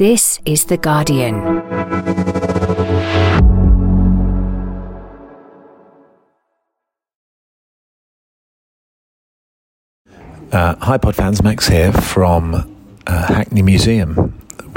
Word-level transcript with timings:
This 0.00 0.40
is 0.46 0.64
The 0.64 0.78
Guardian. 0.78 1.34
Uh, 10.50 10.74
hi, 10.80 10.96
Pod 10.96 11.14
fans. 11.14 11.42
Max 11.42 11.68
here 11.68 11.92
from 11.92 12.54
uh, 13.06 13.26
Hackney 13.26 13.60
Museum, 13.60 14.14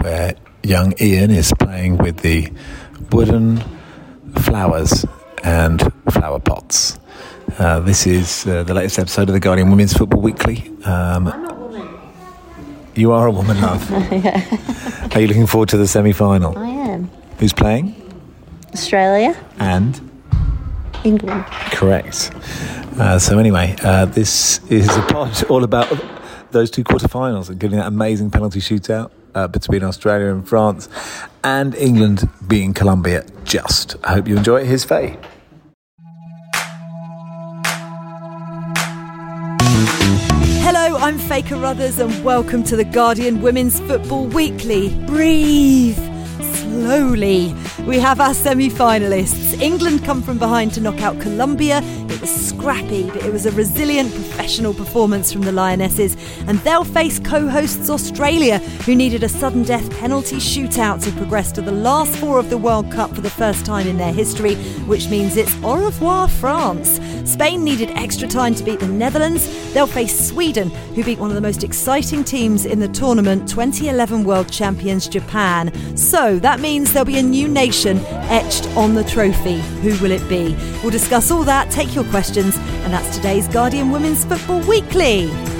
where 0.01 0.35
young 0.61 0.93
Ian 0.99 1.31
is 1.31 1.53
playing 1.57 1.99
with 1.99 2.17
the 2.17 2.51
wooden 3.13 3.63
flowers 4.39 5.05
and 5.41 5.89
flower 6.11 6.41
pots. 6.41 6.99
Uh, 7.59 7.79
this 7.79 8.05
is 8.05 8.45
uh, 8.45 8.63
the 8.63 8.73
latest 8.73 8.99
episode 8.99 9.29
of 9.29 9.33
the 9.33 9.39
Guardian 9.39 9.69
Women's 9.69 9.93
Football 9.93 10.19
Weekly. 10.19 10.69
Um, 10.83 11.52
you 12.95 13.11
are 13.11 13.27
a 13.27 13.31
woman, 13.31 13.59
love. 13.61 13.89
yeah. 14.11 15.09
Are 15.13 15.21
you 15.21 15.27
looking 15.27 15.47
forward 15.47 15.69
to 15.69 15.77
the 15.77 15.87
semi 15.87 16.11
final? 16.13 16.57
I 16.57 16.67
am. 16.67 17.09
Who's 17.39 17.53
playing? 17.53 17.95
Australia, 18.73 19.35
And? 19.59 20.09
England. 21.03 21.45
Correct. 21.71 22.31
Uh, 22.97 23.19
so 23.19 23.37
anyway, 23.37 23.75
uh, 23.83 24.05
this 24.05 24.59
is 24.69 24.87
a 24.95 25.01
pod 25.03 25.43
all 25.49 25.63
about 25.63 25.87
those 26.51 26.71
two 26.71 26.83
quarterfinals, 26.83 27.49
including 27.49 27.79
that 27.79 27.87
amazing 27.87 28.31
penalty 28.31 28.59
shootout 28.59 29.11
uh, 29.35 29.47
between 29.47 29.83
Australia 29.83 30.27
and 30.27 30.47
France, 30.47 30.87
and 31.43 31.75
England 31.75 32.29
beating 32.47 32.73
Colombia. 32.73 33.25
Just. 33.43 33.95
I 34.03 34.13
hope 34.13 34.27
you 34.27 34.37
enjoy 34.37 34.61
it. 34.61 34.67
Here's 34.67 34.85
Faye. 34.85 35.17
I'm 41.03 41.19
Faye 41.19 41.41
Carruthers, 41.41 41.99
and 41.99 42.23
welcome 42.23 42.63
to 42.63 42.77
the 42.77 42.85
Guardian 42.85 43.41
Women's 43.41 43.77
Football 43.77 44.27
Weekly. 44.27 44.97
Breathe 45.05 45.97
slowly. 46.55 47.53
We 47.85 47.99
have 47.99 48.21
our 48.21 48.33
semi 48.33 48.69
finalists. 48.69 49.59
England 49.61 50.05
come 50.05 50.21
from 50.21 50.37
behind 50.37 50.73
to 50.75 50.79
knock 50.79 51.01
out 51.01 51.19
Colombia. 51.19 51.81
It 51.83 52.21
was 52.21 52.29
scrappy, 52.29 53.09
but 53.09 53.17
it 53.17 53.33
was 53.33 53.45
a 53.45 53.51
resilient 53.51 54.13
professional 54.13 54.73
performance 54.73 55.33
from 55.33 55.41
the 55.41 55.51
Lionesses. 55.51 56.15
And 56.47 56.57
they'll 56.59 56.85
face 56.85 57.19
co 57.19 57.49
hosts 57.49 57.89
Australia, 57.89 58.59
who 58.85 58.95
needed 58.95 59.23
a 59.23 59.29
sudden 59.29 59.63
death 59.63 59.89
penalty 59.99 60.37
shootout 60.37 61.03
to 61.03 61.11
progress 61.17 61.51
to 61.51 61.61
the 61.61 61.73
last 61.73 62.15
four 62.15 62.39
of 62.39 62.49
the 62.49 62.57
World 62.57 62.89
Cup 62.93 63.13
for 63.13 63.19
the 63.19 63.29
first 63.29 63.65
time 63.65 63.87
in 63.87 63.97
their 63.97 64.13
history, 64.13 64.55
which 64.85 65.09
means 65.09 65.35
it's 65.35 65.53
au 65.65 65.83
revoir, 65.83 66.29
France. 66.29 66.99
Spain 67.25 67.63
needed 67.63 67.89
extra 67.91 68.27
time 68.27 68.53
to 68.55 68.63
beat 68.63 68.79
the 68.79 68.87
Netherlands. 68.87 69.73
They'll 69.73 69.87
face 69.87 70.27
Sweden, 70.29 70.69
who 70.69 71.03
beat 71.03 71.19
one 71.19 71.29
of 71.29 71.35
the 71.35 71.41
most 71.41 71.63
exciting 71.63 72.23
teams 72.23 72.65
in 72.65 72.79
the 72.79 72.87
tournament, 72.87 73.47
2011 73.47 74.23
World 74.23 74.51
Champions 74.51 75.07
Japan. 75.07 75.71
So 75.97 76.39
that 76.39 76.59
means 76.59 76.93
there'll 76.93 77.05
be 77.05 77.19
a 77.19 77.23
new 77.23 77.47
nation 77.47 77.97
etched 78.29 78.67
on 78.75 78.93
the 78.93 79.03
trophy. 79.03 79.59
Who 79.81 79.97
will 80.01 80.11
it 80.11 80.27
be? 80.27 80.55
We'll 80.81 80.91
discuss 80.91 81.31
all 81.31 81.43
that, 81.43 81.71
take 81.71 81.95
your 81.95 82.05
questions, 82.05 82.57
and 82.57 82.93
that's 82.93 83.15
today's 83.15 83.47
Guardian 83.47 83.91
Women's 83.91 84.25
Football 84.25 84.61
Weekly. 84.67 85.52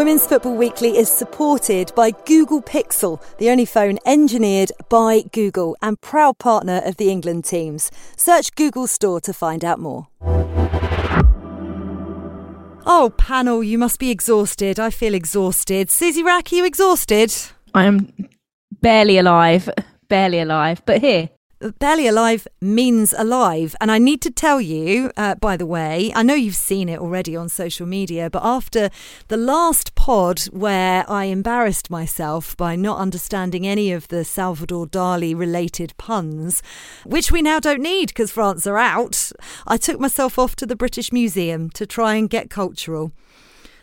Women's 0.00 0.26
Football 0.26 0.54
Weekly 0.54 0.96
is 0.96 1.10
supported 1.10 1.92
by 1.94 2.12
Google 2.24 2.62
Pixel, 2.62 3.22
the 3.36 3.50
only 3.50 3.66
phone 3.66 3.98
engineered 4.06 4.72
by 4.88 5.24
Google 5.30 5.76
and 5.82 6.00
proud 6.00 6.38
partner 6.38 6.80
of 6.86 6.96
the 6.96 7.10
England 7.10 7.44
teams. 7.44 7.90
Search 8.16 8.54
Google 8.54 8.86
Store 8.86 9.20
to 9.20 9.34
find 9.34 9.62
out 9.62 9.78
more. 9.78 10.08
Oh, 12.86 13.12
panel, 13.18 13.62
you 13.62 13.76
must 13.76 13.98
be 13.98 14.10
exhausted. 14.10 14.80
I 14.80 14.88
feel 14.88 15.12
exhausted. 15.12 15.90
Susie 15.90 16.22
Wrack, 16.22 16.50
are 16.50 16.56
you 16.56 16.64
exhausted? 16.64 17.34
I 17.74 17.84
am 17.84 18.10
barely 18.80 19.18
alive, 19.18 19.68
barely 20.08 20.40
alive, 20.40 20.80
but 20.86 21.02
here. 21.02 21.28
Barely 21.78 22.06
alive 22.06 22.48
means 22.62 23.12
alive. 23.12 23.76
And 23.82 23.90
I 23.90 23.98
need 23.98 24.22
to 24.22 24.30
tell 24.30 24.62
you, 24.62 25.10
uh, 25.18 25.34
by 25.34 25.58
the 25.58 25.66
way, 25.66 26.10
I 26.14 26.22
know 26.22 26.32
you've 26.32 26.54
seen 26.54 26.88
it 26.88 26.98
already 26.98 27.36
on 27.36 27.50
social 27.50 27.86
media, 27.86 28.30
but 28.30 28.42
after 28.42 28.88
the 29.28 29.36
last 29.36 29.94
pod 29.94 30.40
where 30.52 31.04
I 31.06 31.24
embarrassed 31.24 31.90
myself 31.90 32.56
by 32.56 32.76
not 32.76 32.98
understanding 32.98 33.66
any 33.66 33.92
of 33.92 34.08
the 34.08 34.24
Salvador 34.24 34.86
Dali 34.86 35.36
related 35.36 35.92
puns, 35.98 36.62
which 37.04 37.30
we 37.30 37.42
now 37.42 37.60
don't 37.60 37.82
need 37.82 38.08
because 38.08 38.30
France 38.30 38.66
are 38.66 38.78
out, 38.78 39.30
I 39.66 39.76
took 39.76 40.00
myself 40.00 40.38
off 40.38 40.56
to 40.56 40.66
the 40.66 40.76
British 40.76 41.12
Museum 41.12 41.68
to 41.70 41.84
try 41.84 42.14
and 42.14 42.30
get 42.30 42.48
cultural. 42.48 43.12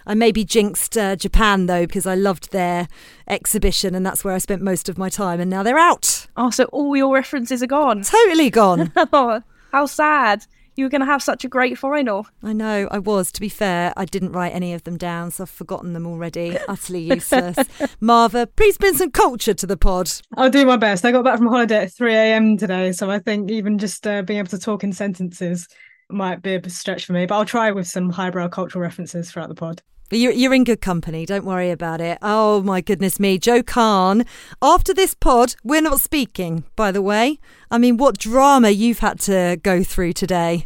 I 0.07 0.13
maybe 0.13 0.45
jinxed 0.45 0.97
uh, 0.97 1.17
Japan 1.17 1.65
though 1.65 1.85
because 1.85 2.07
I 2.07 2.15
loved 2.15 2.51
their 2.51 2.87
exhibition 3.27 3.93
and 3.93 4.05
that's 4.05 4.23
where 4.23 4.33
I 4.33 4.37
spent 4.37 4.61
most 4.61 4.87
of 4.87 4.97
my 4.97 5.09
time 5.09 5.41
and 5.41 5.49
now 5.49 5.63
they're 5.63 5.77
out. 5.77 6.27
Oh, 6.37 6.49
so 6.49 6.63
all 6.65 6.95
your 6.95 7.13
references 7.13 7.61
are 7.61 7.67
gone. 7.67 8.03
Totally 8.03 8.49
gone. 8.49 8.93
oh, 8.95 9.41
how 9.73 9.85
sad. 9.85 10.45
You 10.77 10.85
were 10.85 10.89
going 10.89 11.01
to 11.01 11.07
have 11.07 11.23
such 11.23 11.43
a 11.43 11.49
great 11.49 11.77
final. 11.77 12.27
I 12.43 12.53
know, 12.53 12.87
I 12.91 12.99
was. 12.99 13.31
To 13.31 13.41
be 13.41 13.49
fair, 13.49 13.93
I 13.97 14.05
didn't 14.05 14.31
write 14.31 14.53
any 14.53 14.73
of 14.73 14.83
them 14.83 14.95
down, 14.95 15.31
so 15.31 15.43
I've 15.43 15.49
forgotten 15.49 15.93
them 15.93 16.05
already. 16.05 16.55
Utterly 16.67 16.99
useless. 16.99 17.57
Marva, 17.99 18.45
please 18.45 18.77
bring 18.77 18.93
some 18.93 19.09
culture 19.09 19.55
to 19.55 19.65
the 19.65 19.75
pod. 19.75 20.11
I'll 20.37 20.51
do 20.51 20.67
my 20.67 20.77
best. 20.77 21.03
I 21.03 21.11
got 21.11 21.23
back 21.23 21.39
from 21.39 21.47
holiday 21.47 21.85
at 21.85 21.93
3 21.93 22.13
a.m. 22.13 22.57
today, 22.57 22.91
so 22.91 23.09
I 23.09 23.17
think 23.17 23.49
even 23.49 23.79
just 23.79 24.05
uh, 24.05 24.21
being 24.21 24.37
able 24.37 24.49
to 24.49 24.59
talk 24.59 24.83
in 24.83 24.93
sentences 24.93 25.67
might 26.11 26.43
be 26.43 26.53
a 26.53 26.69
stretch 26.69 27.05
for 27.05 27.13
me, 27.13 27.25
but 27.25 27.35
I'll 27.35 27.45
try 27.45 27.71
with 27.71 27.87
some 27.87 28.11
highbrow 28.11 28.47
cultural 28.47 28.83
references 28.83 29.31
throughout 29.31 29.49
the 29.49 29.55
pod. 29.55 29.81
You're, 30.09 30.31
you're 30.31 30.53
in 30.53 30.63
good 30.63 30.79
company. 30.79 31.25
Don't 31.25 31.43
worry 31.43 31.69
about 31.69 31.99
it. 31.99 32.17
Oh, 32.21 32.61
my 32.61 32.79
goodness 32.79 33.19
me. 33.19 33.37
Jo 33.37 33.61
Khan. 33.61 34.25
After 34.61 34.93
this 34.93 35.13
pod, 35.13 35.55
we're 35.63 35.81
not 35.81 35.99
speaking, 35.99 36.63
by 36.75 36.91
the 36.91 37.01
way. 37.01 37.39
I 37.69 37.77
mean, 37.77 37.97
what 37.97 38.17
drama 38.17 38.69
you've 38.69 38.99
had 38.99 39.19
to 39.21 39.59
go 39.61 39.83
through 39.83 40.13
today. 40.13 40.65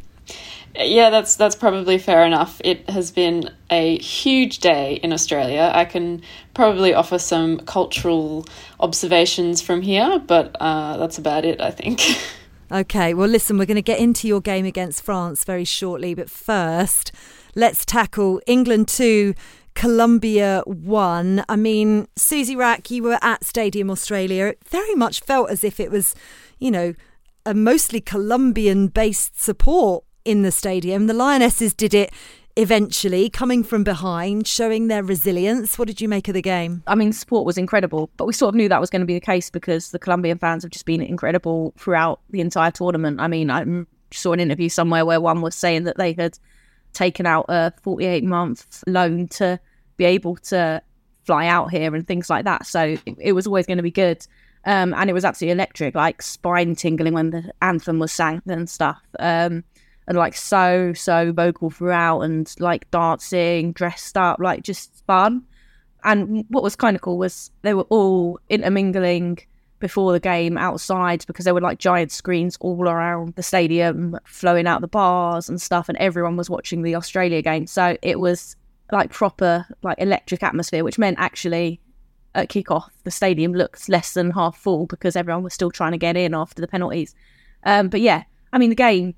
Yeah, 0.76 1.10
that's 1.10 1.36
that's 1.36 1.56
probably 1.56 1.98
fair 1.98 2.26
enough. 2.26 2.62
It 2.64 2.90
has 2.90 3.12
been 3.12 3.50
a 3.70 3.98
huge 3.98 4.60
day 4.60 5.00
in 5.04 5.12
Australia. 5.12 5.70
I 5.74 5.84
can 5.84 6.22
probably 6.54 6.94
offer 6.94 7.20
some 7.20 7.60
cultural 7.60 8.46
observations 8.80 9.62
from 9.62 9.82
here, 9.82 10.20
but 10.20 10.56
uh, 10.62 10.96
that's 10.98 11.18
about 11.18 11.44
it, 11.46 11.60
I 11.60 11.72
think. 11.72 12.02
Okay, 12.74 13.14
well, 13.14 13.28
listen, 13.28 13.58
we're 13.58 13.66
going 13.66 13.76
to 13.76 13.82
get 13.82 14.00
into 14.00 14.30
your 14.30 14.40
game 14.40 14.66
against 14.66 15.04
France 15.04 15.44
very 15.44 15.66
shortly, 15.66 16.14
but 16.14 16.30
first, 16.30 17.12
let's 17.56 17.86
tackle 17.86 18.42
England 18.48 18.88
2, 18.88 19.34
Colombia 19.74 20.64
1. 20.66 21.46
I 21.48 21.56
mean, 21.56 22.08
Susie 22.16 22.56
Wrack, 22.56 22.92
you 22.92 23.04
were 23.04 23.20
at 23.22 23.44
Stadium 23.44 23.90
Australia. 23.90 24.48
It 24.48 24.60
very 24.68 24.96
much 24.96 25.22
felt 25.22 25.50
as 25.50 25.64
if 25.64 25.80
it 25.80 25.92
was, 25.92 26.16
you 26.60 26.72
know, 26.72 26.94
a 27.46 27.54
mostly 27.54 28.02
Colombian 28.02 28.88
based 28.88 29.42
support 29.42 30.04
in 30.26 30.44
the 30.44 30.52
stadium. 30.52 31.08
The 31.08 31.14
Lionesses 31.14 31.74
did 31.74 31.94
it 31.94 32.14
eventually, 32.58 33.30
coming 33.30 33.64
from 33.64 33.84
behind, 33.84 34.46
showing 34.46 34.88
their 34.88 35.04
resilience. 35.04 35.80
What 35.80 35.88
did 35.88 36.02
you 36.02 36.10
make 36.10 36.28
of 36.28 36.34
the 36.34 36.42
game? 36.42 36.84
I 36.86 36.96
mean, 36.96 37.14
support 37.14 37.46
was 37.46 37.58
incredible, 37.58 38.10
but 38.18 38.26
we 38.26 38.34
sort 38.34 38.50
of 38.50 38.56
knew 38.56 38.70
that 38.70 38.82
was 38.82 38.90
going 38.90 39.00
to 39.00 39.06
be 39.06 39.14
the 39.14 39.22
case 39.22 39.50
because 39.50 39.92
the 39.92 40.00
Colombian 40.00 40.38
fans 40.38 40.64
have 40.64 40.72
just 40.72 40.86
been 40.86 41.02
incredible 41.02 41.74
throughout 41.78 42.20
the 42.30 42.42
entire 42.42 42.72
tournament. 42.72 43.22
I 43.22 43.28
mean, 43.28 43.50
I 43.50 43.66
saw 44.12 44.34
an 44.34 44.40
interview 44.40 44.70
somewhere 44.70 45.06
where 45.06 45.22
one 45.22 45.42
was 45.42 45.56
saying 45.56 45.86
that 45.86 45.98
they 45.98 46.14
had 46.14 46.38
taken 46.94 47.26
out 47.26 47.46
a 47.50 47.74
48 47.84 48.24
month 48.24 48.84
loan 48.88 49.28
to 49.30 49.60
be 49.98 50.06
able 50.06 50.36
to 50.38 50.82
fly 51.24 51.48
out 51.48 51.72
here 51.72 51.94
and 51.96 52.08
things 52.08 52.30
like 52.30 52.46
that. 52.46 52.66
So 52.66 52.96
it, 53.06 53.16
it 53.20 53.32
was 53.34 53.48
always 53.48 53.66
going 53.66 53.78
to 53.78 53.84
be 53.84 53.92
good. 53.92 54.26
Um, 54.66 54.94
and 54.94 55.10
it 55.10 55.14
was 55.14 55.26
absolutely 55.26 55.54
electric, 55.54 55.96
like 55.96 56.22
spine 56.22 56.76
tingling 56.76 57.14
when 57.14 57.32
the 57.32 57.52
anthem 57.62 58.00
was 58.00 58.12
sang 58.12 58.42
and 58.48 58.70
stuff. 58.70 59.02
Um, 59.20 59.64
and 60.08 60.18
like 60.18 60.36
so, 60.36 60.94
so 60.94 61.32
vocal 61.32 61.70
throughout 61.70 62.22
and 62.22 62.54
like 62.60 62.90
dancing, 62.92 63.72
dressed 63.72 64.18
up, 64.18 64.40
like 64.40 64.64
just 64.64 65.04
fun. 65.08 65.44
And 66.04 66.46
what 66.50 66.64
was 66.64 66.76
kind 66.76 66.96
of 66.96 67.02
cool 67.02 67.18
was 67.18 67.52
they 67.62 67.74
were 67.74 67.84
all 67.84 68.40
intermingling 68.50 69.40
before 69.82 70.14
the 70.14 70.20
game 70.20 70.58
outside 70.58 71.26
because 71.28 71.44
there 71.44 71.54
were 71.54 71.60
like 71.60 71.80
giant 71.80 72.12
screens 72.12 72.58
all 72.62 72.88
around 72.88 73.36
the 73.36 73.44
stadium 73.44 74.18
flowing 74.24 74.68
out 74.68 74.80
the 74.80 74.88
bars 74.88 75.50
and 75.50 75.62
stuff 75.62 75.90
and 75.90 75.98
everyone 75.98 76.38
was 76.38 76.50
watching 76.50 76.84
the 76.84 76.96
Australia 76.96 77.42
game. 77.42 77.68
So 77.68 77.98
it 78.02 78.20
was 78.20 78.56
like 78.92 79.10
proper 79.10 79.66
like 79.84 80.00
electric 80.00 80.44
atmosphere 80.44 80.84
which 80.84 80.98
meant 80.98 81.18
actually 81.20 81.82
at 82.36 82.50
kickoff 82.50 82.90
the 83.04 83.12
stadium 83.12 83.54
looked 83.54 83.90
less 83.90 84.14
than 84.14 84.32
half 84.32 84.58
full 84.58 84.86
because 84.86 85.16
everyone 85.16 85.44
was 85.44 85.54
still 85.54 85.72
trying 85.72 85.92
to 85.92 85.98
get 85.98 86.16
in 86.16 86.34
after 86.34 86.62
the 86.62 86.68
penalties. 86.68 87.14
Um, 87.64 87.90
but 87.90 88.00
yeah 88.00 88.24
I 88.54 88.58
mean 88.58 88.70
the 88.70 88.76
game 88.76 89.16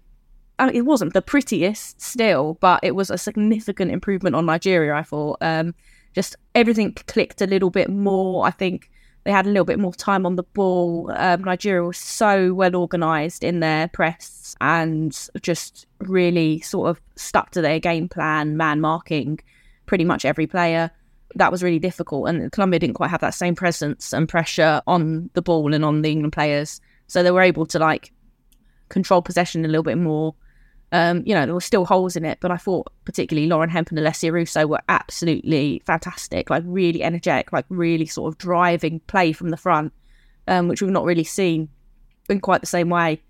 it 0.73 0.85
wasn't 0.85 1.13
the 1.13 1.21
prettiest 1.21 1.99
still 2.01 2.57
but 2.61 2.79
it 2.83 2.95
was 2.95 3.09
a 3.09 3.17
significant 3.17 3.91
improvement 3.91 4.35
on 4.35 4.47
Nigeria 4.47 4.95
I 4.95 5.03
thought. 5.03 5.37
Um, 5.41 5.75
just 6.15 6.35
everything 6.55 6.93
clicked 7.07 7.41
a 7.41 7.47
little 7.47 7.69
bit 7.69 7.89
more 7.89 8.47
I 8.47 8.51
think 8.51 8.89
they 9.23 9.31
had 9.31 9.45
a 9.45 9.49
little 9.49 9.65
bit 9.65 9.79
more 9.79 9.93
time 9.93 10.25
on 10.25 10.35
the 10.35 10.43
ball. 10.43 11.11
Um, 11.15 11.43
Nigeria 11.43 11.83
was 11.83 11.97
so 11.97 12.53
well 12.53 12.75
organised 12.75 13.43
in 13.43 13.61
their 13.61 13.87
press 13.87 14.55
and 14.59 15.17
just 15.41 15.87
really 15.99 16.59
sort 16.59 16.89
of 16.89 17.01
stuck 17.15 17.51
to 17.51 17.61
their 17.61 17.79
game 17.79 18.09
plan, 18.09 18.57
man 18.57 18.81
marking 18.81 19.39
pretty 19.85 20.03
much 20.03 20.25
every 20.25 20.47
player. 20.47 20.91
That 21.35 21.51
was 21.51 21.63
really 21.63 21.79
difficult. 21.79 22.27
And 22.27 22.51
Colombia 22.51 22.79
didn't 22.79 22.95
quite 22.95 23.09
have 23.09 23.21
that 23.21 23.33
same 23.33 23.55
presence 23.55 24.13
and 24.13 24.27
pressure 24.27 24.81
on 24.87 25.29
the 25.33 25.41
ball 25.41 25.73
and 25.73 25.85
on 25.85 26.01
the 26.01 26.11
England 26.11 26.33
players. 26.33 26.81
So 27.07 27.23
they 27.23 27.31
were 27.31 27.41
able 27.41 27.65
to 27.67 27.79
like 27.79 28.11
control 28.89 29.21
possession 29.21 29.63
a 29.63 29.67
little 29.67 29.83
bit 29.83 29.97
more. 29.97 30.35
Um, 30.93 31.23
you 31.25 31.33
know, 31.33 31.45
there 31.45 31.55
were 31.55 31.59
still 31.59 31.85
holes 31.85 32.15
in 32.15 32.23
it, 32.23 32.37
but 32.39 32.51
I 32.51 32.57
thought 32.57 32.93
particularly 33.03 33.47
Lauren 33.47 33.71
Hemp 33.71 33.89
and 33.89 33.97
Alessia 33.97 34.31
Russo 34.31 34.67
were 34.67 34.79
absolutely 34.87 35.81
fantastic, 35.85 36.51
like 36.51 36.61
really 36.67 37.01
energetic, 37.01 37.51
like 37.51 37.65
really 37.69 38.05
sort 38.05 38.31
of 38.31 38.37
driving 38.37 38.99
play 39.07 39.33
from 39.33 39.49
the 39.49 39.57
front, 39.57 39.91
um, 40.47 40.67
which 40.67 40.83
we've 40.83 40.91
not 40.91 41.03
really 41.03 41.23
seen 41.23 41.67
in 42.29 42.39
quite 42.39 42.61
the 42.61 42.67
same 42.67 42.89
way. 42.89 43.23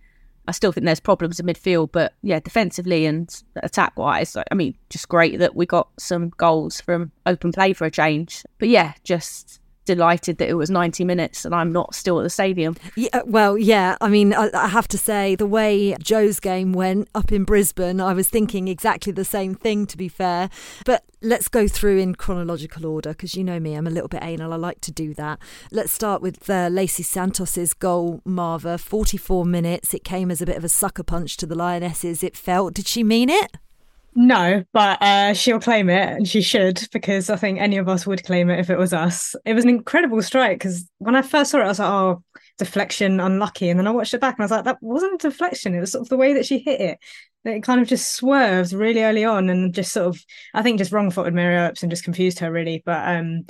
I 0.46 0.52
still 0.52 0.74
think 0.74 0.86
there's 0.86 1.00
problems 1.00 1.40
in 1.40 1.46
midfield, 1.46 1.94
but 1.94 2.16
yeah, 2.22 2.42
defensively 2.42 3.06
and 3.06 3.34
attack 3.56 3.98
wise, 3.98 4.36
I 4.36 4.54
mean, 4.54 4.76
just 4.90 5.08
great 5.08 5.40
that 5.40 5.56
we 5.56 5.66
got 5.66 5.88
some 5.98 6.32
goals 6.36 6.82
from 6.82 7.14
open 7.26 7.54
play 7.54 7.72
for 7.72 7.86
a 7.86 7.92
change. 7.92 8.44
But 8.60 8.68
yeah, 8.68 8.92
just 9.06 9.62
delighted 9.86 10.38
that 10.38 10.50
it 10.50 10.56
was 10.56 10.70
90 10.70 11.04
minutes 11.04 11.46
and 11.46 11.54
I'm 11.54 11.72
not 11.72 11.96
still 11.96 12.20
at 12.20 12.24
the 12.24 12.30
stadium. 12.30 12.76
Yeah, 12.96 13.22
well, 13.26 13.58
yeah. 13.58 13.98
I 14.02 14.10
mean, 14.10 14.34
I, 14.34 14.50
I, 14.54 14.68
have 14.68 14.88
to 14.90 14.98
say, 14.98 15.36
the 15.36 15.46
way 15.46 15.96
Jo's 16.02 16.40
game 16.40 16.74
went 16.74 17.10
up 17.16 17.32
in 17.32 17.44
Brisbane, 17.44 18.00
I 18.00 18.14
was 18.14 18.30
thinking 18.30 18.68
exactly 18.68 19.12
the 19.12 19.26
same 19.26 19.56
thing, 19.56 19.86
to 19.88 19.98
be 19.98 20.08
fair. 20.08 20.50
But 20.86 21.04
let's 21.22 21.48
go 21.48 21.68
through 21.68 22.00
in 22.00 22.16
chronological 22.16 22.86
order 22.86 23.10
because 23.10 23.36
you 23.36 23.44
know 23.44 23.60
me, 23.60 23.76
I'm 23.76 23.88
a 23.88 23.92
little 23.92 24.10
bit 24.10 24.24
anal. 24.24 24.54
I 24.54 24.58
like 24.58 24.82
to 24.82 24.92
do 24.92 25.14
that. 25.16 25.40
Let's 25.72 25.92
start 25.92 26.22
with 26.22 26.50
uh, 26.50 26.70
Leicy 26.70 27.04
Santos's 27.04 27.74
goal, 27.74 28.22
Marva. 28.26 28.78
44 28.78 29.46
minutes. 29.46 29.94
It 29.94 30.04
came 30.04 30.30
as 30.30 30.42
a 30.42 30.46
bit 30.46 30.58
of 30.58 30.64
a 30.64 30.70
sucker 30.70 31.04
punch 31.04 31.38
to 31.38 31.46
the 31.46 31.56
Lionesses, 31.56 32.24
it 32.24 32.38
felt. 32.38 32.74
Did 32.74 32.88
she 32.88 33.04
mean 33.04 33.30
it? 33.30 33.58
No, 34.16 34.64
but 34.74 35.02
uh, 35.02 35.34
she'll 35.34 35.60
claim 35.60 35.90
it 35.90 36.08
and 36.10 36.28
she 36.28 36.42
should 36.42 36.88
because 36.92 37.32
I 37.32 37.36
think 37.36 37.60
any 37.60 37.78
of 37.78 37.90
us 37.90 38.06
would 38.06 38.24
claim 38.24 38.50
it 38.52 38.60
if 38.60 38.70
it 38.70 38.78
was 38.78 38.94
us. 38.94 39.36
It 39.44 39.56
was 39.56 39.64
an 39.64 39.72
incredible 39.72 40.22
strike 40.22 40.60
because 40.60 40.88
when 41.00 41.16
I 41.16 41.24
first 41.24 41.50
saw 41.50 41.60
it, 41.60 41.64
I 41.64 41.68
was 41.68 41.80
like, 41.80 41.90
oh, 41.90 42.24
deflection, 42.60 43.20
unlucky. 43.20 43.70
And 43.70 43.80
then 43.80 43.88
I 43.88 43.92
watched 43.92 44.14
it 44.14 44.22
back 44.22 44.36
and 44.36 44.44
I 44.44 44.46
was 44.46 44.52
like, 44.52 44.66
that 44.66 44.78
wasn't 44.82 45.16
a 45.16 45.30
deflection. 45.30 45.74
It 45.74 45.80
was 45.80 45.92
sort 45.92 46.04
of 46.04 46.10
the 46.10 46.18
way 46.18 46.34
that 46.34 46.46
she 46.46 46.60
hit 46.60 46.80
it. 46.80 47.00
It 47.46 47.64
kind 47.64 47.82
of 47.82 47.88
just 47.88 48.14
swerved 48.14 48.72
really 48.72 49.04
early 49.04 49.26
on 49.26 49.50
and 49.50 49.74
just 49.74 49.92
sort 49.92 50.08
of, 50.16 50.24
I 50.54 50.62
think, 50.62 50.78
just 50.78 50.92
wrong 50.92 51.10
footed 51.10 51.34
Mary 51.34 51.56
Earps 51.56 51.82
and 51.82 51.90
just 51.90 52.04
confused 52.04 52.38
her 52.40 52.52
really. 52.52 52.84
But 52.86 53.08
um, 53.08 53.46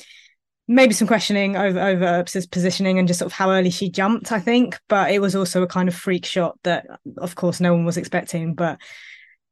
maybe 0.69 0.93
some 0.93 1.07
questioning 1.09 1.57
over 1.57 1.79
over 1.79 2.23
positioning 2.23 2.99
and 2.99 3.07
just 3.07 3.19
sort 3.19 3.31
of 3.31 3.33
how 3.33 3.51
early 3.51 3.69
she 3.69 3.89
jumped, 3.89 4.31
I 4.31 4.39
think. 4.39 4.79
But 4.87 5.11
it 5.11 5.19
was 5.19 5.35
also 5.35 5.61
a 5.61 5.67
kind 5.67 5.89
of 5.89 5.95
freak 5.95 6.25
shot 6.25 6.57
that, 6.63 6.87
of 7.17 7.35
course, 7.35 7.59
no 7.59 7.73
one 7.73 7.83
was 7.85 7.97
expecting. 7.97 8.55
But 8.55 8.79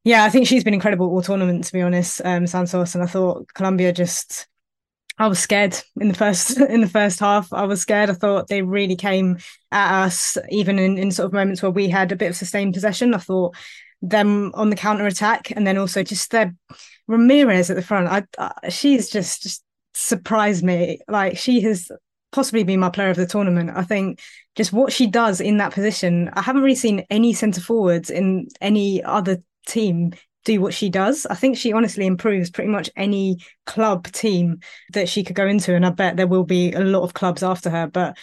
yeah, 0.03 0.23
I 0.23 0.29
think 0.29 0.47
she's 0.47 0.63
been 0.63 0.73
incredible 0.73 1.07
all 1.07 1.21
tournament, 1.21 1.65
to 1.65 1.73
be 1.73 1.81
honest, 1.81 2.21
um, 2.25 2.47
Santos. 2.47 2.95
And 2.95 3.03
I 3.03 3.07
thought 3.07 3.53
Colombia 3.53 3.93
just, 3.93 4.47
I 5.17 5.27
was 5.27 5.39
scared 5.39 5.77
in 5.99 6.07
the 6.07 6.13
first 6.15 6.57
in 6.59 6.81
the 6.81 6.89
first 6.89 7.19
half. 7.19 7.51
I 7.53 7.65
was 7.65 7.81
scared. 7.81 8.09
I 8.09 8.13
thought 8.13 8.47
they 8.47 8.63
really 8.63 8.95
came 8.95 9.37
at 9.71 10.03
us, 10.03 10.37
even 10.49 10.79
in, 10.79 10.97
in 10.97 11.11
sort 11.11 11.27
of 11.27 11.33
moments 11.33 11.61
where 11.61 11.71
we 11.71 11.87
had 11.89 12.11
a 12.11 12.15
bit 12.15 12.29
of 12.29 12.35
sustained 12.35 12.73
possession. 12.73 13.13
I 13.13 13.19
thought 13.19 13.55
them 14.01 14.51
on 14.55 14.71
the 14.71 14.75
counter 14.75 15.05
attack, 15.05 15.51
and 15.51 15.67
then 15.67 15.77
also 15.77 16.01
just 16.01 16.31
their 16.31 16.55
Ramirez 17.07 17.69
at 17.69 17.75
the 17.75 17.83
front. 17.83 18.07
I, 18.07 18.23
I 18.39 18.69
she's 18.69 19.09
just, 19.09 19.43
just 19.43 19.63
surprised 19.93 20.63
me. 20.63 20.99
Like 21.07 21.37
she 21.37 21.61
has 21.61 21.91
possibly 22.31 22.63
been 22.63 22.79
my 22.79 22.89
player 22.89 23.09
of 23.09 23.17
the 23.17 23.27
tournament. 23.27 23.69
I 23.75 23.83
think 23.83 24.19
just 24.55 24.73
what 24.73 24.91
she 24.91 25.05
does 25.05 25.39
in 25.41 25.57
that 25.57 25.73
position. 25.73 26.31
I 26.33 26.41
haven't 26.41 26.63
really 26.63 26.75
seen 26.75 27.05
any 27.11 27.33
centre 27.33 27.61
forwards 27.61 28.09
in 28.09 28.47
any 28.61 29.03
other 29.03 29.43
team 29.65 30.13
do 30.43 30.59
what 30.59 30.73
she 30.73 30.89
does. 30.89 31.25
I 31.25 31.35
think 31.35 31.57
she 31.57 31.73
honestly 31.73 32.05
improves 32.05 32.49
pretty 32.49 32.69
much 32.69 32.89
any 32.95 33.37
club 33.65 34.07
team 34.07 34.59
that 34.93 35.07
she 35.07 35.23
could 35.23 35.35
go 35.35 35.47
into. 35.47 35.75
And 35.75 35.85
I 35.85 35.91
bet 35.91 36.17
there 36.17 36.27
will 36.27 36.43
be 36.43 36.73
a 36.73 36.79
lot 36.79 37.03
of 37.03 37.13
clubs 37.13 37.43
after 37.43 37.69
her. 37.69 37.87
But 37.87 38.17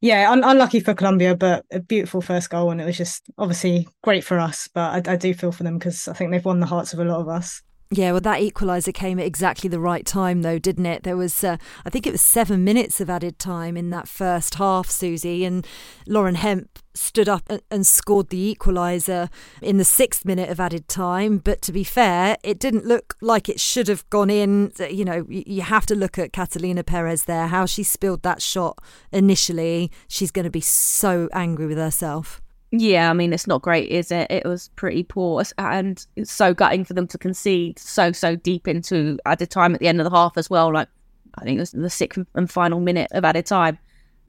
yeah, 0.00 0.30
un- 0.30 0.44
unlucky 0.44 0.80
for 0.80 0.94
Colombia, 0.94 1.34
but 1.34 1.64
a 1.70 1.80
beautiful 1.80 2.20
first 2.20 2.50
goal. 2.50 2.70
And 2.70 2.80
it 2.80 2.84
was 2.84 2.98
just 2.98 3.24
obviously 3.38 3.88
great 4.02 4.24
for 4.24 4.38
us. 4.38 4.68
But 4.72 5.08
I, 5.08 5.12
I 5.12 5.16
do 5.16 5.32
feel 5.32 5.52
for 5.52 5.62
them 5.62 5.78
because 5.78 6.08
I 6.08 6.12
think 6.12 6.30
they've 6.30 6.44
won 6.44 6.60
the 6.60 6.66
hearts 6.66 6.92
of 6.92 7.00
a 7.00 7.04
lot 7.04 7.20
of 7.20 7.28
us. 7.28 7.62
Yeah, 7.94 8.12
well, 8.12 8.22
that 8.22 8.40
equaliser 8.40 8.94
came 8.94 9.18
at 9.18 9.26
exactly 9.26 9.68
the 9.68 9.78
right 9.78 10.06
time, 10.06 10.40
though, 10.40 10.58
didn't 10.58 10.86
it? 10.86 11.02
There 11.02 11.16
was, 11.16 11.44
uh, 11.44 11.58
I 11.84 11.90
think 11.90 12.06
it 12.06 12.12
was 12.12 12.22
seven 12.22 12.64
minutes 12.64 13.02
of 13.02 13.10
added 13.10 13.38
time 13.38 13.76
in 13.76 13.90
that 13.90 14.08
first 14.08 14.54
half, 14.54 14.88
Susie, 14.88 15.44
and 15.44 15.66
Lauren 16.06 16.36
Hemp 16.36 16.78
stood 16.94 17.28
up 17.28 17.42
and, 17.50 17.60
and 17.70 17.86
scored 17.86 18.30
the 18.30 18.54
equaliser 18.54 19.28
in 19.60 19.76
the 19.76 19.84
sixth 19.84 20.24
minute 20.24 20.48
of 20.48 20.58
added 20.58 20.88
time. 20.88 21.36
But 21.36 21.60
to 21.62 21.72
be 21.72 21.84
fair, 21.84 22.38
it 22.42 22.58
didn't 22.58 22.86
look 22.86 23.14
like 23.20 23.50
it 23.50 23.60
should 23.60 23.88
have 23.88 24.08
gone 24.08 24.30
in. 24.30 24.72
You 24.78 25.04
know, 25.04 25.26
you 25.28 25.60
have 25.60 25.84
to 25.86 25.94
look 25.94 26.18
at 26.18 26.32
Catalina 26.32 26.84
Perez 26.84 27.24
there, 27.24 27.48
how 27.48 27.66
she 27.66 27.82
spilled 27.82 28.22
that 28.22 28.40
shot 28.40 28.78
initially. 29.12 29.90
She's 30.08 30.30
going 30.30 30.46
to 30.46 30.50
be 30.50 30.62
so 30.62 31.28
angry 31.34 31.66
with 31.66 31.76
herself. 31.78 32.41
Yeah, 32.74 33.10
I 33.10 33.12
mean, 33.12 33.34
it's 33.34 33.46
not 33.46 33.60
great, 33.60 33.90
is 33.90 34.10
it? 34.10 34.30
It 34.30 34.46
was 34.46 34.70
pretty 34.76 35.02
poor. 35.02 35.42
And 35.58 36.04
it's 36.16 36.32
so 36.32 36.54
gutting 36.54 36.86
for 36.86 36.94
them 36.94 37.06
to 37.08 37.18
concede 37.18 37.78
so, 37.78 38.12
so 38.12 38.34
deep 38.34 38.66
into 38.66 39.18
added 39.26 39.50
time 39.50 39.74
at 39.74 39.80
the 39.80 39.88
end 39.88 40.00
of 40.00 40.04
the 40.04 40.16
half 40.16 40.38
as 40.38 40.48
well. 40.48 40.72
Like, 40.72 40.88
I 41.34 41.44
think 41.44 41.58
it 41.58 41.60
was 41.60 41.72
the 41.72 41.90
sixth 41.90 42.24
and 42.34 42.50
final 42.50 42.80
minute 42.80 43.08
of 43.12 43.26
added 43.26 43.44
time. 43.44 43.78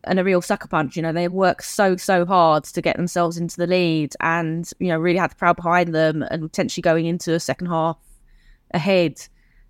And 0.03 0.19
a 0.19 0.23
real 0.25 0.41
sucker 0.41 0.67
punch. 0.67 0.97
You 0.97 1.01
know, 1.01 1.13
they 1.13 1.29
worked 1.29 1.63
so, 1.63 1.95
so 1.95 2.25
hard 2.25 2.65
to 2.65 2.81
get 2.81 2.97
themselves 2.97 3.37
into 3.37 3.55
the 3.55 3.67
lead 3.67 4.13
and, 4.19 4.69
you 4.77 4.89
know, 4.89 4.97
really 4.97 5.17
had 5.19 5.31
the 5.31 5.35
crowd 5.35 5.55
behind 5.55 5.95
them 5.95 6.23
and 6.23 6.43
potentially 6.43 6.81
going 6.81 7.05
into 7.05 7.33
a 7.33 7.39
second 7.39 7.67
half 7.67 7.97
ahead. 8.71 9.25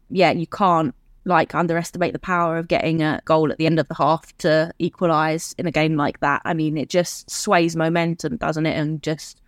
Yeah, 0.09 0.31
you 0.31 0.47
can't 0.47 0.95
like 1.25 1.55
underestimate 1.55 2.13
the 2.13 2.19
power 2.19 2.57
of 2.57 2.67
getting 2.67 3.01
a 3.01 3.21
goal 3.25 3.51
at 3.51 3.57
the 3.57 3.65
end 3.65 3.79
of 3.79 3.87
the 3.87 3.95
half 3.95 4.35
to 4.39 4.71
equalize 4.79 5.55
in 5.57 5.65
a 5.65 5.71
game 5.71 5.95
like 5.95 6.19
that. 6.19 6.41
I 6.45 6.53
mean, 6.53 6.77
it 6.77 6.89
just 6.89 7.29
sways 7.29 7.75
momentum, 7.75 8.37
doesn't 8.37 8.65
it? 8.65 8.77
And 8.77 9.01
just 9.01 9.41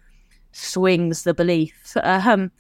swings 0.52 1.24
the 1.24 1.34
belief 1.34 1.98
um, 2.02 2.52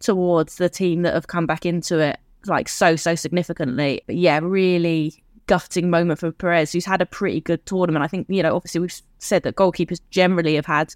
towards 0.00 0.56
the 0.56 0.68
team 0.68 1.02
that 1.02 1.14
have 1.14 1.28
come 1.28 1.46
back 1.46 1.64
into 1.64 1.98
it 2.00 2.18
like 2.46 2.68
so, 2.68 2.96
so 2.96 3.14
significantly. 3.14 4.02
But 4.06 4.16
yeah, 4.16 4.40
really 4.42 5.22
gutting 5.46 5.90
moment 5.90 6.18
for 6.18 6.32
Perez, 6.32 6.72
who's 6.72 6.84
had 6.84 7.00
a 7.00 7.06
pretty 7.06 7.40
good 7.40 7.64
tournament. 7.66 8.04
I 8.04 8.08
think, 8.08 8.26
you 8.28 8.42
know, 8.42 8.56
obviously 8.56 8.80
we've 8.80 9.00
said 9.18 9.44
that 9.44 9.54
goalkeepers 9.54 10.00
generally 10.10 10.56
have 10.56 10.66
had 10.66 10.92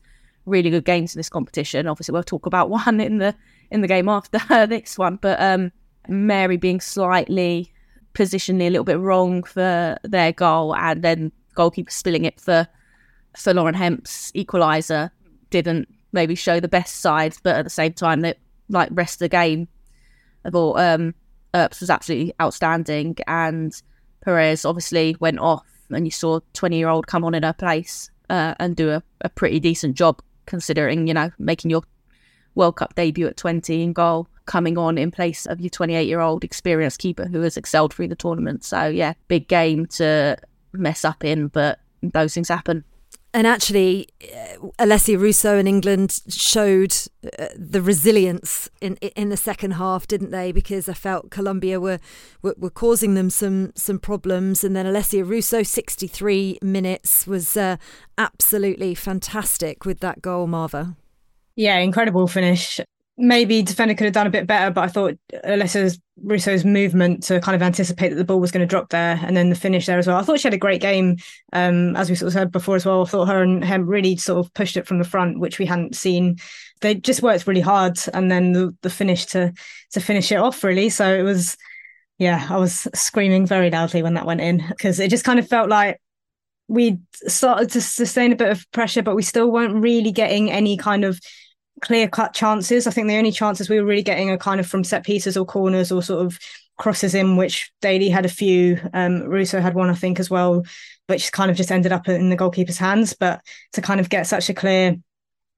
really 0.47 0.71
good 0.71 0.85
games 0.85 1.15
in 1.15 1.19
this 1.19 1.29
competition. 1.29 1.87
Obviously 1.87 2.13
we'll 2.13 2.23
talk 2.23 2.47
about 2.47 2.69
one 2.71 3.01
in 3.01 3.19
the 3.19 3.35
in 3.71 3.81
the 3.81 3.89
game 3.89 4.09
after 4.09 4.39
this 4.67 4.99
one. 4.99 5.17
But 5.17 5.41
um 5.41 5.73
Mary 6.11 6.57
being 6.57 6.81
slightly 6.81 7.73
positionally 8.15 8.67
a 8.67 8.71
little 8.71 8.85
bit 8.85 8.99
wrong 8.99 9.43
for 9.43 9.97
their 10.03 10.33
goal, 10.33 10.75
and 10.75 11.03
then 11.03 11.33
goalkeeper 11.55 11.91
spilling 11.91 12.25
it 12.25 12.41
for 12.41 12.67
for 13.37 13.55
Lauren 13.55 13.75
Hemp's 13.75 14.33
equaliser 14.33 15.11
didn't 15.51 15.89
maybe 16.13 16.35
show 16.35 16.59
the 16.59 16.69
best 16.69 16.97
side, 16.97 17.37
but 17.43 17.57
at 17.57 17.65
the 17.65 17.71
same 17.71 17.93
time, 17.93 18.21
that 18.21 18.39
like 18.69 18.89
rest 18.93 19.17
of 19.17 19.19
the 19.21 19.29
game, 19.29 19.69
I 20.45 20.51
thought 20.51 20.79
um, 20.79 21.15
Earps 21.55 21.81
was 21.81 21.91
absolutely 21.91 22.35
outstanding, 22.41 23.17
and 23.27 23.81
Perez 24.25 24.65
obviously 24.65 25.17
went 25.21 25.39
off, 25.39 25.67
and 25.91 26.07
you 26.07 26.11
saw 26.11 26.41
twenty 26.53 26.79
year 26.79 26.89
old 26.89 27.07
come 27.07 27.25
on 27.25 27.35
in 27.35 27.43
her 27.43 27.53
place 27.53 28.11
uh, 28.29 28.55
and 28.59 28.77
do 28.77 28.91
a, 28.91 29.03
a 29.21 29.29
pretty 29.29 29.61
decent 29.61 29.97
job 29.97 30.21
considering 30.47 31.07
you 31.07 31.15
know 31.15 31.31
making 31.39 31.71
your 31.71 31.83
World 32.55 32.77
Cup 32.77 32.95
debut 32.95 33.27
at 33.27 33.37
twenty 33.37 33.83
in 33.83 33.93
goal 33.93 34.29
coming 34.51 34.77
on 34.77 34.99
in 34.99 35.13
place 35.13 35.47
of 35.47 35.61
your 35.61 35.71
28 35.71 36.09
year 36.09 36.19
old 36.19 36.43
experienced 36.43 36.99
keeper 36.99 37.27
who 37.27 37.41
has 37.43 37.57
excelled 37.57 37.95
through 37.95 38.09
the 38.09 38.17
tournament. 38.17 38.65
So, 38.65 38.89
yeah, 38.89 39.13
big 39.29 39.47
game 39.47 39.87
to 39.87 40.37
mess 40.73 41.05
up 41.05 41.25
in, 41.25 41.47
but 41.47 41.79
those 42.03 42.35
things 42.35 42.49
happen. 42.49 42.85
And 43.33 43.47
actually, 43.47 44.09
uh, 44.25 44.67
Alessia 44.81 45.17
Russo 45.17 45.57
in 45.57 45.69
England 45.69 46.19
showed 46.29 46.93
uh, 47.39 47.47
the 47.55 47.81
resilience 47.81 48.69
in 48.81 48.97
in 48.97 49.29
the 49.29 49.37
second 49.37 49.73
half, 49.73 50.09
didn't 50.09 50.33
they? 50.33 50.51
Because 50.51 50.89
I 50.89 50.95
felt 50.95 51.31
Colombia 51.31 51.79
were, 51.79 52.01
were, 52.43 52.57
were 52.59 52.71
causing 52.71 53.15
them 53.15 53.31
some 53.31 53.71
some 53.77 54.01
problems, 54.01 54.65
and 54.65 54.75
then 54.75 54.85
Alessia 54.85 55.25
Russo, 55.25 55.63
sixty 55.63 56.09
three 56.09 56.59
minutes, 56.61 57.25
was 57.25 57.57
uh, 57.57 57.77
absolutely 58.19 58.97
fantastic 58.97 59.85
with 59.85 60.01
that 60.01 60.23
goal, 60.23 60.49
Marva. 60.49 60.97
Yeah, 61.55 61.79
incredible 61.79 62.27
finish 62.27 62.81
maybe 63.21 63.63
defender 63.63 63.95
could 63.95 64.05
have 64.05 64.15
done 64.15 64.27
a 64.27 64.31
bit 64.31 64.47
better, 64.47 64.73
but 64.73 64.83
I 64.83 64.89
thought 64.89 65.15
Alessia 65.45 65.97
Russo's 66.23 66.65
movement 66.65 67.23
to 67.25 67.41
kind 67.41 67.55
of 67.55 67.63
anticipate 67.63 68.11
that 68.11 68.17
the 68.17 68.25
ball 68.25 68.41
was 68.41 68.51
going 68.51 68.67
to 68.67 68.67
drop 68.67 68.91
there 68.91 69.19
and 69.23 69.37
then 69.37 69.51
the 69.51 69.55
finish 69.55 69.87
there 69.87 69.99
as 69.99 70.07
well. 70.07 70.17
I 70.17 70.23
thought 70.23 70.41
she 70.41 70.49
had 70.49 70.55
a 70.55 70.59
great 70.59 70.81
game, 70.81 71.17
um, 71.53 71.95
as 71.97 72.11
we 72.11 72.17
sort 72.17 72.29
of 72.29 72.33
said 72.33 72.53
before 72.53 72.77
as 72.77 72.85
well. 72.85 73.03
I 73.03 73.07
thought 73.07 73.29
her 73.29 73.43
and 73.43 73.65
Hemp 73.65 73.89
really 73.89 74.17
sort 74.17 74.45
of 74.45 74.53
pushed 74.55 74.77
it 74.77 74.87
from 74.87 74.99
the 74.99 75.05
front, 75.05 75.39
which 75.39 75.59
we 75.59 75.67
hadn't 75.67 75.97
seen. 75.97 76.39
They 76.81 76.95
just 76.95 77.23
worked 77.23 77.47
really 77.47 77.61
hard, 77.61 77.99
and 78.15 78.31
then 78.31 78.53
the, 78.53 78.75
the 78.83 78.91
finish 78.91 79.27
to 79.27 79.53
to 79.93 80.01
finish 80.01 80.33
it 80.33 80.37
off 80.37 80.65
really. 80.65 80.89
So 80.89 81.15
it 81.15 81.23
was, 81.23 81.57
yeah, 82.19 82.47
I 82.51 82.57
was 82.57 82.89
screaming 82.95 83.47
very 83.47 83.71
loudly 83.71 84.03
when 84.03 84.15
that 84.15 84.27
went 84.27 84.41
in 84.41 84.65
because 84.69 84.99
it 84.99 85.11
just 85.11 85.25
kind 85.25 85.39
of 85.39 85.49
felt 85.49 85.69
like 85.69 86.01
we 86.69 86.99
started 87.27 87.71
to 87.71 87.81
sustain 87.81 88.33
a 88.33 88.37
bit 88.37 88.51
of 88.51 88.71
pressure, 88.73 89.03
but 89.03 89.17
we 89.17 89.23
still 89.23 89.51
weren't 89.51 89.83
really 89.83 90.13
getting 90.13 90.51
any 90.51 90.77
kind 90.77 91.05
of 91.05 91.21
clear 91.81 92.09
cut 92.09 92.35
chances. 92.35 92.87
I 92.87 92.91
think 92.91 93.09
the 93.09 93.17
only 93.17 93.33
chances 93.33 93.69
we 93.69 93.81
were 93.81 93.87
really 93.87 94.03
getting 94.03 94.31
are 94.31 94.39
kind 94.39 94.61
of 94.61 94.67
from 94.67 94.85
set 94.85 95.05
pieces 95.05 95.37
or 95.37 95.45
corners 95.45 95.91
or 95.91 96.03
sort 96.03 96.25
of 96.25 96.39
crosses 96.79 97.15
in, 97.15 97.37
which 97.37 97.71
Daly 97.81 98.09
had 98.09 98.25
a 98.25 98.31
few. 98.31 98.81
Um, 98.95 99.23
Russo 99.25 99.61
had 99.61 99.75
one, 99.75 99.91
I 99.91 99.95
think, 99.95 100.21
as 100.21 100.31
well, 100.31 100.65
which 101.07 101.33
kind 101.33 101.51
of 101.51 101.57
just 101.57 101.73
ended 101.73 101.93
up 101.93 102.09
in 102.09 102.31
the 102.31 102.37
goalkeeper's 102.37 102.79
hands. 102.79 103.15
But 103.19 103.41
to 103.73 103.83
kind 103.83 104.01
of 104.01 104.09
get 104.09 104.27
such 104.27 104.49
a 104.49 104.55
clear 104.55 104.97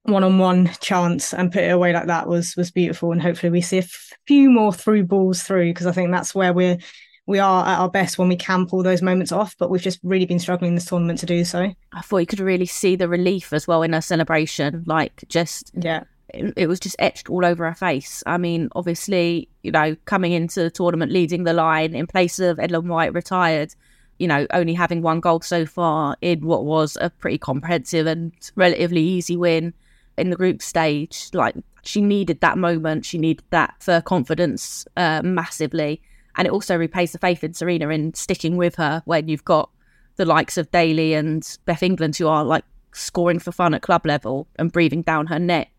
one-on-one 0.03 0.69
chance 0.81 1.33
and 1.33 1.51
put 1.51 1.63
it 1.63 1.71
away 1.71 1.93
like 1.93 2.07
that 2.07 2.27
was 2.27 2.57
was 2.57 2.71
beautiful 2.71 3.13
and 3.13 3.21
hopefully 3.21 3.49
we 3.49 3.61
see 3.61 3.77
a 3.77 3.87
few 4.27 4.49
more 4.49 4.73
through 4.73 5.01
balls 5.05 5.43
through 5.43 5.69
because 5.69 5.85
i 5.85 5.93
think 5.93 6.11
that's 6.11 6.35
where 6.35 6.51
we're 6.51 6.77
we 7.25 7.39
are 7.39 7.65
at 7.65 7.79
our 7.79 7.89
best 7.89 8.17
when 8.17 8.27
we 8.27 8.35
can 8.35 8.65
pull 8.65 8.83
those 8.83 9.01
moments 9.01 9.31
off 9.31 9.55
but 9.57 9.69
we've 9.69 9.81
just 9.81 10.01
really 10.03 10.25
been 10.25 10.39
struggling 10.39 10.75
this 10.75 10.83
tournament 10.83 11.19
to 11.19 11.25
do 11.25 11.45
so 11.45 11.73
I 11.93 12.01
thought 12.01 12.17
you 12.17 12.25
could 12.25 12.39
really 12.39 12.65
see 12.65 12.95
the 12.95 13.07
relief 13.07 13.53
as 13.53 13.67
well 13.67 13.83
in 13.83 13.93
her 13.93 14.01
celebration. 14.01 14.83
Like 14.87 15.23
just 15.27 15.71
yeah 15.75 16.03
it, 16.33 16.67
was 16.67 16.79
just 16.79 16.95
etched 16.99 17.29
all 17.29 17.45
over 17.45 17.67
her 17.67 17.75
face. 17.75 18.23
I 18.25 18.37
mean, 18.37 18.69
obviously, 18.75 19.49
you 19.61 19.71
know, 19.71 19.95
coming 20.05 20.31
into 20.31 20.61
the 20.61 20.71
tournament 20.71 21.11
leading 21.11 21.43
the 21.43 21.53
line 21.53 21.95
in 21.95 22.07
place 22.07 22.39
of 22.39 22.59
Ellen 22.59 22.87
White 22.87 23.13
retired, 23.13 23.73
you 24.19 24.27
know, 24.27 24.47
only 24.51 24.73
having 24.73 25.01
one 25.01 25.19
goal 25.19 25.41
so 25.41 25.65
far 25.65 26.17
in 26.21 26.45
what 26.45 26.65
was 26.65 26.97
a 26.99 27.09
pretty 27.09 27.37
comprehensive 27.37 28.07
and 28.07 28.31
relatively 28.55 29.01
easy 29.01 29.37
win 29.37 29.73
in 30.17 30.29
the 30.29 30.35
group 30.35 30.61
stage. 30.61 31.29
Like 31.33 31.55
she 31.83 32.01
needed 32.01 32.41
that 32.41 32.57
moment, 32.57 33.05
she 33.05 33.17
needed 33.17 33.45
that 33.51 33.75
for 33.79 34.01
confidence 34.01 34.85
uh, 34.97 35.21
massively, 35.23 36.01
and 36.35 36.47
it 36.47 36.51
also 36.51 36.75
repays 36.75 37.11
the 37.11 37.19
faith 37.19 37.43
in 37.43 37.51
Sarina 37.51 37.93
in 37.93 38.13
sticking 38.13 38.57
with 38.57 38.75
her 38.75 39.01
when 39.05 39.27
you've 39.27 39.45
got 39.45 39.69
the 40.15 40.25
likes 40.25 40.57
of 40.57 40.71
Daly 40.71 41.13
and 41.13 41.57
Beth 41.65 41.83
England 41.83 42.15
who 42.15 42.27
are 42.27 42.43
like 42.43 42.65
scoring 42.93 43.39
for 43.39 43.51
fun 43.51 43.73
at 43.73 43.81
club 43.81 44.05
level 44.05 44.47
and 44.57 44.71
breathing 44.71 45.01
down 45.01 45.27
her 45.27 45.39
neck. 45.39 45.71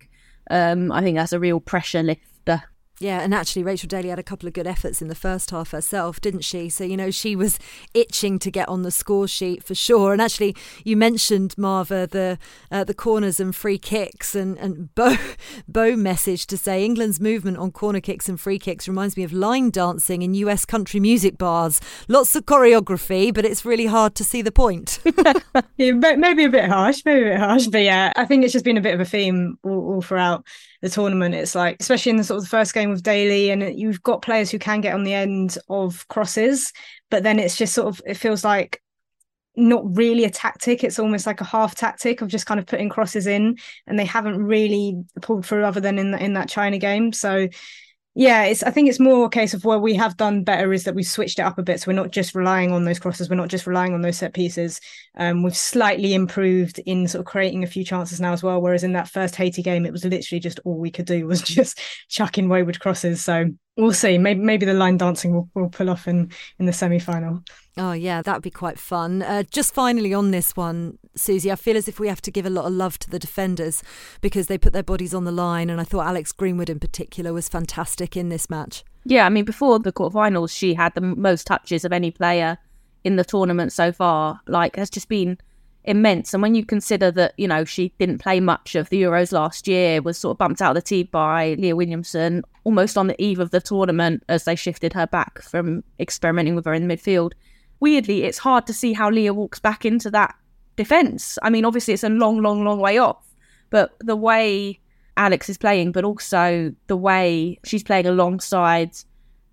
Um, 0.50 0.92
I 0.92 1.00
think 1.00 1.16
that's 1.16 1.32
a 1.32 1.40
real 1.40 1.60
pressure 1.60 2.02
lifter. 2.02 2.62
Yeah, 3.00 3.20
and 3.22 3.34
actually, 3.34 3.64
Rachel 3.64 3.88
Daly 3.88 4.08
had 4.08 4.20
a 4.20 4.22
couple 4.22 4.46
of 4.46 4.52
good 4.52 4.68
efforts 4.68 5.02
in 5.02 5.08
the 5.08 5.16
first 5.16 5.50
half 5.50 5.72
herself, 5.72 6.20
didn't 6.20 6.44
she? 6.44 6.68
So, 6.68 6.84
you 6.84 6.96
know, 6.96 7.10
she 7.10 7.34
was 7.34 7.58
itching 7.92 8.38
to 8.38 8.52
get 8.52 8.68
on 8.68 8.82
the 8.82 8.92
score 8.92 9.26
sheet 9.26 9.64
for 9.64 9.74
sure. 9.74 10.12
And 10.12 10.22
actually, 10.22 10.54
you 10.84 10.96
mentioned, 10.96 11.58
Marva, 11.58 12.06
the 12.06 12.38
uh, 12.70 12.84
the 12.84 12.94
corners 12.94 13.40
and 13.40 13.54
free 13.54 13.78
kicks, 13.78 14.36
and, 14.36 14.56
and 14.58 14.94
Bo, 14.94 15.16
Bo 15.68 15.96
message 15.96 16.46
to 16.46 16.56
say 16.56 16.84
England's 16.84 17.20
movement 17.20 17.56
on 17.56 17.72
corner 17.72 18.00
kicks 18.00 18.28
and 18.28 18.40
free 18.40 18.60
kicks 18.60 18.86
reminds 18.86 19.16
me 19.16 19.24
of 19.24 19.32
line 19.32 19.70
dancing 19.70 20.22
in 20.22 20.34
US 20.34 20.64
country 20.64 21.00
music 21.00 21.36
bars. 21.36 21.80
Lots 22.06 22.36
of 22.36 22.46
choreography, 22.46 23.34
but 23.34 23.44
it's 23.44 23.64
really 23.64 23.86
hard 23.86 24.14
to 24.14 24.24
see 24.24 24.40
the 24.40 24.52
point. 24.52 25.00
yeah, 25.76 25.90
maybe 25.92 26.44
a 26.44 26.48
bit 26.48 26.68
harsh, 26.68 27.02
maybe 27.04 27.22
a 27.22 27.32
bit 27.32 27.40
harsh, 27.40 27.66
but 27.66 27.82
yeah, 27.82 28.12
I 28.14 28.24
think 28.24 28.44
it's 28.44 28.52
just 28.52 28.64
been 28.64 28.76
a 28.76 28.80
bit 28.80 28.94
of 28.94 29.00
a 29.00 29.04
theme 29.04 29.58
all, 29.64 29.94
all 29.94 30.00
throughout 30.00 30.46
the 30.84 30.90
tournament. 30.90 31.34
It's 31.34 31.54
like, 31.54 31.78
especially 31.80 32.10
in 32.10 32.16
the 32.18 32.24
sort 32.24 32.36
of 32.36 32.44
the 32.44 32.50
first 32.50 32.74
game 32.74 32.90
with 32.90 33.02
Daly, 33.02 33.48
and 33.48 33.76
you've 33.76 34.02
got 34.02 34.20
players 34.20 34.50
who 34.50 34.58
can 34.58 34.82
get 34.82 34.92
on 34.92 35.02
the 35.02 35.14
end 35.14 35.56
of 35.70 36.06
crosses, 36.08 36.74
but 37.10 37.22
then 37.22 37.38
it's 37.38 37.56
just 37.56 37.72
sort 37.72 37.88
of 37.88 38.02
it 38.04 38.18
feels 38.18 38.44
like 38.44 38.82
not 39.56 39.82
really 39.96 40.24
a 40.24 40.30
tactic. 40.30 40.84
It's 40.84 40.98
almost 40.98 41.26
like 41.26 41.40
a 41.40 41.44
half 41.44 41.74
tactic 41.74 42.20
of 42.20 42.28
just 42.28 42.44
kind 42.44 42.60
of 42.60 42.66
putting 42.66 42.90
crosses 42.90 43.26
in, 43.26 43.56
and 43.86 43.98
they 43.98 44.04
haven't 44.04 44.44
really 44.44 45.02
pulled 45.22 45.46
through 45.46 45.64
other 45.64 45.80
than 45.80 45.98
in 45.98 46.10
the, 46.10 46.22
in 46.22 46.34
that 46.34 46.50
China 46.50 46.76
game. 46.76 47.14
So 47.14 47.48
yeah, 48.16 48.44
it's 48.44 48.62
I 48.62 48.70
think 48.70 48.88
it's 48.88 49.00
more 49.00 49.26
a 49.26 49.30
case 49.30 49.54
of 49.54 49.64
where 49.64 49.80
we 49.80 49.94
have 49.94 50.16
done 50.16 50.44
better 50.44 50.72
is 50.72 50.84
that 50.84 50.94
we've 50.94 51.04
switched 51.04 51.40
it 51.40 51.42
up 51.42 51.58
a 51.58 51.64
bit. 51.64 51.80
So 51.80 51.90
we're 51.90 51.94
not 51.94 52.12
just 52.12 52.34
relying 52.34 52.70
on 52.70 52.84
those 52.84 53.00
crosses, 53.00 53.28
we're 53.28 53.34
not 53.34 53.48
just 53.48 53.66
relying 53.66 53.92
on 53.92 54.02
those 54.02 54.18
set 54.18 54.34
pieces. 54.34 54.80
Um, 55.16 55.42
we've 55.42 55.56
slightly 55.56 56.14
improved 56.14 56.78
in 56.86 57.08
sort 57.08 57.20
of 57.20 57.26
creating 57.26 57.64
a 57.64 57.68
few 57.68 57.84
chances 57.84 58.20
now 58.20 58.32
as 58.32 58.42
well. 58.42 58.62
Whereas 58.62 58.84
in 58.84 58.92
that 58.92 59.08
first 59.08 59.34
Haiti 59.34 59.62
game, 59.62 59.84
it 59.84 59.92
was 59.92 60.04
literally 60.04 60.38
just 60.38 60.60
all 60.64 60.78
we 60.78 60.92
could 60.92 61.06
do 61.06 61.26
was 61.26 61.42
just 61.42 61.80
chucking 62.08 62.48
wayward 62.48 62.78
crosses. 62.78 63.24
So 63.24 63.46
we'll 63.76 63.92
see. 63.92 64.16
Maybe 64.16 64.40
maybe 64.40 64.64
the 64.64 64.74
line 64.74 64.96
dancing 64.96 65.34
will, 65.34 65.48
will 65.54 65.68
pull 65.68 65.90
off 65.90 66.06
in 66.06 66.30
in 66.60 66.66
the 66.66 66.72
semi 66.72 67.00
final. 67.00 67.42
Oh, 67.76 67.92
yeah, 67.92 68.22
that'd 68.22 68.42
be 68.42 68.50
quite 68.50 68.78
fun. 68.78 69.22
Uh, 69.22 69.42
just 69.50 69.74
finally 69.74 70.14
on 70.14 70.30
this 70.30 70.56
one, 70.56 70.98
Susie, 71.16 71.50
I 71.50 71.56
feel 71.56 71.76
as 71.76 71.88
if 71.88 71.98
we 71.98 72.06
have 72.06 72.22
to 72.22 72.30
give 72.30 72.46
a 72.46 72.50
lot 72.50 72.66
of 72.66 72.72
love 72.72 72.98
to 73.00 73.10
the 73.10 73.18
defenders 73.18 73.82
because 74.20 74.46
they 74.46 74.58
put 74.58 74.72
their 74.72 74.84
bodies 74.84 75.12
on 75.12 75.24
the 75.24 75.32
line. 75.32 75.70
And 75.70 75.80
I 75.80 75.84
thought 75.84 76.06
Alex 76.06 76.30
Greenwood 76.30 76.70
in 76.70 76.78
particular 76.78 77.32
was 77.32 77.48
fantastic 77.48 78.16
in 78.16 78.28
this 78.28 78.48
match. 78.48 78.84
Yeah, 79.04 79.26
I 79.26 79.28
mean, 79.28 79.44
before 79.44 79.80
the 79.80 79.92
quarterfinals, 79.92 80.56
she 80.56 80.74
had 80.74 80.94
the 80.94 81.00
most 81.00 81.46
touches 81.48 81.84
of 81.84 81.92
any 81.92 82.12
player 82.12 82.58
in 83.02 83.16
the 83.16 83.24
tournament 83.24 83.72
so 83.72 83.90
far. 83.90 84.40
Like, 84.46 84.76
has 84.76 84.88
just 84.88 85.08
been 85.08 85.36
immense. 85.82 86.32
And 86.32 86.42
when 86.42 86.54
you 86.54 86.64
consider 86.64 87.10
that, 87.10 87.34
you 87.36 87.48
know, 87.48 87.64
she 87.64 87.92
didn't 87.98 88.18
play 88.18 88.38
much 88.38 88.76
of 88.76 88.88
the 88.88 89.02
Euros 89.02 89.32
last 89.32 89.66
year, 89.66 90.00
was 90.00 90.16
sort 90.16 90.36
of 90.36 90.38
bumped 90.38 90.62
out 90.62 90.76
of 90.76 90.82
the 90.82 90.86
team 90.86 91.08
by 91.10 91.54
Leah 91.58 91.76
Williamson 91.76 92.44
almost 92.62 92.96
on 92.96 93.08
the 93.08 93.22
eve 93.22 93.40
of 93.40 93.50
the 93.50 93.60
tournament 93.60 94.22
as 94.28 94.44
they 94.44 94.54
shifted 94.54 94.92
her 94.92 95.06
back 95.08 95.42
from 95.42 95.82
experimenting 95.98 96.54
with 96.54 96.64
her 96.64 96.72
in 96.72 96.86
the 96.86 96.96
midfield 96.96 97.32
weirdly, 97.84 98.22
it's 98.22 98.38
hard 98.38 98.66
to 98.66 98.72
see 98.72 98.94
how 98.94 99.10
Leah 99.10 99.34
walks 99.34 99.60
back 99.60 99.84
into 99.84 100.10
that 100.10 100.34
defence. 100.76 101.38
I 101.42 101.50
mean, 101.50 101.66
obviously, 101.66 101.92
it's 101.92 102.02
a 102.02 102.08
long, 102.08 102.40
long, 102.40 102.64
long 102.64 102.80
way 102.80 102.96
off, 102.96 103.22
but 103.68 103.94
the 104.00 104.16
way 104.16 104.80
Alex 105.18 105.50
is 105.50 105.58
playing, 105.58 105.92
but 105.92 106.02
also 106.02 106.74
the 106.86 106.96
way 106.96 107.58
she's 107.62 107.82
playing 107.82 108.06
alongside 108.06 108.92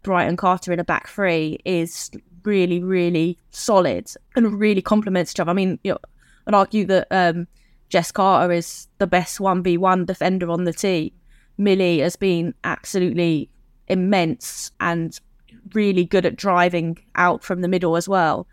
Bright 0.02 0.30
and 0.30 0.38
Carter 0.38 0.72
in 0.72 0.80
a 0.80 0.84
back 0.86 1.10
three 1.10 1.60
is 1.66 2.10
really, 2.46 2.82
really 2.82 3.38
solid 3.50 4.10
and 4.38 4.58
really 4.58 4.82
complements 4.82 5.34
each 5.34 5.42
other. 5.42 5.52
I 5.52 5.54
mean, 5.54 5.78
you 5.84 5.92
know, 5.92 6.00
I'd 6.48 6.54
argue 6.54 6.86
that 6.86 7.08
um, 7.12 7.50
Jess 7.90 8.14
Carter 8.14 8.54
is 8.54 8.88
the 8.98 9.08
best 9.08 9.40
1v1 9.40 10.06
defender 10.06 10.50
on 10.50 10.64
the 10.64 10.72
team. 10.72 11.12
Millie 11.58 12.00
has 12.00 12.16
been 12.16 12.54
absolutely 12.64 13.50
immense 13.90 14.72
and 14.80 15.20
really 15.74 16.06
good 16.06 16.26
at 16.26 16.36
driving 16.36 16.98
out 17.16 17.44
from 17.44 17.62
the 17.62 17.68
middle 17.68 17.96
as 17.96 18.08
well. 18.08 18.48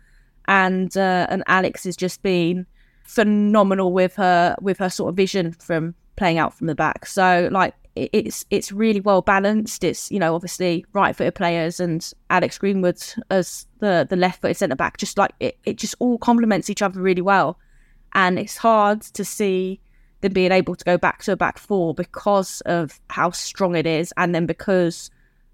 And 0.47 0.95
uh, 0.97 1.27
and 1.29 1.43
Alex 1.47 1.83
has 1.83 1.95
just 1.95 2.21
been 2.21 2.65
phenomenal 3.03 3.91
with 3.91 4.15
her 4.15 4.55
with 4.61 4.77
her 4.77 4.89
sort 4.89 5.09
of 5.09 5.15
vision 5.15 5.51
from 5.53 5.95
playing 6.15 6.37
out 6.37 6.53
from 6.53 6.67
the 6.67 6.75
back. 6.75 7.05
So 7.05 7.49
like 7.51 7.73
it's 7.95 8.45
it's 8.49 8.71
really 8.71 9.01
well 9.01 9.21
balanced. 9.21 9.83
It's 9.83 10.11
you 10.11 10.19
know 10.19 10.35
obviously 10.35 10.85
right 10.93 11.15
footed 11.15 11.35
players 11.35 11.79
and 11.79 12.11
Alex 12.29 12.57
Greenwood 12.57 13.01
as 13.29 13.65
the 13.79 14.05
the 14.09 14.15
left 14.15 14.41
footed 14.41 14.57
centre 14.57 14.75
back. 14.75 14.97
Just 14.97 15.17
like 15.17 15.31
it, 15.39 15.57
it 15.65 15.77
just 15.77 15.95
all 15.99 16.17
complements 16.17 16.69
each 16.69 16.81
other 16.81 17.01
really 17.01 17.21
well, 17.21 17.57
and 18.13 18.39
it's 18.39 18.57
hard 18.57 19.01
to 19.01 19.25
see 19.25 19.79
them 20.21 20.33
being 20.33 20.51
able 20.51 20.75
to 20.75 20.85
go 20.85 20.97
back 20.97 21.23
to 21.23 21.31
a 21.31 21.37
back 21.37 21.57
four 21.57 21.93
because 21.93 22.61
of 22.61 22.99
how 23.09 23.31
strong 23.31 23.75
it 23.75 23.87
is, 23.87 24.13
and 24.17 24.33
then 24.33 24.45
because 24.45 25.09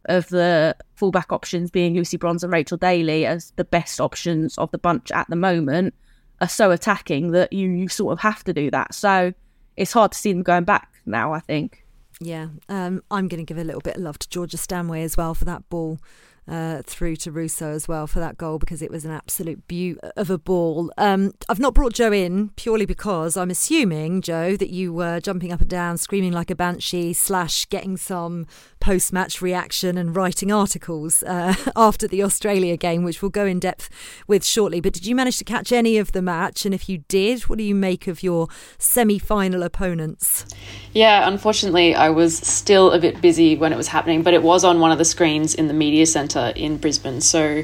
of 0.06 0.28
the 0.30 0.76
fullback 0.96 1.32
options 1.32 1.72
being 1.72 1.96
Lucy 1.96 2.18
Bronze 2.18 2.44
and 2.44 2.54
Rachel 2.54 2.78
Daly 2.78 3.26
as 3.26 3.52
the 3.56 3.66
best 3.66 4.00
options 4.00 4.58
of 4.58 4.72
the 4.72 4.78
bunch 4.78 5.12
at 5.12 5.30
the 5.30 5.36
moment 5.36 5.94
are 6.42 6.50
so 6.50 6.72
attacking 6.72 7.32
that 7.32 7.54
you, 7.54 7.70
you 7.70 7.88
sort 7.88 8.14
of 8.14 8.20
have 8.20 8.44
to 8.44 8.54
do 8.54 8.70
that. 8.72 8.94
So 8.94 9.34
it's 9.78 9.94
hard 9.94 10.12
to 10.12 10.18
see 10.18 10.32
them 10.32 10.44
going 10.44 10.64
back 10.64 10.90
now, 11.06 11.34
I 11.34 11.40
think. 11.40 11.86
Yeah, 12.22 12.48
um, 12.70 13.04
I'm 13.12 13.28
going 13.28 13.46
to 13.46 13.46
give 13.46 13.58
a 13.58 13.64
little 13.64 13.82
bit 13.82 13.98
of 13.98 14.02
love 14.02 14.20
to 14.20 14.30
Georgia 14.30 14.58
Stanway 14.58 15.04
as 15.04 15.18
well 15.18 15.34
for 15.34 15.46
that 15.46 15.68
ball 15.70 16.00
uh, 16.48 16.82
through 16.86 17.16
to 17.18 17.32
Russo 17.32 17.72
as 17.72 17.88
well 17.88 18.08
for 18.08 18.20
that 18.20 18.38
goal 18.38 18.60
because 18.60 18.82
it 18.82 18.92
was 18.92 19.06
an 19.06 19.12
absolute 19.12 19.68
beaut 19.68 20.00
of 20.16 20.30
a 20.30 20.38
ball. 20.38 20.92
Um, 20.98 21.34
I've 21.50 21.60
not 21.60 21.74
brought 21.74 21.94
Jo 21.94 22.12
in 22.12 22.50
purely 22.56 22.86
because 22.86 23.36
I'm 23.36 23.50
assuming, 23.50 24.22
Jo, 24.22 24.56
that 24.58 24.70
you 24.70 24.94
were 24.94 25.20
jumping 25.20 25.52
up 25.52 25.62
and 25.62 25.70
down, 25.70 25.98
screaming 25.98 26.32
like 26.32 26.52
a 26.52 26.56
banshee, 26.56 27.14
slash 27.14 27.66
getting 27.66 27.98
some 27.98 28.46
post 28.80 29.12
match 29.12 29.42
reaction 29.42 29.98
and 29.98 30.16
writing 30.16 30.52
articles 30.52 31.24
uh, 31.24 31.56
after 31.76 32.08
the 32.08 32.22
Australia 32.22 32.78
game, 32.78 33.04
which 33.04 33.22
we'll 33.22 33.32
go 33.32 33.46
in 33.46 33.60
depth 33.60 33.90
with 34.28 34.46
shortly. 34.46 34.80
But 34.80 34.94
did 34.94 35.06
you 35.06 35.16
manage 35.16 35.38
to 35.40 35.44
catch 35.44 35.72
any 35.72 35.98
of 35.98 36.12
the 36.12 36.22
match? 36.22 36.66
And 36.66 36.74
if 36.74 36.88
you 36.88 37.00
did, 37.08 37.44
what 37.44 37.58
do 37.58 37.64
you 37.64 37.76
make 37.76 38.08
of 38.08 38.22
your 38.22 38.48
semi 38.78 39.18
final 39.18 39.64
opponents? 39.64 40.46
Yeah, 40.94 41.28
unfortunately, 41.28 41.96
I 41.96 42.10
was 42.10 42.38
still 42.38 42.92
a 42.92 43.00
bit 43.00 43.22
busy 43.22 43.56
when 43.56 43.74
it 43.74 43.78
was 43.78 43.88
happening, 43.88 44.22
but 44.22 44.34
it 44.34 44.44
was 44.44 44.64
on 44.64 44.80
one 44.80 44.92
of 44.92 44.98
the 44.98 45.06
screens 45.06 45.56
in 45.56 45.68
the 45.68 45.74
media 45.74 46.06
centre 46.06 46.35
in 46.36 46.78
Brisbane. 46.78 47.22
So 47.22 47.64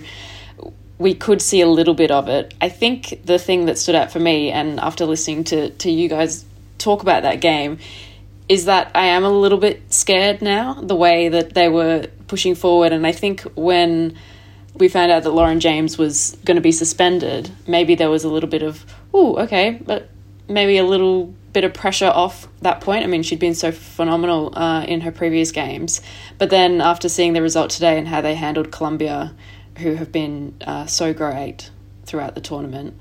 we 0.98 1.14
could 1.16 1.42
see 1.42 1.62
a 1.62 1.68
little 1.68 1.96
bit 1.96 2.12
of 2.12 2.28
it. 2.28 2.54
I 2.62 2.70
think 2.70 3.22
the 3.26 3.40
thing 3.40 3.66
that 3.66 3.78
stood 3.78 3.96
out 3.96 4.12
for 4.12 4.20
me, 4.20 4.52
and 4.52 4.80
after 4.80 5.06
listening 5.06 5.44
to, 5.46 5.70
to 5.70 5.90
you 5.90 6.08
guys 6.08 6.46
talk 6.78 7.02
about 7.02 7.24
that 7.24 7.42
game, 7.42 7.80
is 8.48 8.66
that 8.66 8.92
I 8.94 9.06
am 9.06 9.24
a 9.24 9.30
little 9.30 9.58
bit 9.58 9.94
scared 9.94 10.42
now, 10.42 10.74
the 10.74 10.96
way 10.96 11.30
that 11.30 11.54
they 11.54 11.70
were 11.70 12.08
pushing 12.28 12.54
forward. 12.54 12.92
And 12.92 13.08
I 13.08 13.14
think 13.14 13.42
when 13.56 14.18
we 14.76 14.90
found 14.90 15.12
out 15.12 15.24
that 15.24 15.32
Lauren 15.32 15.60
James 15.60 15.98
was 15.98 16.38
going 16.46 16.56
to 16.56 16.62
be 16.62 16.72
suspended, 16.72 17.50
maybe 17.66 17.96
there 17.96 18.10
was 18.10 18.24
a 18.24 18.30
little 18.30 18.50
bit 18.50 18.62
of, 18.62 18.86
oh, 19.14 19.38
okay, 19.38 19.80
but 19.86 20.10
maybe 20.48 20.78
a 20.78 20.84
little 20.84 21.34
bit 21.54 21.64
of 21.64 21.74
pressure 21.74 22.08
off 22.08 22.48
that 22.62 22.82
point. 22.82 23.04
I 23.04 23.08
mean, 23.08 23.24
she'd 23.24 23.40
been 23.40 23.56
so 23.56 23.72
phenomenal 23.72 24.58
uh, 24.58 24.84
in 24.84 25.02
her 25.02 25.12
previous 25.12 25.52
games. 25.52 26.02
But 26.38 26.50
then 26.50 26.82
after 26.82 27.10
seeing 27.10 27.34
the 27.34 27.42
result 27.42 27.72
today 27.72 27.98
and 27.98 28.08
how 28.08 28.22
they 28.22 28.36
handled 28.36 28.72
Colombia, 28.72 29.34
who 29.78 29.96
have 29.96 30.12
been 30.12 30.56
uh, 30.66 30.86
so 30.86 31.14
great 31.14 31.72
throughout 32.06 32.36
the 32.36 32.42
tournament, 32.42 32.98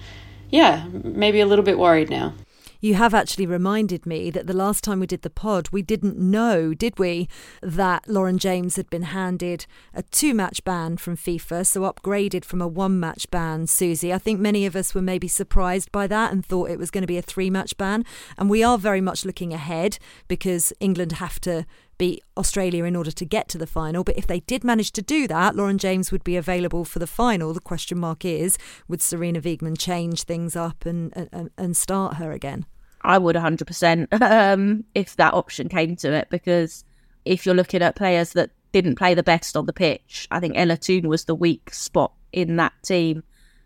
yeah, 0.51 0.87
maybe 0.91 1.41
a 1.41 1.47
little 1.47 1.65
bit 1.65 1.79
worried 1.79 2.11
now. 2.11 2.35
You 2.83 2.95
have 2.95 3.13
actually 3.13 3.45
reminded 3.45 4.07
me 4.07 4.31
that 4.31 4.47
the 4.47 4.55
last 4.55 4.83
time 4.83 5.01
we 5.01 5.07
did 5.07 5.21
the 5.21 5.29
pod, 5.29 5.69
we 5.71 5.83
didn't 5.83 6.17
know, 6.17 6.73
did 6.73 6.99
we, 6.99 7.29
that 7.61 8.09
Lauren 8.09 8.39
James 8.39 8.77
had 8.77 8.89
been 8.89 9.03
handed 9.03 9.67
a 9.93 10.03
two 10.03 10.33
match 10.33 10.65
ban 10.65 10.97
from 10.97 11.15
FIFA, 11.15 11.67
so 11.67 11.83
upgraded 11.83 12.43
from 12.43 12.63
a 12.63 12.69
one 12.69 12.99
match 12.99 13.31
ban, 13.31 13.67
Susie. 13.67 14.15
I 14.15 14.19
think 14.19 14.41
many 14.41 14.65
of 14.65 14.75
us 14.75 14.95
were 14.95 15.03
maybe 15.03 15.29
surprised 15.29 15.93
by 15.93 16.07
that 16.07 16.33
and 16.33 16.45
thought 16.45 16.71
it 16.71 16.79
was 16.79 16.91
going 16.91 17.03
to 17.03 17.07
be 17.07 17.19
a 17.19 17.23
three 17.23 17.51
match 17.51 17.77
ban. 17.77 18.03
And 18.39 18.49
we 18.49 18.63
are 18.63 18.79
very 18.79 19.03
much 19.03 19.27
looking 19.27 19.53
ahead 19.53 19.99
because 20.27 20.73
England 20.81 21.13
have 21.13 21.39
to 21.41 21.67
beat 22.01 22.25
Australia 22.39 22.85
in 22.85 22.97
order 22.97 23.11
to 23.11 23.27
get 23.27 23.47
to 23.47 23.59
the 23.59 23.67
final. 23.67 24.03
But 24.03 24.17
if 24.17 24.27
they 24.27 24.41
did 24.41 24.65
manage 24.65 24.91
to 24.93 25.03
do 25.03 25.29
that, 25.29 25.55
Lauren 25.55 25.77
James 25.77 26.11
would 26.11 26.25
be 26.25 26.35
available 26.35 26.87
for 26.87 26.99
the 26.99 27.07
final. 27.07 27.53
The 27.53 27.61
question 27.61 27.99
mark 27.99 28.25
is 28.25 28.57
would 28.89 29.01
Sarina 29.01 29.43
Wiegman 29.43 29.79
change 29.79 30.23
things 30.23 30.57
up 30.57 30.87
and, 30.87 31.13
and, 31.31 31.51
and 31.59 31.77
start 31.77 32.15
her 32.17 32.33
again? 32.33 32.65
I 33.03 33.19
would 33.19 33.37
100% 33.37 34.23
um, 34.23 34.85
if 34.95 35.17
that 35.17 35.35
option 35.35 35.69
came 35.69 35.95
to 35.97 36.11
it, 36.11 36.29
because 36.31 36.85
if 37.27 37.45
you're 37.45 37.55
looking 37.55 37.83
at 37.83 37.97
players 37.97 38.33
that 38.33 38.49
didn't 38.73 38.97
play 38.97 39.13
the 39.13 39.23
best 39.23 39.55
on 39.55 39.67
the 39.67 39.73
pitch, 39.75 40.27
I 40.31 40.41
think 40.41 40.55
Ella 40.57 40.79
Toone 40.79 41.07
was 41.07 41.27
the 41.27 41.35
weak 41.35 41.75
spot 41.75 42.15
in 42.33 42.57
that 42.57 42.73
team. 42.83 43.25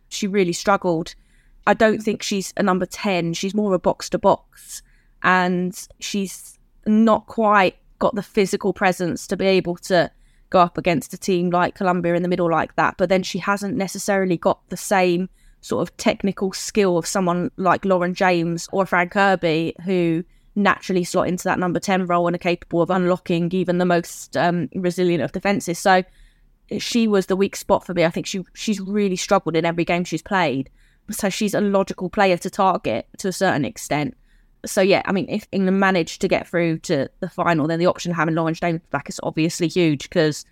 She 0.08 0.26
really 0.26 0.52
struggled. 0.52 1.14
I 1.68 1.74
don't 1.74 2.02
think 2.02 2.20
she's 2.20 2.52
a 2.56 2.64
number 2.64 2.86
10. 2.86 3.34
She's 3.34 3.54
more 3.54 3.74
a 3.74 3.78
box 3.78 4.10
to 4.10 4.18
box. 4.18 4.82
And 5.22 5.78
she's 6.00 6.58
not 6.84 7.26
quite 7.28 7.76
got 8.04 8.14
the 8.14 8.22
physical 8.22 8.74
presence 8.74 9.26
to 9.26 9.34
be 9.34 9.46
able 9.46 9.76
to 9.76 10.10
go 10.50 10.60
up 10.60 10.76
against 10.76 11.14
a 11.14 11.16
team 11.16 11.48
like 11.48 11.74
Colombia 11.74 12.12
in 12.12 12.22
the 12.22 12.28
middle 12.28 12.50
like 12.50 12.76
that. 12.76 12.96
But 12.98 13.08
then 13.08 13.22
she 13.22 13.38
hasn't 13.38 13.78
necessarily 13.78 14.36
got 14.36 14.60
the 14.68 14.76
same 14.76 15.30
sort 15.62 15.80
of 15.80 15.96
technical 15.96 16.52
skill 16.52 16.98
of 16.98 17.06
someone 17.06 17.50
like 17.56 17.86
Lauren 17.86 18.12
James 18.12 18.68
or 18.72 18.84
Fran 18.84 19.08
Kirby, 19.08 19.74
who 19.86 20.22
naturally 20.54 21.02
slot 21.02 21.28
into 21.28 21.44
that 21.44 21.58
number 21.58 21.80
10 21.80 22.04
role 22.04 22.26
and 22.26 22.36
are 22.36 22.38
capable 22.38 22.82
of 22.82 22.90
unlocking 22.90 23.50
even 23.52 23.78
the 23.78 23.86
most 23.86 24.36
um, 24.36 24.68
resilient 24.74 25.22
of 25.22 25.32
defences. 25.32 25.78
So 25.78 26.02
she 26.76 27.08
was 27.08 27.24
the 27.24 27.36
weak 27.36 27.56
spot 27.56 27.86
for 27.86 27.94
me. 27.94 28.04
I 28.04 28.10
think 28.10 28.26
she 28.26 28.44
she's 28.52 28.82
really 28.82 29.16
struggled 29.16 29.56
in 29.56 29.64
every 29.64 29.86
game 29.86 30.04
she's 30.04 30.20
played. 30.20 30.68
So 31.10 31.30
she's 31.30 31.54
a 31.54 31.62
logical 31.62 32.10
player 32.10 32.36
to 32.36 32.50
target 32.50 33.06
to 33.20 33.28
a 33.28 33.32
certain 33.32 33.64
extent. 33.64 34.14
So 34.66 34.80
yeah, 34.80 35.02
I 35.04 35.12
mean, 35.12 35.26
if 35.28 35.46
England 35.52 35.80
managed 35.80 36.20
to 36.20 36.28
get 36.28 36.48
through 36.48 36.78
to 36.80 37.08
the 37.20 37.28
final, 37.28 37.66
then 37.66 37.78
the 37.78 37.86
option 37.86 38.10
of 38.10 38.16
having 38.16 38.34
Lauren 38.34 38.54
James 38.54 38.80
back 38.90 39.08
is 39.08 39.20
obviously 39.22 39.68
huge 39.68 40.04
because 40.04 40.44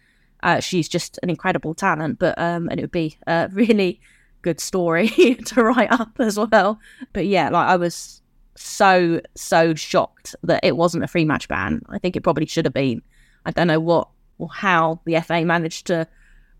uh, 0.42 0.60
she's 0.60 0.88
just 0.88 1.18
an 1.22 1.30
incredible 1.30 1.74
talent. 1.74 2.18
But 2.18 2.38
um, 2.38 2.68
and 2.68 2.78
it 2.78 2.82
would 2.82 2.92
be 2.92 3.16
a 3.26 3.48
really 3.52 4.00
good 4.42 4.60
story 4.60 5.08
to 5.46 5.62
write 5.62 5.92
up 5.92 6.18
as 6.18 6.38
well. 6.38 6.78
But 7.12 7.26
yeah, 7.26 7.48
like 7.48 7.68
I 7.68 7.76
was 7.76 8.22
so 8.54 9.20
so 9.34 9.74
shocked 9.74 10.34
that 10.42 10.60
it 10.62 10.76
wasn't 10.76 11.04
a 11.04 11.08
free 11.08 11.24
match 11.24 11.48
ban. 11.48 11.82
I 11.88 11.98
think 11.98 12.16
it 12.16 12.22
probably 12.22 12.46
should 12.46 12.66
have 12.66 12.74
been. 12.74 13.02
I 13.46 13.50
don't 13.50 13.66
know 13.66 13.80
what 13.80 14.08
or 14.38 14.48
how 14.48 15.00
the 15.04 15.20
FA 15.20 15.44
managed 15.44 15.86
to 15.86 16.06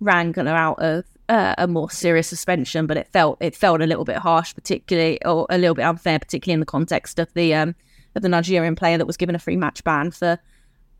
wrangle 0.00 0.46
her 0.46 0.54
out 0.54 0.82
of 0.82 1.04
a 1.32 1.66
more 1.66 1.90
serious 1.90 2.28
suspension, 2.28 2.86
but 2.86 2.96
it 2.96 3.08
felt 3.08 3.38
it 3.40 3.56
felt 3.56 3.80
a 3.80 3.86
little 3.86 4.04
bit 4.04 4.16
harsh, 4.16 4.54
particularly 4.54 5.22
or 5.24 5.46
a 5.48 5.58
little 5.58 5.74
bit 5.74 5.84
unfair, 5.84 6.18
particularly 6.18 6.54
in 6.54 6.60
the 6.60 6.66
context 6.66 7.18
of 7.18 7.32
the 7.34 7.54
um, 7.54 7.74
of 8.14 8.22
the 8.22 8.28
Nigerian 8.28 8.76
player 8.76 8.98
that 8.98 9.06
was 9.06 9.16
given 9.16 9.34
a 9.34 9.38
free 9.38 9.56
match 9.56 9.82
ban 9.84 10.10
for 10.10 10.38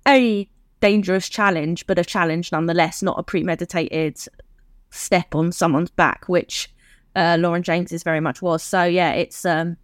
a 0.09 0.49
dangerous 0.81 1.29
challenge, 1.29 1.87
but 1.87 1.99
a 1.99 2.05
challenge 2.05 2.51
nonetheless, 2.51 3.03
not 3.03 3.19
a 3.19 3.23
premeditated 3.23 4.19
step 4.91 5.35
on 5.35 5.53
someone's 5.53 5.91
back, 5.91 6.25
which 6.29 6.73
uh, 7.15 7.37
Lauren 7.39 7.63
James's 7.63 8.03
very 8.03 8.21
much 8.21 8.41
was. 8.43 8.63
So 8.63 8.85
yeah, 8.85 9.13
it's 9.13 9.45
um, 9.45 9.77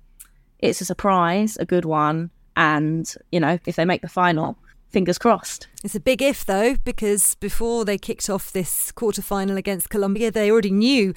it's 0.59 0.81
a 0.81 0.85
surprise, 0.85 1.57
a 1.59 1.67
good 1.67 1.85
one, 1.85 2.31
and 2.57 3.13
you 3.31 3.41
know 3.41 3.59
if 3.67 3.77
they 3.77 3.85
make 3.85 4.03
the 4.03 4.09
final, 4.09 4.59
fingers 4.89 5.19
crossed. 5.19 5.69
It's 5.85 5.95
a 5.95 6.01
big 6.01 6.23
if 6.23 6.45
though, 6.45 6.77
because 6.85 7.35
before 7.37 7.85
they 7.85 7.99
kicked 7.99 8.29
off 8.29 8.53
this 8.53 8.91
quarter 8.93 9.23
final 9.23 9.57
against 9.57 9.91
Colombia, 9.91 10.31
they 10.31 10.51
already 10.51 10.71
knew 10.71 11.15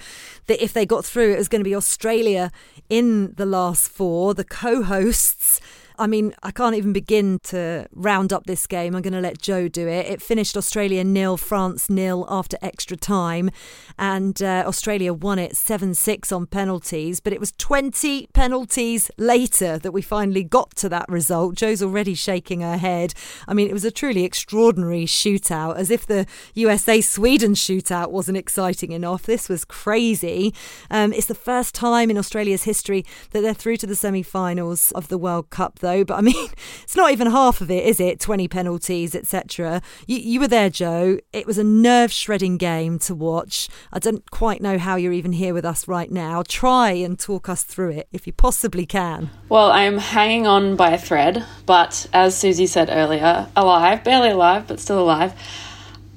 that 0.47 0.63
if 0.63 0.73
they 0.73 0.85
got 0.85 1.05
through, 1.05 1.33
it 1.33 1.37
was 1.37 1.47
going 1.47 1.61
to 1.61 1.69
be 1.69 1.75
Australia 1.75 2.51
in 2.89 3.33
the 3.33 3.45
last 3.45 3.89
four. 3.89 4.33
The 4.33 4.43
co-hosts 4.43 5.59
I 6.01 6.07
mean, 6.07 6.33
I 6.41 6.49
can't 6.49 6.75
even 6.75 6.93
begin 6.93 7.37
to 7.43 7.87
round 7.91 8.33
up 8.33 8.47
this 8.47 8.65
game. 8.65 8.95
I'm 8.95 9.03
going 9.03 9.13
to 9.13 9.21
let 9.21 9.39
Jo 9.39 9.67
do 9.67 9.87
it. 9.87 10.07
It 10.07 10.19
finished 10.19 10.57
Australia 10.57 11.03
nil, 11.03 11.37
France 11.37 11.91
nil 11.91 12.25
after 12.27 12.57
extra 12.59 12.97
time, 12.97 13.51
and 13.99 14.41
uh, 14.41 14.63
Australia 14.65 15.13
won 15.13 15.37
it 15.37 15.55
7 15.55 15.93
6 15.93 16.31
on 16.31 16.47
penalties. 16.47 17.19
But 17.19 17.33
it 17.33 17.39
was 17.39 17.51
20 17.51 18.29
penalties 18.33 19.11
later 19.19 19.77
that 19.77 19.91
we 19.91 20.01
finally 20.01 20.43
got 20.43 20.75
to 20.77 20.89
that 20.89 21.07
result. 21.07 21.53
Jo's 21.53 21.83
already 21.83 22.15
shaking 22.15 22.61
her 22.61 22.77
head. 22.77 23.13
I 23.47 23.53
mean, 23.53 23.69
it 23.69 23.73
was 23.73 23.85
a 23.85 23.91
truly 23.91 24.23
extraordinary 24.23 25.05
shootout, 25.05 25.75
as 25.75 25.91
if 25.91 26.07
the 26.07 26.25
USA 26.55 26.99
Sweden 26.99 27.53
shootout 27.53 28.09
wasn't 28.09 28.39
exciting 28.39 28.91
enough. 28.91 29.27
This 29.27 29.47
was 29.47 29.63
crazy. 29.63 30.51
Um, 30.89 31.13
it's 31.13 31.27
the 31.27 31.35
first 31.35 31.75
time 31.75 32.09
in 32.09 32.17
Australia's 32.17 32.63
history 32.63 33.05
that 33.33 33.41
they're 33.41 33.53
through 33.53 33.77
to 33.77 33.85
the 33.85 33.95
semi 33.95 34.23
finals 34.23 34.91
of 34.93 35.07
the 35.07 35.19
World 35.19 35.51
Cup, 35.51 35.77
though 35.77 35.90
though. 35.91 36.03
But 36.03 36.17
I 36.17 36.21
mean, 36.31 36.49
it's 36.83 36.95
not 36.95 37.11
even 37.11 37.29
half 37.31 37.61
of 37.61 37.69
it, 37.69 37.85
is 37.85 37.99
it? 37.99 38.19
20 38.19 38.47
penalties, 38.47 39.15
etc. 39.15 39.81
You, 40.07 40.17
you 40.17 40.39
were 40.39 40.47
there, 40.47 40.69
Jo. 40.69 41.19
It 41.33 41.45
was 41.45 41.57
a 41.57 41.63
nerve 41.63 42.11
shredding 42.11 42.57
game 42.57 42.99
to 42.99 43.15
watch. 43.15 43.69
I 43.91 43.99
don't 43.99 44.29
quite 44.31 44.61
know 44.61 44.77
how 44.77 44.95
you're 44.95 45.13
even 45.13 45.33
here 45.33 45.53
with 45.53 45.65
us 45.65 45.87
right 45.87 46.11
now. 46.11 46.43
Try 46.47 46.91
and 46.91 47.19
talk 47.19 47.49
us 47.49 47.63
through 47.63 47.91
it 47.91 48.07
if 48.11 48.27
you 48.27 48.33
possibly 48.33 48.85
can. 48.85 49.29
Well, 49.49 49.71
I'm 49.71 49.97
hanging 49.97 50.47
on 50.47 50.75
by 50.75 50.91
a 50.91 50.97
thread, 50.97 51.45
but 51.65 52.07
as 52.13 52.37
Susie 52.37 52.67
said 52.67 52.89
earlier, 52.91 53.47
alive, 53.55 54.03
barely 54.03 54.29
alive, 54.29 54.67
but 54.67 54.79
still 54.79 54.99
alive. 54.99 55.33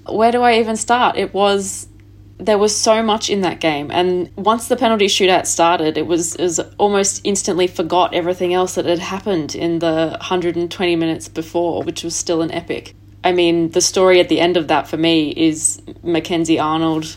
Where 0.07 0.31
do 0.31 0.43
I 0.43 0.59
even 0.59 0.77
start? 0.77 1.17
It 1.17 1.33
was 1.33 1.89
there 2.39 2.59
was 2.59 2.77
so 2.77 3.03
much 3.03 3.31
in 3.31 3.43
that 3.43 3.61
game. 3.61 3.91
And 3.91 4.31
once 4.37 4.69
the 4.69 4.77
penalty 4.77 5.07
shootout 5.07 5.47
started 5.47 5.97
it 5.97 6.07
was, 6.07 6.35
it 6.35 6.43
was 6.43 6.59
almost 6.79 7.21
instantly 7.25 7.67
forgot 7.67 8.15
everything 8.15 8.53
else 8.53 8.75
that 8.75 8.87
had 8.87 8.99
happened 8.99 9.55
in 9.55 9.79
the 9.79 10.17
120 10.21 10.97
minutes 10.97 11.29
before 11.29 11.83
which 11.83 12.03
was 12.03 12.15
still 12.17 12.43
an 12.43 12.51
epic. 12.51 12.95
I 13.23 13.33
mean 13.33 13.71
the 13.71 13.81
story 13.81 14.21
at 14.21 14.29
the 14.29 14.41
end 14.41 14.57
of 14.57 14.69
that 14.69 14.89
for 14.89 14.97
me 14.97 15.31
is 15.31 15.81
mackenzie 16.03 16.59
arnold 16.59 17.17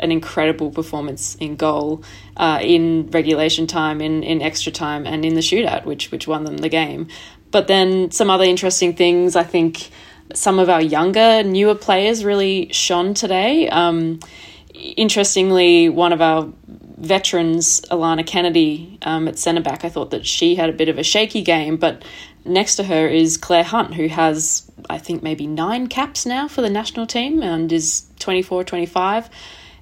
an 0.00 0.12
incredible 0.12 0.70
performance 0.70 1.36
in 1.36 1.56
goal 1.56 2.02
uh, 2.36 2.58
in 2.60 3.10
regulation 3.10 3.66
time 3.66 4.00
in, 4.00 4.22
in 4.22 4.42
extra 4.42 4.70
time 4.70 5.06
and 5.06 5.24
in 5.24 5.34
the 5.34 5.40
shootout 5.40 5.84
which 5.84 6.10
which 6.10 6.26
won 6.26 6.44
them 6.44 6.56
the 6.58 6.68
game. 6.68 7.08
But 7.50 7.68
then 7.68 8.10
some 8.10 8.30
other 8.30 8.44
interesting 8.44 8.94
things 8.94 9.36
i 9.36 9.44
think 9.44 9.90
some 10.34 10.58
of 10.58 10.68
our 10.68 10.82
younger, 10.82 11.42
newer 11.42 11.74
players 11.74 12.24
really 12.24 12.72
shone 12.72 13.14
today. 13.14 13.68
Um, 13.68 14.20
interestingly, 14.74 15.88
one 15.88 16.12
of 16.12 16.20
our 16.20 16.52
veterans, 16.66 17.80
Alana 17.90 18.26
Kennedy, 18.26 18.98
um, 19.02 19.28
at 19.28 19.38
centre 19.38 19.62
back, 19.62 19.84
I 19.84 19.88
thought 19.88 20.10
that 20.10 20.26
she 20.26 20.56
had 20.56 20.70
a 20.70 20.72
bit 20.72 20.88
of 20.88 20.98
a 20.98 21.02
shaky 21.02 21.42
game, 21.42 21.76
but 21.76 22.04
next 22.44 22.76
to 22.76 22.84
her 22.84 23.06
is 23.06 23.36
Clare 23.36 23.64
Hunt, 23.64 23.94
who 23.94 24.08
has, 24.08 24.70
I 24.88 24.98
think, 24.98 25.22
maybe 25.22 25.46
nine 25.46 25.88
caps 25.88 26.26
now 26.26 26.48
for 26.48 26.62
the 26.62 26.70
national 26.70 27.06
team 27.06 27.42
and 27.42 27.72
is 27.72 28.06
24, 28.18 28.64
25. 28.64 29.28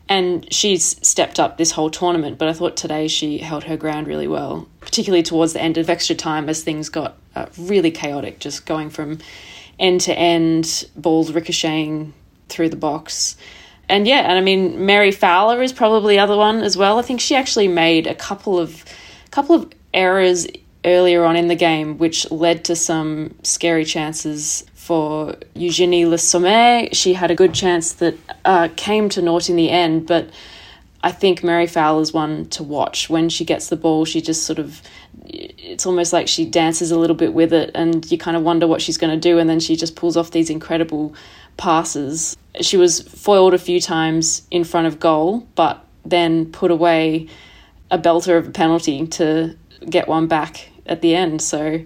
And 0.07 0.52
she's 0.52 0.85
stepped 1.07 1.40
up 1.40 1.57
this 1.57 1.70
whole 1.70 1.90
tournament, 1.90 2.37
but 2.37 2.48
I 2.48 2.52
thought 2.52 2.76
today 2.76 3.09
she 3.09 3.38
held 3.38 3.64
her 3.64 3.76
ground 3.76 4.07
really 4.07 4.28
well, 4.28 4.68
particularly 4.80 5.22
towards 5.22 5.54
the 5.54 5.62
end 5.62 5.78
of 5.78 5.88
extra 5.88 6.14
time 6.14 6.48
as 6.48 6.62
things 6.62 6.90
got 6.90 7.16
uh, 7.35 7.46
really 7.57 7.90
chaotic, 7.90 8.38
just 8.38 8.66
going 8.66 8.90
from 8.90 9.18
end 9.78 10.02
to 10.02 10.16
end, 10.16 10.88
balls 10.96 11.32
ricocheting 11.32 12.12
through 12.48 12.68
the 12.68 12.76
box. 12.76 13.37
And 13.88 14.06
yeah, 14.06 14.20
and 14.20 14.32
I 14.32 14.40
mean 14.40 14.87
Mary 14.87 15.10
Fowler 15.10 15.62
is 15.62 15.72
probably 15.72 16.16
the 16.16 16.20
other 16.20 16.37
one 16.37 16.62
as 16.62 16.76
well. 16.76 16.98
I 16.98 17.02
think 17.02 17.20
she 17.20 17.34
actually 17.34 17.68
made 17.68 18.06
a 18.06 18.14
couple 18.14 18.58
of 18.58 18.84
couple 19.30 19.54
of 19.54 19.72
errors 19.92 20.46
earlier 20.84 21.24
on 21.24 21.37
in 21.37 21.48
the 21.48 21.54
game 21.54 21.98
which 21.98 22.30
led 22.30 22.64
to 22.64 22.76
some 22.76 23.34
scary 23.42 23.84
chances 23.84 24.64
for 24.74 25.34
Eugenie 25.54 26.04
Le 26.04 26.18
Sommer. 26.18 26.88
She 26.92 27.14
had 27.14 27.30
a 27.30 27.34
good 27.34 27.54
chance 27.54 27.94
that 27.94 28.16
uh, 28.44 28.68
came 28.76 29.08
to 29.10 29.22
naught 29.22 29.48
in 29.48 29.56
the 29.56 29.70
end, 29.70 30.06
but 30.06 30.28
I 31.05 31.12
think 31.12 31.45
Mary 31.45 31.67
Fowler's 31.67 32.14
one 32.14 32.47
to 32.47 32.62
watch. 32.62 33.11
When 33.11 33.29
she 33.29 33.45
gets 33.45 33.69
the 33.69 33.77
ball, 33.77 34.07
she 34.07 34.23
just 34.23 34.45
sort 34.45 34.59
of 34.59 34.81
it's 35.27 35.85
almost 35.85 36.14
like 36.14 36.29
she 36.29 36.47
dances 36.47 36.90
a 36.90 36.99
little 36.99 37.14
bit 37.14 37.35
with 37.35 37.53
it 37.53 37.71
and 37.75 38.11
you 38.11 38.17
kind 38.17 38.38
of 38.38 38.43
wonder 38.43 38.67
what 38.67 38.81
she's 38.81 38.97
going 38.97 39.12
to 39.12 39.21
do 39.21 39.38
and 39.38 39.49
then 39.49 39.61
she 39.61 39.77
just 39.77 39.97
pulls 39.97 40.17
off 40.17 40.31
these 40.31 40.49
incredible 40.49 41.14
passes. 41.59 42.38
She 42.62 42.79
was 42.79 43.03
foiled 43.03 43.53
a 43.53 43.59
few 43.59 43.83
times 43.83 44.47
in 44.51 44.64
front 44.64 44.87
of 44.87 44.99
goal 44.99 45.47
but 45.57 45.85
then 46.07 46.51
put 46.53 46.71
away 46.71 47.29
a 47.90 47.99
belter 47.99 48.38
of 48.38 48.49
a 48.49 48.51
penalty 48.51 49.07
to 49.09 49.55
get 49.88 50.09
one 50.09 50.27
back 50.27 50.71
at 50.87 51.03
the 51.03 51.14
end. 51.14 51.43
So 51.43 51.85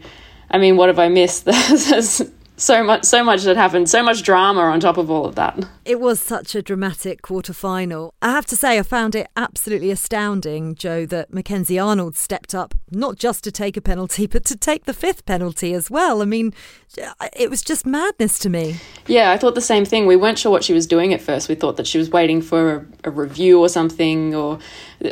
I 0.49 0.59
mean 0.59 0.77
what 0.77 0.89
have 0.91 1.01
I 1.01 1.09
missed? 1.09 1.49
so 2.59 2.83
much 2.83 3.05
so 3.05 3.23
much 3.23 3.45
had 3.45 3.57
happened 3.57 3.89
so 3.89 4.03
much 4.03 4.23
drama 4.23 4.61
on 4.61 4.81
top 4.81 4.99
of 4.99 5.11
all 5.11 5.25
of 5.25 5.37
that. 5.37 5.67
It 5.85 6.01
was 6.01 6.21
such 6.21 6.55
a 6.55 6.61
dramatic 6.61 7.23
quarter 7.23 7.53
final 7.53 8.13
i 8.21 8.31
have 8.31 8.47
to 8.47 8.57
say 8.57 8.79
i 8.79 8.83
found 8.83 9.15
it 9.15 9.29
absolutely 9.37 9.91
astounding 9.91 10.75
Jo 10.75 11.07
that 11.07 11.33
mackenzie 11.33 11.79
arnold 11.79 12.17
stepped 12.17 12.55
up 12.55 12.75
not 12.91 13.17
just 13.17 13.45
to 13.45 13.53
take 13.53 13.77
a 13.77 13.81
penalty 13.81 14.27
but 14.27 14.45
to 14.47 14.57
take 14.57 14.85
the 14.85 14.93
fifth 14.93 15.25
penalty 15.25 15.73
as 15.73 15.91
well. 15.91 16.21
I 16.21 16.25
mean 16.25 16.53
uh, 17.01 17.29
it 17.37 17.49
was 17.49 17.63
just 17.63 17.87
madness 17.87 18.39
to 18.41 18.51
me. 18.51 18.77
Yeah 19.07 19.31
i 19.31 19.37
thought 19.39 19.55
the 19.55 19.61
same 19.61 19.85
thing. 19.85 20.07
We 20.07 20.17
weren't 20.17 20.39
sure 20.39 20.51
what 20.51 20.65
she 20.65 20.73
was 20.73 20.87
doing 20.87 21.15
at 21.15 21.23
first. 21.23 21.49
We 21.49 21.55
thought 21.55 21.77
that 21.77 21.87
she 21.87 21.99
was 21.99 22.11
waiting 22.11 22.43
for 22.43 22.75
a, 23.05 23.09
a 23.09 23.11
review 23.11 23.61
or 23.61 23.69
something 23.69 24.35
or 24.35 24.59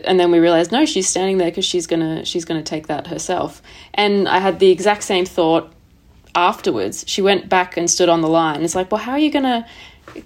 and 0.04 0.18
then 0.18 0.32
we 0.32 0.40
realized 0.40 0.72
no 0.72 0.84
she's 0.84 1.08
standing 1.08 1.38
there 1.38 1.50
because 1.50 1.64
she's 1.64 1.86
gonna 1.86 2.24
she's 2.24 2.44
gonna 2.44 2.62
take 2.62 2.88
that 2.88 3.06
herself. 3.06 3.62
And 3.94 4.28
i 4.28 4.38
had 4.40 4.58
the 4.58 4.70
exact 4.70 5.04
same 5.04 5.24
thought 5.24 5.72
afterwards, 6.36 7.04
she 7.08 7.22
went 7.22 7.48
back 7.48 7.76
and 7.76 7.90
stood 7.90 8.08
on 8.08 8.20
the 8.20 8.28
line. 8.28 8.62
It's 8.62 8.74
like, 8.74 8.92
well, 8.92 9.00
how 9.00 9.12
are 9.12 9.18
you 9.18 9.32
going 9.32 9.44
to 9.44 9.66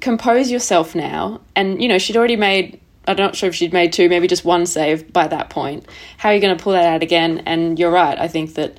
compose 0.01 0.51
yourself 0.51 0.95
now? 0.95 1.41
And, 1.57 1.81
you 1.81 1.89
know, 1.89 1.99
she'd 1.99 2.17
already 2.17 2.37
made, 2.37 2.81
I'm 3.07 3.17
not 3.17 3.37
sure 3.37 3.49
if 3.49 3.55
she'd 3.55 3.73
made 3.73 3.93
two, 3.93 4.09
maybe 4.09 4.27
just 4.27 4.45
one 4.45 4.67
save 4.67 5.13
by 5.13 5.29
that 5.29 5.49
point. 5.49 5.87
How 6.19 6.29
are 6.29 6.35
you 6.35 6.41
going 6.41 6.57
to 6.57 6.63
pull 6.63 6.73
that 6.73 6.85
out 6.85 7.03
again? 7.03 7.43
And 7.47 7.79
you're 7.79 7.91
right. 7.91 8.19
I 8.19 8.29
think 8.29 8.55
that 8.55 8.77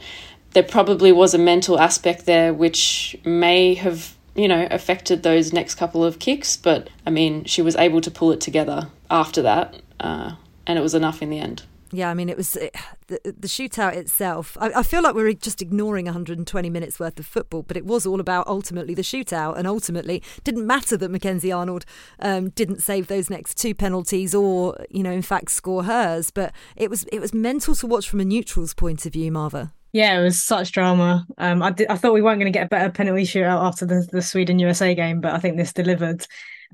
there 0.51 0.63
probably 0.63 1.11
was 1.11 1.33
a 1.33 1.37
mental 1.37 1.79
aspect 1.79 2.25
there 2.25 2.53
which 2.53 3.15
may 3.23 3.73
have, 3.75 4.15
you 4.35 4.47
know, 4.47 4.67
affected 4.69 5.23
those 5.23 5.53
next 5.53 5.75
couple 5.75 6.03
of 6.03 6.19
kicks. 6.19 6.57
But, 6.57 6.89
I 7.07 7.09
mean, 7.09 7.45
she 7.45 7.61
was 7.61 7.75
able 7.77 8.01
to 8.01 8.11
pull 8.11 8.31
it 8.31 8.41
together 8.41 8.89
after 9.09 9.41
that. 9.41 9.81
Uh, 9.99 10.35
and 10.67 10.77
it 10.77 10.81
was 10.81 10.93
enough 10.93 11.21
in 11.21 11.29
the 11.29 11.39
end. 11.39 11.63
Yeah, 11.93 12.09
I 12.09 12.13
mean, 12.13 12.29
it 12.29 12.37
was 12.37 12.55
it, 12.55 12.75
the, 13.07 13.19
the 13.23 13.47
shootout 13.47 13.93
itself. 13.95 14.57
I, 14.59 14.71
I, 14.77 14.83
feel 14.83 15.03
like 15.03 15.13
we 15.13 15.23
are 15.23 15.33
just 15.33 15.61
ignoring 15.61 16.05
120 16.05 16.69
minutes 16.69 16.99
worth 16.99 17.19
of 17.19 17.25
football, 17.25 17.63
but 17.63 17.75
it 17.75 17.85
was 17.85 18.05
all 18.05 18.19
about 18.19 18.47
ultimately 18.47 18.93
the 18.93 19.01
shootout, 19.01 19.57
and 19.57 19.67
ultimately 19.67 20.23
didn't 20.43 20.65
matter 20.65 20.95
that 20.95 21.11
Mackenzie 21.11 21.51
Arnold 21.51 21.85
um, 22.19 22.49
didn't 22.49 22.81
save 22.81 23.07
those 23.07 23.29
next 23.29 23.57
two 23.57 23.75
penalties, 23.75 24.33
or 24.33 24.85
you 24.89 25.03
know, 25.03 25.11
in 25.11 25.21
fact, 25.21 25.51
score 25.51 25.83
hers. 25.83 26.31
But 26.31 26.53
it 26.75 26.89
was 26.89 27.03
it 27.05 27.19
was 27.19 27.33
mental 27.33 27.75
to 27.75 27.87
watch 27.87 28.09
from 28.09 28.21
a 28.21 28.25
neutral's 28.25 28.73
point 28.73 29.05
of 29.05 29.13
view, 29.13 29.31
Marva. 29.31 29.73
Yeah, 29.93 30.17
it 30.19 30.23
was 30.23 30.41
such 30.41 30.71
drama. 30.71 31.25
Um, 31.37 31.61
I, 31.61 31.75
I 31.89 31.97
thought 31.97 32.13
we 32.13 32.21
weren't 32.21 32.39
going 32.39 32.51
to 32.51 32.57
get 32.57 32.67
a 32.67 32.69
better 32.69 32.89
penalty 32.89 33.23
shootout 33.23 33.61
after 33.61 33.85
the, 33.85 34.07
the 34.09 34.21
Sweden 34.21 34.57
USA 34.59 34.95
game, 34.95 35.19
but 35.19 35.33
I 35.33 35.39
think 35.39 35.57
this 35.57 35.73
delivered. 35.73 36.25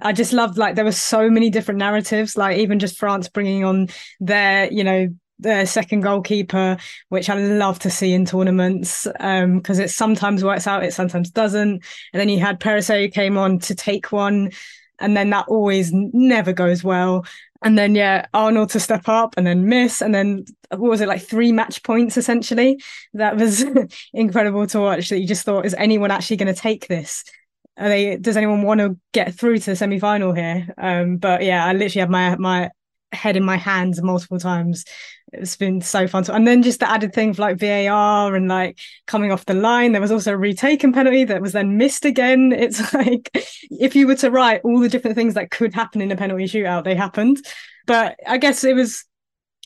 I 0.01 0.13
just 0.13 0.33
loved 0.33 0.57
like 0.57 0.75
there 0.75 0.85
were 0.85 0.91
so 0.91 1.29
many 1.29 1.49
different 1.49 1.79
narratives, 1.79 2.37
like 2.37 2.57
even 2.57 2.79
just 2.79 2.97
France 2.97 3.29
bringing 3.29 3.63
on 3.63 3.87
their, 4.19 4.71
you 4.71 4.83
know, 4.83 5.07
their 5.39 5.65
second 5.65 6.01
goalkeeper, 6.01 6.77
which 7.09 7.29
I 7.29 7.35
love 7.35 7.79
to 7.79 7.89
see 7.89 8.13
in 8.13 8.25
tournaments 8.25 9.03
because 9.03 9.79
um, 9.79 9.83
it 9.83 9.89
sometimes 9.89 10.43
works 10.43 10.67
out, 10.67 10.83
it 10.83 10.93
sometimes 10.93 11.29
doesn't. 11.29 11.83
And 12.13 12.19
then 12.19 12.29
you 12.29 12.39
had 12.39 12.61
who 12.61 13.07
came 13.09 13.37
on 13.37 13.59
to 13.59 13.75
take 13.75 14.11
one, 14.11 14.51
and 14.99 15.15
then 15.15 15.29
that 15.29 15.47
always 15.47 15.91
never 15.93 16.53
goes 16.53 16.83
well. 16.83 17.25
And 17.63 17.77
then 17.77 17.95
yeah, 17.95 18.27
Arnold 18.33 18.69
to 18.71 18.79
step 18.79 19.07
up 19.07 19.33
and 19.37 19.45
then 19.45 19.67
miss, 19.67 20.01
and 20.01 20.13
then 20.13 20.45
what 20.69 20.89
was 20.89 21.01
it 21.01 21.07
like 21.07 21.21
three 21.21 21.51
match 21.51 21.83
points 21.83 22.17
essentially? 22.17 22.81
That 23.13 23.37
was 23.37 23.65
incredible 24.13 24.67
to 24.67 24.79
watch. 24.79 25.09
That 25.09 25.19
you 25.19 25.27
just 25.27 25.45
thought, 25.45 25.65
is 25.65 25.75
anyone 25.75 26.11
actually 26.11 26.37
going 26.37 26.53
to 26.53 26.59
take 26.59 26.87
this? 26.87 27.23
Are 27.77 27.89
they 27.89 28.17
does 28.17 28.37
anyone 28.37 28.63
want 28.63 28.79
to 28.79 28.97
get 29.13 29.35
through 29.35 29.59
to 29.59 29.71
the 29.71 29.75
semi 29.75 29.99
final 29.99 30.33
here? 30.33 30.73
Um, 30.77 31.17
but 31.17 31.43
yeah, 31.43 31.65
I 31.65 31.73
literally 31.73 32.01
have 32.01 32.09
my 32.09 32.35
my 32.37 32.71
head 33.13 33.37
in 33.37 33.43
my 33.43 33.57
hands 33.57 34.01
multiple 34.01 34.39
times. 34.39 34.83
It's 35.33 35.57
been 35.57 35.81
so 35.81 36.07
fun 36.07 36.23
to, 36.23 36.33
and 36.33 36.47
then 36.47 36.63
just 36.63 36.79
the 36.79 36.89
added 36.89 37.13
thing 37.13 37.31
of 37.31 37.39
like 37.39 37.57
VAR 37.57 38.35
and 38.35 38.47
like 38.47 38.79
coming 39.05 39.31
off 39.31 39.45
the 39.45 39.53
line. 39.53 39.91
There 39.91 40.01
was 40.01 40.11
also 40.11 40.33
a 40.33 40.37
retaken 40.37 40.93
penalty 40.93 41.25
that 41.25 41.41
was 41.41 41.53
then 41.53 41.77
missed 41.77 42.05
again. 42.05 42.51
It's 42.57 42.93
like 42.93 43.29
if 43.33 43.95
you 43.95 44.07
were 44.07 44.15
to 44.15 44.31
write 44.31 44.61
all 44.63 44.79
the 44.79 44.89
different 44.89 45.15
things 45.15 45.33
that 45.35 45.51
could 45.51 45.73
happen 45.73 46.01
in 46.01 46.11
a 46.11 46.17
penalty 46.17 46.45
shootout, 46.45 46.83
they 46.83 46.95
happened. 46.95 47.45
But 47.85 48.17
I 48.25 48.37
guess 48.37 48.63
it 48.63 48.75
was 48.75 49.05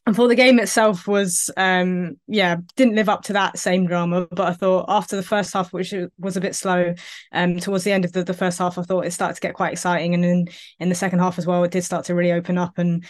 and 0.07 0.15
for 0.15 0.27
the 0.27 0.35
game 0.35 0.59
itself 0.59 1.07
was 1.07 1.49
um 1.57 2.17
yeah 2.27 2.55
didn't 2.75 2.95
live 2.95 3.09
up 3.09 3.23
to 3.23 3.33
that 3.33 3.57
same 3.57 3.85
drama 3.85 4.27
but 4.31 4.47
i 4.47 4.53
thought 4.53 4.85
after 4.87 5.15
the 5.15 5.23
first 5.23 5.53
half 5.53 5.71
which 5.71 5.93
was 6.17 6.35
a 6.35 6.41
bit 6.41 6.55
slow 6.55 6.93
um 7.31 7.59
towards 7.59 7.83
the 7.83 7.91
end 7.91 8.03
of 8.03 8.11
the, 8.11 8.23
the 8.23 8.33
first 8.33 8.57
half 8.57 8.77
i 8.77 8.81
thought 8.81 9.05
it 9.05 9.11
started 9.11 9.35
to 9.35 9.41
get 9.41 9.53
quite 9.53 9.73
exciting. 9.73 10.13
And 10.13 10.25
in 10.25 10.47
in 10.79 10.89
the 10.89 10.95
second 10.95 11.19
half 11.19 11.37
as 11.37 11.45
well 11.45 11.63
it 11.63 11.71
did 11.71 11.83
start 11.83 12.05
to 12.05 12.15
really 12.15 12.31
open 12.31 12.57
up. 12.57 12.77
And 12.77 13.05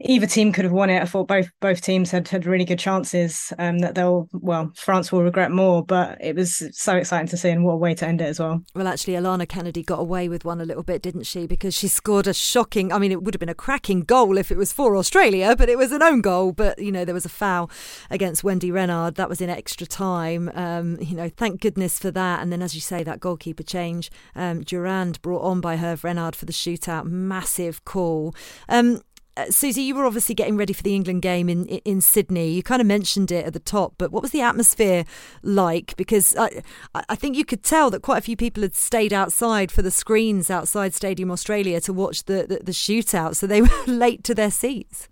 either 0.00 0.26
team 0.26 0.52
could 0.52 0.64
have 0.64 0.72
won 0.72 0.90
it. 0.90 1.00
I 1.00 1.06
thought 1.06 1.28
both 1.28 1.48
both 1.60 1.80
teams 1.80 2.10
had 2.10 2.28
had 2.28 2.46
really 2.46 2.64
good 2.64 2.78
chances. 2.78 3.52
Um, 3.58 3.78
that 3.78 3.94
they'll 3.94 4.28
well, 4.32 4.70
France 4.76 5.10
will 5.10 5.22
regret 5.22 5.50
more, 5.50 5.84
but 5.84 6.18
it 6.20 6.36
was 6.36 6.62
so 6.72 6.96
exciting 6.96 7.28
to 7.28 7.36
see, 7.36 7.50
and 7.50 7.64
what 7.64 7.72
a 7.72 7.78
way 7.78 7.94
to 7.94 8.06
end 8.06 8.20
it 8.20 8.26
as 8.26 8.38
well. 8.38 8.62
Well, 8.74 8.88
actually, 8.88 9.14
Alana 9.14 9.48
Kennedy 9.48 9.82
got 9.82 9.98
away 9.98 10.28
with 10.28 10.44
one 10.44 10.60
a 10.60 10.64
little 10.64 10.82
bit, 10.82 11.02
didn't 11.02 11.24
she? 11.24 11.46
Because 11.46 11.74
she 11.74 11.88
scored 11.88 12.26
a 12.26 12.34
shocking. 12.34 12.92
I 12.92 12.98
mean, 12.98 13.12
it 13.12 13.22
would 13.22 13.34
have 13.34 13.40
been 13.40 13.48
a 13.48 13.54
cracking 13.54 14.00
goal 14.00 14.36
if 14.36 14.50
it 14.50 14.56
was 14.56 14.72
for 14.72 14.96
Australia, 14.96 15.54
but 15.56 15.68
it 15.68 15.78
was 15.78 15.92
an 15.92 16.02
own 16.02 16.20
goal. 16.20 16.52
But 16.52 16.78
you 16.78 16.92
know, 16.92 17.04
there 17.04 17.14
was 17.14 17.26
a 17.26 17.30
foul 17.30 17.70
against 18.10 18.44
Wendy 18.44 18.70
Renard. 18.70 19.14
That 19.14 19.28
was 19.28 19.40
in 19.40 19.50
extra 19.50 19.86
time. 19.86 20.50
Um, 20.54 20.98
you 21.00 21.16
know, 21.16 21.28
thank 21.28 21.60
goodness 21.60 21.98
for 21.98 22.10
that. 22.10 22.42
And 22.42 22.52
then, 22.52 22.62
as 22.62 22.74
you 22.74 22.80
say, 22.80 23.02
that 23.02 23.20
goalkeeper 23.20 23.62
change, 23.62 24.10
um, 24.34 24.62
Durand 24.62 25.22
brought 25.22 25.42
on 25.42 25.60
by 25.60 25.76
Herve 25.76 26.04
Renard 26.04 26.36
for 26.36 26.44
the 26.44 26.52
shootout, 26.52 27.06
massive 27.06 27.84
call. 27.84 28.34
Um, 28.68 29.00
uh, 29.36 29.50
Susie, 29.50 29.82
you 29.82 29.94
were 29.94 30.06
obviously 30.06 30.34
getting 30.34 30.56
ready 30.56 30.72
for 30.72 30.82
the 30.82 30.94
England 30.94 31.22
game 31.22 31.48
in 31.48 31.66
in 31.66 32.00
Sydney. 32.00 32.50
You 32.50 32.62
kind 32.62 32.80
of 32.80 32.86
mentioned 32.86 33.30
it 33.30 33.44
at 33.44 33.52
the 33.52 33.60
top, 33.60 33.94
but 33.98 34.10
what 34.10 34.22
was 34.22 34.32
the 34.32 34.40
atmosphere 34.40 35.04
like? 35.42 35.96
Because 35.96 36.34
I 36.36 36.62
I 36.94 37.14
think 37.14 37.36
you 37.36 37.44
could 37.44 37.62
tell 37.62 37.90
that 37.90 38.02
quite 38.02 38.18
a 38.18 38.22
few 38.22 38.36
people 38.36 38.62
had 38.62 38.74
stayed 38.74 39.12
outside 39.12 39.70
for 39.70 39.82
the 39.82 39.90
screens 39.90 40.50
outside 40.50 40.94
Stadium 40.94 41.30
Australia 41.30 41.80
to 41.82 41.92
watch 41.92 42.24
the 42.24 42.46
the, 42.48 42.60
the 42.64 42.72
shootout, 42.72 43.36
so 43.36 43.46
they 43.46 43.62
were 43.62 43.68
late 43.86 44.24
to 44.24 44.34
their 44.34 44.50
seats. 44.50 45.08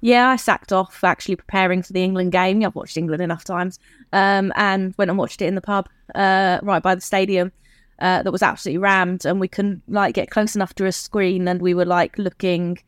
Yeah, 0.00 0.28
I 0.30 0.36
sacked 0.36 0.72
off 0.72 1.04
actually 1.04 1.36
preparing 1.36 1.82
for 1.82 1.92
the 1.92 2.02
England 2.02 2.32
game. 2.32 2.64
I've 2.64 2.74
watched 2.74 2.96
England 2.96 3.22
enough 3.22 3.44
times, 3.44 3.78
um, 4.12 4.52
and 4.56 4.94
went 4.96 5.10
and 5.10 5.18
watched 5.18 5.42
it 5.42 5.46
in 5.46 5.54
the 5.54 5.60
pub 5.60 5.88
uh, 6.14 6.58
right 6.62 6.82
by 6.82 6.94
the 6.94 7.00
stadium. 7.00 7.52
Uh, 7.98 8.22
that 8.22 8.32
was 8.32 8.42
absolutely 8.42 8.78
rammed, 8.78 9.26
and 9.26 9.38
we 9.38 9.46
couldn't 9.46 9.82
like 9.86 10.14
get 10.14 10.30
close 10.30 10.56
enough 10.56 10.74
to 10.74 10.86
a 10.86 10.92
screen, 10.92 11.46
and 11.46 11.60
we 11.60 11.74
were 11.74 11.84
like 11.84 12.16
looking 12.18 12.78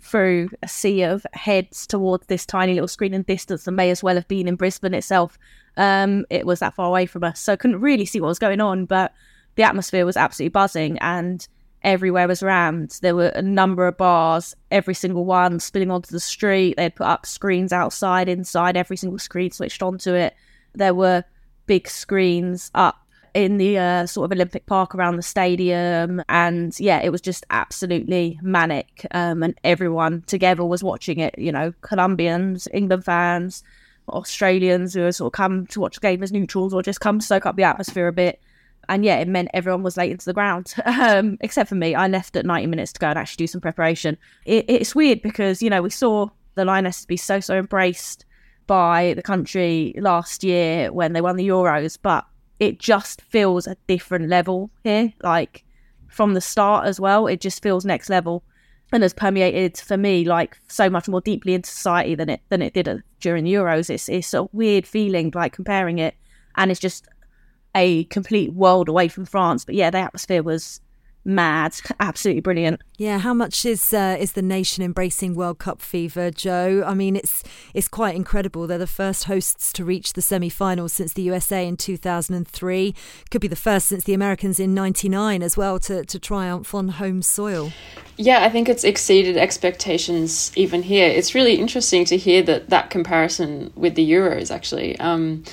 through 0.00 0.48
a 0.62 0.68
sea 0.68 1.02
of 1.02 1.26
heads 1.32 1.86
towards 1.86 2.26
this 2.26 2.46
tiny 2.46 2.74
little 2.74 2.88
screen 2.88 3.14
in 3.14 3.22
distance 3.22 3.66
and 3.66 3.76
may 3.76 3.90
as 3.90 4.02
well 4.02 4.14
have 4.14 4.28
been 4.28 4.48
in 4.48 4.56
Brisbane 4.56 4.94
itself. 4.94 5.38
Um, 5.76 6.24
it 6.30 6.46
was 6.46 6.60
that 6.60 6.74
far 6.74 6.86
away 6.86 7.06
from 7.06 7.24
us, 7.24 7.40
so 7.40 7.52
I 7.52 7.56
couldn't 7.56 7.80
really 7.80 8.06
see 8.06 8.20
what 8.20 8.28
was 8.28 8.38
going 8.38 8.60
on, 8.60 8.86
but 8.86 9.12
the 9.56 9.62
atmosphere 9.62 10.06
was 10.06 10.16
absolutely 10.16 10.50
buzzing 10.50 10.98
and 10.98 11.46
everywhere 11.82 12.28
was 12.28 12.42
rammed. 12.42 12.98
There 13.02 13.14
were 13.14 13.28
a 13.28 13.42
number 13.42 13.86
of 13.86 13.96
bars, 13.96 14.54
every 14.70 14.94
single 14.94 15.24
one 15.24 15.60
spilling 15.60 15.90
onto 15.90 16.12
the 16.12 16.20
street. 16.20 16.76
They 16.76 16.84
had 16.84 16.96
put 16.96 17.06
up 17.06 17.26
screens 17.26 17.72
outside, 17.72 18.28
inside, 18.28 18.76
every 18.76 18.96
single 18.96 19.18
screen 19.18 19.50
switched 19.50 19.82
onto 19.82 20.14
it. 20.14 20.34
There 20.74 20.94
were 20.94 21.24
big 21.66 21.88
screens 21.88 22.70
up 22.74 22.98
in 23.34 23.58
the 23.58 23.78
uh, 23.78 24.06
sort 24.06 24.24
of 24.26 24.36
Olympic 24.36 24.66
Park 24.66 24.94
around 24.94 25.16
the 25.16 25.22
stadium. 25.22 26.22
And 26.28 26.78
yeah, 26.78 27.00
it 27.00 27.10
was 27.10 27.20
just 27.20 27.44
absolutely 27.50 28.38
manic. 28.42 29.06
Um, 29.12 29.42
and 29.42 29.54
everyone 29.64 30.22
together 30.22 30.64
was 30.64 30.82
watching 30.82 31.18
it, 31.18 31.38
you 31.38 31.52
know, 31.52 31.72
Colombians, 31.82 32.68
England 32.72 33.04
fans, 33.04 33.62
Australians 34.08 34.94
who 34.94 35.10
sort 35.12 35.28
of 35.28 35.36
come 35.36 35.66
to 35.68 35.80
watch 35.80 35.96
the 35.96 36.00
game 36.00 36.22
as 36.22 36.32
neutrals 36.32 36.74
or 36.74 36.82
just 36.82 37.00
come 37.00 37.20
soak 37.20 37.46
up 37.46 37.56
the 37.56 37.62
atmosphere 37.62 38.08
a 38.08 38.12
bit. 38.12 38.40
And 38.88 39.04
yeah, 39.04 39.18
it 39.18 39.28
meant 39.28 39.50
everyone 39.54 39.84
was 39.84 39.96
late 39.96 40.10
into 40.10 40.24
the 40.24 40.32
ground, 40.32 40.74
um, 40.84 41.38
except 41.40 41.68
for 41.68 41.76
me. 41.76 41.94
I 41.94 42.08
left 42.08 42.34
at 42.36 42.44
90 42.44 42.66
minutes 42.66 42.92
to 42.94 43.00
go 43.00 43.08
and 43.08 43.18
actually 43.18 43.44
do 43.44 43.46
some 43.46 43.60
preparation. 43.60 44.18
It, 44.44 44.64
it's 44.68 44.94
weird 44.94 45.22
because, 45.22 45.62
you 45.62 45.70
know, 45.70 45.82
we 45.82 45.90
saw 45.90 46.28
the 46.56 46.64
Lionesses 46.64 47.06
be 47.06 47.16
so, 47.16 47.38
so 47.38 47.56
embraced 47.56 48.24
by 48.66 49.14
the 49.14 49.22
country 49.22 49.94
last 49.98 50.44
year 50.44 50.92
when 50.92 51.12
they 51.12 51.20
won 51.20 51.36
the 51.36 51.48
Euros, 51.48 51.98
but 52.00 52.24
it 52.60 52.78
just 52.78 53.22
feels 53.22 53.66
a 53.66 53.76
different 53.88 54.28
level 54.28 54.70
here. 54.84 55.12
Like 55.22 55.64
from 56.08 56.34
the 56.34 56.40
start 56.40 56.86
as 56.86 57.00
well, 57.00 57.26
it 57.26 57.40
just 57.40 57.62
feels 57.62 57.84
next 57.84 58.08
level 58.08 58.44
and 58.92 59.02
has 59.02 59.14
permeated 59.14 59.78
for 59.78 59.96
me 59.96 60.24
like 60.24 60.58
so 60.68 60.90
much 60.90 61.08
more 61.08 61.20
deeply 61.20 61.54
into 61.54 61.70
society 61.70 62.14
than 62.14 62.28
it 62.28 62.42
than 62.50 62.60
it 62.62 62.74
did 62.74 62.86
uh, 62.86 62.98
during 63.20 63.44
the 63.44 63.54
Euros. 63.54 63.90
It's 63.90 64.08
it's 64.08 64.34
a 64.34 64.44
weird 64.52 64.86
feeling 64.86 65.32
like 65.34 65.54
comparing 65.54 65.98
it, 65.98 66.14
and 66.56 66.70
it's 66.70 66.80
just 66.80 67.08
a 67.74 68.04
complete 68.04 68.52
world 68.52 68.88
away 68.88 69.08
from 69.08 69.24
France. 69.24 69.64
But 69.64 69.74
yeah, 69.74 69.90
the 69.90 69.98
atmosphere 69.98 70.42
was 70.42 70.80
mad, 71.24 71.74
absolutely 72.00 72.40
brilliant. 72.40 72.80
Yeah, 72.96 73.18
how 73.18 73.32
much 73.32 73.64
is 73.64 73.92
uh, 73.92 74.16
is 74.18 74.32
the 74.32 74.42
nation 74.42 74.84
embracing 74.84 75.34
World 75.34 75.58
Cup 75.58 75.80
fever, 75.80 76.30
Jo? 76.30 76.84
I 76.86 76.94
mean, 76.94 77.16
it's 77.16 77.42
it's 77.74 77.88
quite 77.88 78.14
incredible. 78.14 78.66
They're 78.66 78.78
the 78.78 78.86
first 78.86 79.24
hosts 79.24 79.72
to 79.74 79.84
reach 79.84 80.12
the 80.12 80.22
semi-finals 80.22 80.92
since 80.92 81.12
the 81.12 81.22
USA 81.22 81.66
in 81.66 81.76
2003. 81.76 82.94
Could 83.30 83.40
be 83.40 83.48
the 83.48 83.56
first 83.56 83.88
since 83.88 84.04
the 84.04 84.14
Americans 84.14 84.60
in 84.60 84.74
'99 84.74 85.42
as 85.42 85.56
well 85.56 85.78
to 85.80 86.04
to 86.04 86.18
triumph 86.18 86.74
on 86.74 86.88
home 86.88 87.22
soil. 87.22 87.72
Yeah, 88.16 88.44
I 88.44 88.50
think 88.50 88.68
it's 88.68 88.84
exceeded 88.84 89.36
expectations 89.38 90.52
even 90.56 90.82
here. 90.82 91.08
It's 91.08 91.34
really 91.34 91.54
interesting 91.54 92.04
to 92.06 92.16
hear 92.16 92.42
that 92.42 92.68
that 92.68 92.90
comparison 92.90 93.72
with 93.74 93.94
the 93.94 94.10
Euros 94.10 94.50
actually. 94.50 94.98
Um, 95.00 95.44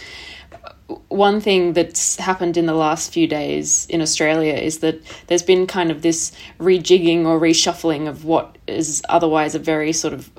one 1.09 1.41
thing 1.41 1.73
that's 1.73 2.17
happened 2.17 2.57
in 2.57 2.65
the 2.65 2.73
last 2.73 3.11
few 3.11 3.27
days 3.27 3.87
in 3.89 4.01
Australia 4.01 4.53
is 4.53 4.79
that 4.79 5.01
there's 5.27 5.43
been 5.43 5.67
kind 5.67 5.91
of 5.91 6.01
this 6.01 6.31
rejigging 6.59 7.25
or 7.25 7.39
reshuffling 7.39 8.07
of 8.07 8.25
what 8.25 8.57
is 8.67 9.01
otherwise 9.09 9.55
a 9.55 9.59
very 9.59 9.91
sort 9.93 10.13
of 10.13 10.31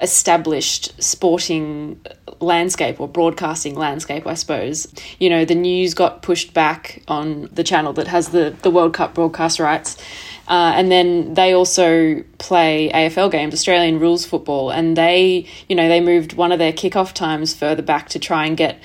established 0.00 1.02
sporting 1.02 1.98
landscape 2.40 3.00
or 3.00 3.08
broadcasting 3.08 3.74
landscape, 3.74 4.26
I 4.26 4.34
suppose. 4.34 4.92
You 5.18 5.30
know, 5.30 5.44
the 5.44 5.54
news 5.54 5.94
got 5.94 6.22
pushed 6.22 6.52
back 6.52 7.02
on 7.08 7.48
the 7.52 7.64
channel 7.64 7.92
that 7.94 8.06
has 8.08 8.28
the, 8.28 8.54
the 8.62 8.70
World 8.70 8.92
Cup 8.92 9.14
broadcast 9.14 9.58
rights. 9.58 9.96
Uh, 10.48 10.72
and 10.76 10.92
then 10.92 11.34
they 11.34 11.52
also 11.52 12.22
play 12.38 12.90
AFL 12.94 13.32
games, 13.32 13.52
Australian 13.52 13.98
rules 13.98 14.24
football, 14.24 14.70
and 14.70 14.96
they, 14.96 15.46
you 15.68 15.74
know, 15.74 15.88
they 15.88 16.00
moved 16.00 16.34
one 16.34 16.52
of 16.52 16.58
their 16.58 16.72
kickoff 16.72 17.12
times 17.12 17.54
further 17.54 17.82
back 17.82 18.08
to 18.10 18.18
try 18.18 18.46
and 18.46 18.56
get 18.56 18.78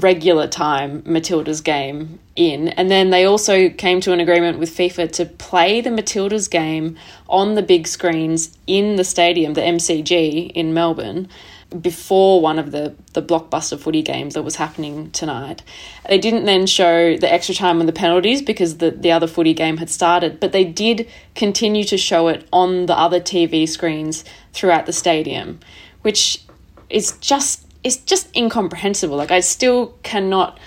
regular 0.00 0.46
time 0.46 1.02
Matilda's 1.06 1.60
game 1.60 2.18
in. 2.34 2.68
And 2.68 2.90
then 2.90 3.10
they 3.10 3.24
also 3.24 3.68
came 3.68 4.00
to 4.02 4.12
an 4.12 4.20
agreement 4.20 4.58
with 4.58 4.70
FIFA 4.70 5.10
to 5.12 5.26
play 5.26 5.80
the 5.80 5.90
Matilda's 5.90 6.48
game 6.48 6.96
on 7.28 7.54
the 7.54 7.62
big 7.62 7.86
screens 7.86 8.56
in 8.66 8.96
the 8.96 9.04
stadium, 9.04 9.54
the 9.54 9.62
MCG 9.62 10.50
in 10.52 10.74
Melbourne, 10.74 11.28
before 11.80 12.40
one 12.40 12.58
of 12.58 12.70
the, 12.70 12.94
the 13.14 13.22
blockbuster 13.22 13.78
footy 13.78 14.02
games 14.02 14.34
that 14.34 14.42
was 14.42 14.56
happening 14.56 15.10
tonight. 15.10 15.62
They 16.08 16.18
didn't 16.18 16.44
then 16.44 16.66
show 16.66 17.16
the 17.16 17.32
extra 17.32 17.54
time 17.54 17.80
on 17.80 17.86
the 17.86 17.92
penalties 17.92 18.40
because 18.40 18.78
the, 18.78 18.92
the 18.92 19.10
other 19.10 19.26
footy 19.26 19.52
game 19.52 19.78
had 19.78 19.90
started, 19.90 20.38
but 20.38 20.52
they 20.52 20.64
did 20.64 21.08
continue 21.34 21.84
to 21.84 21.98
show 21.98 22.28
it 22.28 22.46
on 22.52 22.86
the 22.86 22.96
other 22.96 23.20
TV 23.20 23.68
screens 23.68 24.24
throughout 24.52 24.86
the 24.86 24.92
stadium, 24.92 25.58
which 26.02 26.42
is 26.88 27.12
just 27.18 27.65
it's 27.86 27.98
just 27.98 28.36
incomprehensible. 28.36 29.16
Like 29.16 29.30
I 29.30 29.38
still 29.38 29.94
cannot 30.02 30.58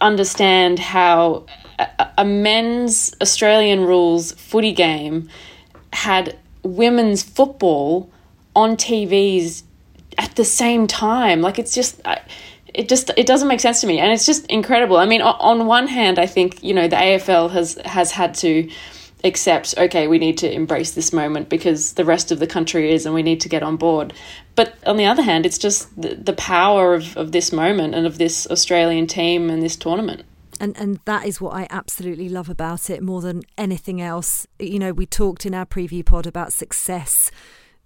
understand 0.00 0.78
how 0.78 1.44
a, 1.78 2.08
a 2.18 2.24
men's 2.24 3.14
Australian 3.20 3.84
rules 3.84 4.32
footy 4.32 4.72
game 4.72 5.28
had 5.92 6.38
women's 6.62 7.22
football 7.22 8.10
on 8.56 8.78
TVs 8.78 9.62
at 10.16 10.36
the 10.36 10.44
same 10.44 10.86
time. 10.86 11.42
Like 11.42 11.58
it's 11.58 11.74
just. 11.74 12.00
it 12.74 12.88
just 12.88 13.10
it 13.16 13.26
doesn't 13.26 13.46
make 13.46 13.60
sense 13.60 13.80
to 13.82 13.86
me 13.86 14.00
and 14.00 14.10
it's 14.10 14.26
just 14.26 14.44
incredible 14.46 14.96
i 14.96 15.06
mean 15.06 15.22
on 15.22 15.66
one 15.66 15.86
hand 15.86 16.18
i 16.18 16.26
think 16.26 16.60
you 16.60 16.74
know 16.74 16.88
the 16.88 16.96
afl 16.96 17.48
has 17.48 17.78
has 17.84 18.10
had 18.10 18.34
to 18.34 18.68
accept 19.24 19.74
okay 19.78 20.06
we 20.06 20.18
need 20.18 20.36
to 20.36 20.52
embrace 20.52 20.92
this 20.92 21.12
moment 21.12 21.48
because 21.48 21.94
the 21.94 22.04
rest 22.04 22.30
of 22.30 22.38
the 22.38 22.46
country 22.46 22.92
is 22.92 23.06
and 23.06 23.14
we 23.14 23.22
need 23.22 23.40
to 23.40 23.48
get 23.48 23.62
on 23.62 23.76
board 23.76 24.12
but 24.56 24.76
on 24.86 24.96
the 24.96 25.06
other 25.06 25.22
hand, 25.22 25.46
it's 25.46 25.58
just 25.58 26.00
the, 26.00 26.14
the 26.14 26.32
power 26.32 26.94
of, 26.94 27.16
of 27.16 27.32
this 27.32 27.52
moment 27.52 27.94
and 27.94 28.06
of 28.06 28.18
this 28.18 28.46
Australian 28.50 29.06
team 29.06 29.50
and 29.50 29.62
this 29.62 29.76
tournament. 29.76 30.24
And 30.60 30.78
and 30.78 31.00
that 31.04 31.26
is 31.26 31.40
what 31.40 31.52
I 31.52 31.66
absolutely 31.68 32.28
love 32.28 32.48
about 32.48 32.88
it 32.88 33.02
more 33.02 33.20
than 33.20 33.42
anything 33.58 34.00
else. 34.00 34.46
You 34.60 34.78
know, 34.78 34.92
we 34.92 35.04
talked 35.04 35.44
in 35.44 35.52
our 35.52 35.66
preview 35.66 36.04
pod 36.06 36.28
about 36.28 36.52
success 36.52 37.32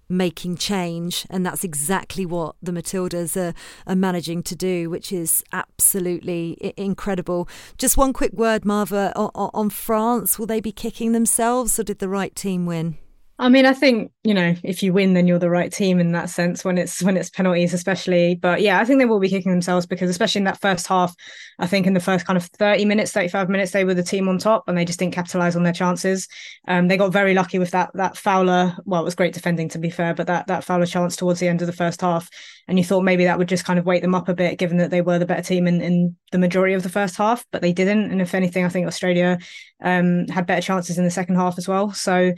making 0.09 0.57
change 0.57 1.27
and 1.31 1.45
that's 1.45 1.65
exactly 1.65 2.25
what 2.25 2.57
the 2.63 2.73
Matildas 2.73 3.37
are, 3.37 3.55
are 3.87 3.97
managing 3.97 4.43
to 4.43 4.57
do 4.57 4.89
which 4.91 5.13
is 5.13 5.45
absolutely 5.53 6.73
incredible. 6.77 7.49
Just 7.77 7.97
one 7.97 8.13
quick 8.13 8.33
word 8.33 8.65
Marva 8.65 9.13
on, 9.17 9.51
on 9.55 9.71
France 9.71 10.39
will 10.39 10.47
they 10.47 10.61
be 10.61 10.73
kicking 10.73 11.13
themselves 11.13 11.79
or 11.79 11.83
did 11.83 11.99
the 11.99 12.09
right 12.09 12.35
team 12.35 12.67
win 12.67 12.99
I 13.41 13.49
mean, 13.49 13.67
I 13.67 13.73
think 13.73 14.11
you 14.25 14.35
know 14.35 14.57
if 14.65 14.83
you 14.83 14.93
win, 14.93 15.15
then 15.15 15.29
you're 15.29 15.39
the 15.39 15.49
right 15.49 15.73
team 15.73 16.01
in 16.01 16.11
that 16.11 16.29
sense. 16.29 16.65
When 16.65 16.77
it's 16.77 17.01
when 17.01 17.17
it's 17.17 17.31
penalties, 17.31 17.73
especially. 17.73 18.35
But 18.35 18.63
yeah, 18.63 18.81
I 18.81 18.85
think 18.85 18.99
they 18.99 19.05
will 19.05 19.21
be 19.21 19.29
kicking 19.29 19.53
themselves 19.53 19.87
because 19.87 20.11
especially 20.11 20.41
in 20.41 20.45
that 20.45 20.61
first 20.61 20.89
half, 20.89 21.15
I 21.61 21.69
think 21.69 21.87
in 21.87 21.95
the 21.95 22.01
first 22.01 22.27
kind 22.27 22.37
of 22.37 22.45
thirty 22.47 22.85
minutes, 22.85 23.13
thirty 23.13 23.29
five 23.29 23.49
minutes, 23.49 23.71
they 23.71 23.85
were 23.85 23.95
the 23.95 24.03
team 24.03 24.29
on 24.29 24.39
top 24.39 24.65
and 24.67 24.77
they 24.77 24.85
just 24.85 24.99
didn't 24.99 25.15
capitalize 25.15 25.55
on 25.55 25.63
their 25.63 25.73
chances. 25.73 26.27
Um, 26.67 26.89
they 26.89 26.97
got 26.97 27.13
very 27.13 27.33
lucky 27.33 27.61
with 27.61 27.71
that 27.71 27.91
that 27.95 28.17
Fowler. 28.17 28.77
Well, 28.85 29.03
it 29.03 29.05
was 29.05 29.15
great 29.15 29.35
defending 29.35 29.69
to 29.69 29.79
be 29.79 29.91
fair, 29.91 30.15
but 30.15 30.27
that 30.27 30.49
that 30.49 30.65
Fowler 30.65 30.87
chance 30.87 31.15
towards 31.15 31.39
the 31.39 31.47
end 31.47 31.61
of 31.61 31.69
the 31.69 31.73
first 31.73 32.01
half, 32.01 32.29
and 32.67 32.77
you 32.77 32.85
thought 32.85 33.05
maybe 33.05 33.25
that 33.27 33.39
would 33.39 33.49
just 33.49 33.65
kind 33.65 33.79
of 33.79 33.87
wake 33.87 34.03
them 34.03 34.17
up 34.17 34.29
a 34.29 34.35
bit, 34.35 34.59
given 34.59 34.79
that 34.79 34.91
they 34.91 35.01
were 35.01 35.21
the 35.21 35.27
better 35.27 35.43
team 35.43 35.69
in 35.69 35.81
in 35.81 36.17
the 36.33 36.39
majority 36.39 36.75
of 36.75 36.83
the 36.83 36.89
first 36.89 37.17
half, 37.17 37.47
but 37.53 37.63
they 37.63 37.73
didn't. 37.73 38.11
And 38.11 38.21
if 38.21 38.35
anything, 38.35 38.65
I 38.65 38.69
think 38.69 38.89
Australia 38.89 39.39
um, 39.81 40.27
had 40.27 40.45
better 40.45 40.61
chances 40.63 40.99
in 40.99 41.05
the 41.05 41.11
second 41.13 41.37
half 41.37 41.57
as 41.57 41.69
well. 41.69 41.93
So 41.93 42.33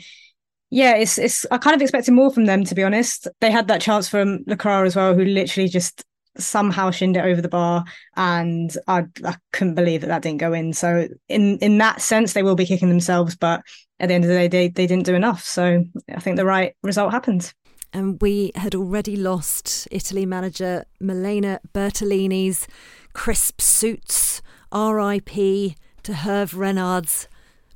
yeah, 0.71 0.95
it's 0.95 1.19
it's 1.19 1.45
I 1.51 1.59
kind 1.59 1.75
of 1.75 1.83
expected 1.83 2.13
more 2.13 2.33
from 2.33 2.47
them 2.47 2.65
to 2.65 2.75
be 2.75 2.85
honest. 2.85 3.27
They 3.41 3.51
had 3.51 3.69
that 3.69 3.81
chance 3.81 4.09
from 4.09 4.45
LeCras 4.45 4.87
as 4.87 4.97
well, 4.97 5.15
who 5.15 5.25
literally 5.25 5.69
just 5.69 6.05
somehow 6.39 6.91
shinned 6.91 7.17
it 7.17 7.25
over 7.25 7.43
the 7.43 7.49
bar, 7.49 7.85
and 8.17 8.75
I, 8.87 9.05
I 9.25 9.37
couldn't 9.53 9.75
believe 9.75 10.01
that 10.03 10.07
that 10.07 10.23
didn't 10.23 10.39
go 10.39 10.53
in. 10.53 10.73
So 10.73 11.09
in 11.29 11.59
in 11.59 11.79
that 11.79 12.01
sense, 12.01 12.33
they 12.33 12.45
will 12.45 12.55
be 12.55 12.67
kicking 12.67 12.89
themselves, 12.89 13.37
but 13.37 13.63
at 13.99 14.09
the 14.09 14.15
end 14.15 14.25
of 14.25 14.29
the 14.29 14.37
day, 14.37 14.49
they 14.49 14.69
they 14.69 14.87
didn't 14.87 15.07
do 15.07 15.15
enough. 15.15 15.43
So 15.43 15.85
I 16.09 16.21
think 16.21 16.37
the 16.37 16.47
right 16.47 16.75
result 16.83 17.11
happened. 17.13 17.53
And 17.93 18.23
we 18.23 18.53
had 18.55 18.77
already 18.77 19.17
lost 19.17 19.89
Italy 19.91 20.25
manager 20.25 20.85
Milena 21.01 21.59
Bertolini's 21.73 22.69
crisp 23.13 23.61
suits. 23.61 24.41
R.I.P. 24.73 25.75
to 26.05 26.13
Hervé 26.13 26.57
Renard's 26.57 27.27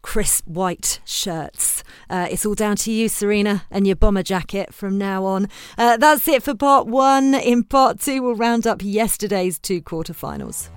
crisp 0.05 0.47
white 0.47 1.01
shirts. 1.07 1.83
Uh, 2.11 2.29
it's 2.31 2.45
all 2.45 2.55
down 2.55 2.77
to 2.77 2.93
you, 2.93 3.09
Sarina, 3.09 3.63
and 3.71 3.87
your 3.87 3.97
bomber 3.97 4.23
jacket 4.23 4.73
from 4.75 4.99
now 4.99 5.25
on. 5.25 5.49
Uh, 5.79 5.97
that's 5.97 6.29
it 6.29 6.43
for 6.43 6.55
part 6.55 6.87
one. 6.87 7.35
In 7.35 7.65
part 7.65 8.01
two, 8.01 8.23
we'll 8.23 8.35
round 8.35 8.67
up 8.67 8.83
yesterday's 8.83 9.59
two 9.59 9.81
quarterfinals. 9.81 10.69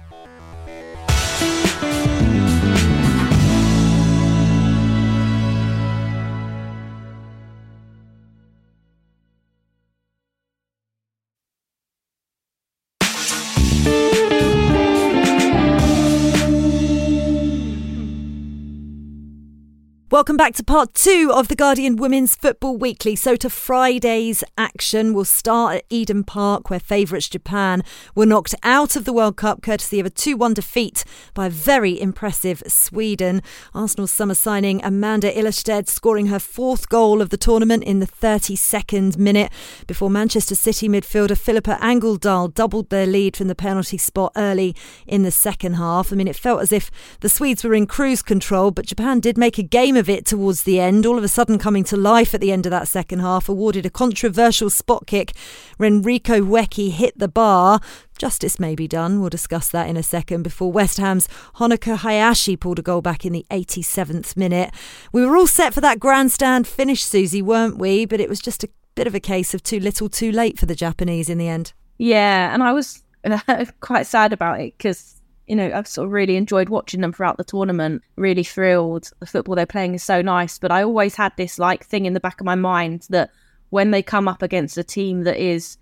Welcome 20.17 20.35
back 20.35 20.55
to 20.55 20.63
part 20.63 20.95
two 20.95 21.31
of 21.31 21.47
the 21.47 21.55
Guardian 21.55 21.95
Women's 21.95 22.35
Football 22.35 22.77
Weekly. 22.77 23.15
So, 23.15 23.35
to 23.35 23.51
Friday's 23.51 24.43
action, 24.57 25.13
we'll 25.13 25.25
start 25.25 25.75
at 25.75 25.85
Eden 25.91 26.23
Park, 26.23 26.71
where 26.71 26.79
favourites 26.79 27.29
Japan 27.29 27.83
were 28.15 28.25
knocked 28.25 28.55
out 28.63 28.95
of 28.95 29.05
the 29.05 29.13
World 29.13 29.37
Cup 29.37 29.61
courtesy 29.61 29.99
of 29.99 30.07
a 30.07 30.09
2 30.09 30.35
1 30.35 30.55
defeat 30.55 31.05
by 31.35 31.49
very 31.49 32.01
impressive 32.01 32.63
Sweden. 32.65 33.43
Arsenal's 33.75 34.11
summer 34.11 34.33
signing 34.33 34.83
Amanda 34.83 35.31
Ilestedt 35.31 35.87
scoring 35.87 36.25
her 36.25 36.39
fourth 36.39 36.89
goal 36.89 37.21
of 37.21 37.29
the 37.29 37.37
tournament 37.37 37.83
in 37.83 37.99
the 37.99 38.07
32nd 38.07 39.17
minute 39.19 39.51
before 39.85 40.09
Manchester 40.09 40.55
City 40.55 40.89
midfielder 40.89 41.37
Filippa 41.37 41.77
Angeldahl 41.79 42.51
doubled 42.51 42.89
their 42.89 43.05
lead 43.05 43.37
from 43.37 43.49
the 43.49 43.53
penalty 43.53 43.99
spot 43.99 44.31
early 44.35 44.75
in 45.05 45.21
the 45.21 45.29
second 45.29 45.73
half. 45.73 46.11
I 46.11 46.15
mean, 46.15 46.27
it 46.27 46.35
felt 46.35 46.63
as 46.63 46.71
if 46.71 46.89
the 47.19 47.29
Swedes 47.29 47.63
were 47.63 47.75
in 47.75 47.85
cruise 47.85 48.23
control, 48.23 48.71
but 48.71 48.87
Japan 48.87 49.19
did 49.19 49.37
make 49.37 49.59
a 49.59 49.63
game 49.63 49.95
of 49.95 50.06
it 50.09 50.25
towards 50.25 50.63
the 50.63 50.79
end, 50.79 51.05
all 51.05 51.17
of 51.17 51.23
a 51.23 51.27
sudden 51.27 51.57
coming 51.57 51.83
to 51.85 51.97
life 51.97 52.33
at 52.33 52.41
the 52.41 52.51
end 52.51 52.65
of 52.65 52.69
that 52.71 52.87
second 52.87 53.19
half, 53.19 53.49
awarded 53.49 53.85
a 53.85 53.89
controversial 53.89 54.69
spot 54.69 55.07
kick 55.07 55.33
when 55.77 56.03
Riko 56.03 56.41
Ueki 56.41 56.91
hit 56.91 57.17
the 57.17 57.27
bar. 57.27 57.79
Justice 58.17 58.59
may 58.59 58.75
be 58.75 58.87
done. 58.87 59.19
We'll 59.19 59.29
discuss 59.29 59.69
that 59.69 59.87
in 59.87 59.97
a 59.97 60.03
second. 60.03 60.43
Before 60.43 60.71
West 60.71 60.97
Ham's 60.97 61.27
Honoka 61.55 61.97
Hayashi 61.97 62.55
pulled 62.55 62.79
a 62.79 62.81
goal 62.81 63.01
back 63.01 63.25
in 63.25 63.33
the 63.33 63.45
87th 63.51 64.35
minute. 64.35 64.73
We 65.11 65.25
were 65.25 65.37
all 65.37 65.47
set 65.47 65.73
for 65.73 65.81
that 65.81 65.99
grandstand 65.99 66.67
finish, 66.67 67.03
Susie, 67.03 67.41
weren't 67.41 67.77
we? 67.77 68.05
But 68.05 68.19
it 68.19 68.29
was 68.29 68.39
just 68.39 68.63
a 68.63 68.69
bit 68.95 69.07
of 69.07 69.15
a 69.15 69.19
case 69.19 69.53
of 69.53 69.61
too 69.61 69.79
little, 69.79 70.09
too 70.09 70.31
late 70.31 70.57
for 70.57 70.65
the 70.65 70.75
Japanese 70.75 71.29
in 71.29 71.37
the 71.37 71.47
end. 71.47 71.73
Yeah, 71.97 72.53
and 72.53 72.63
I 72.63 72.73
was 72.73 73.03
quite 73.79 74.07
sad 74.07 74.33
about 74.33 74.59
it 74.59 74.77
because 74.77 75.16
you 75.47 75.55
know, 75.55 75.71
I've 75.73 75.87
sort 75.87 76.05
of 76.05 76.11
really 76.11 76.35
enjoyed 76.35 76.69
watching 76.69 77.01
them 77.01 77.13
throughout 77.13 77.37
the 77.37 77.43
tournament. 77.43 78.03
Really 78.17 78.43
thrilled. 78.43 79.11
The 79.19 79.25
football 79.25 79.55
they're 79.55 79.65
playing 79.65 79.95
is 79.95 80.03
so 80.03 80.21
nice. 80.21 80.59
But 80.59 80.71
I 80.71 80.83
always 80.83 81.15
had 81.15 81.31
this 81.37 81.57
like 81.57 81.85
thing 81.85 82.05
in 82.05 82.13
the 82.13 82.19
back 82.19 82.41
of 82.41 82.45
my 82.45 82.55
mind 82.55 83.07
that 83.09 83.31
when 83.69 83.91
they 83.91 84.03
come 84.03 84.27
up 84.27 84.41
against 84.41 84.77
a 84.77 84.83
team 84.83 85.23
that 85.23 85.37
is 85.37 85.77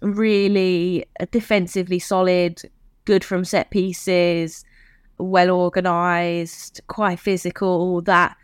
really 0.00 1.04
uh, 1.20 1.26
defensively 1.30 1.98
solid, 1.98 2.62
good 3.04 3.22
from 3.22 3.44
set 3.44 3.70
pieces, 3.70 4.64
well 5.18 5.50
organized, 5.50 6.80
quite 6.86 7.20
physical, 7.20 8.00
that 8.02 8.36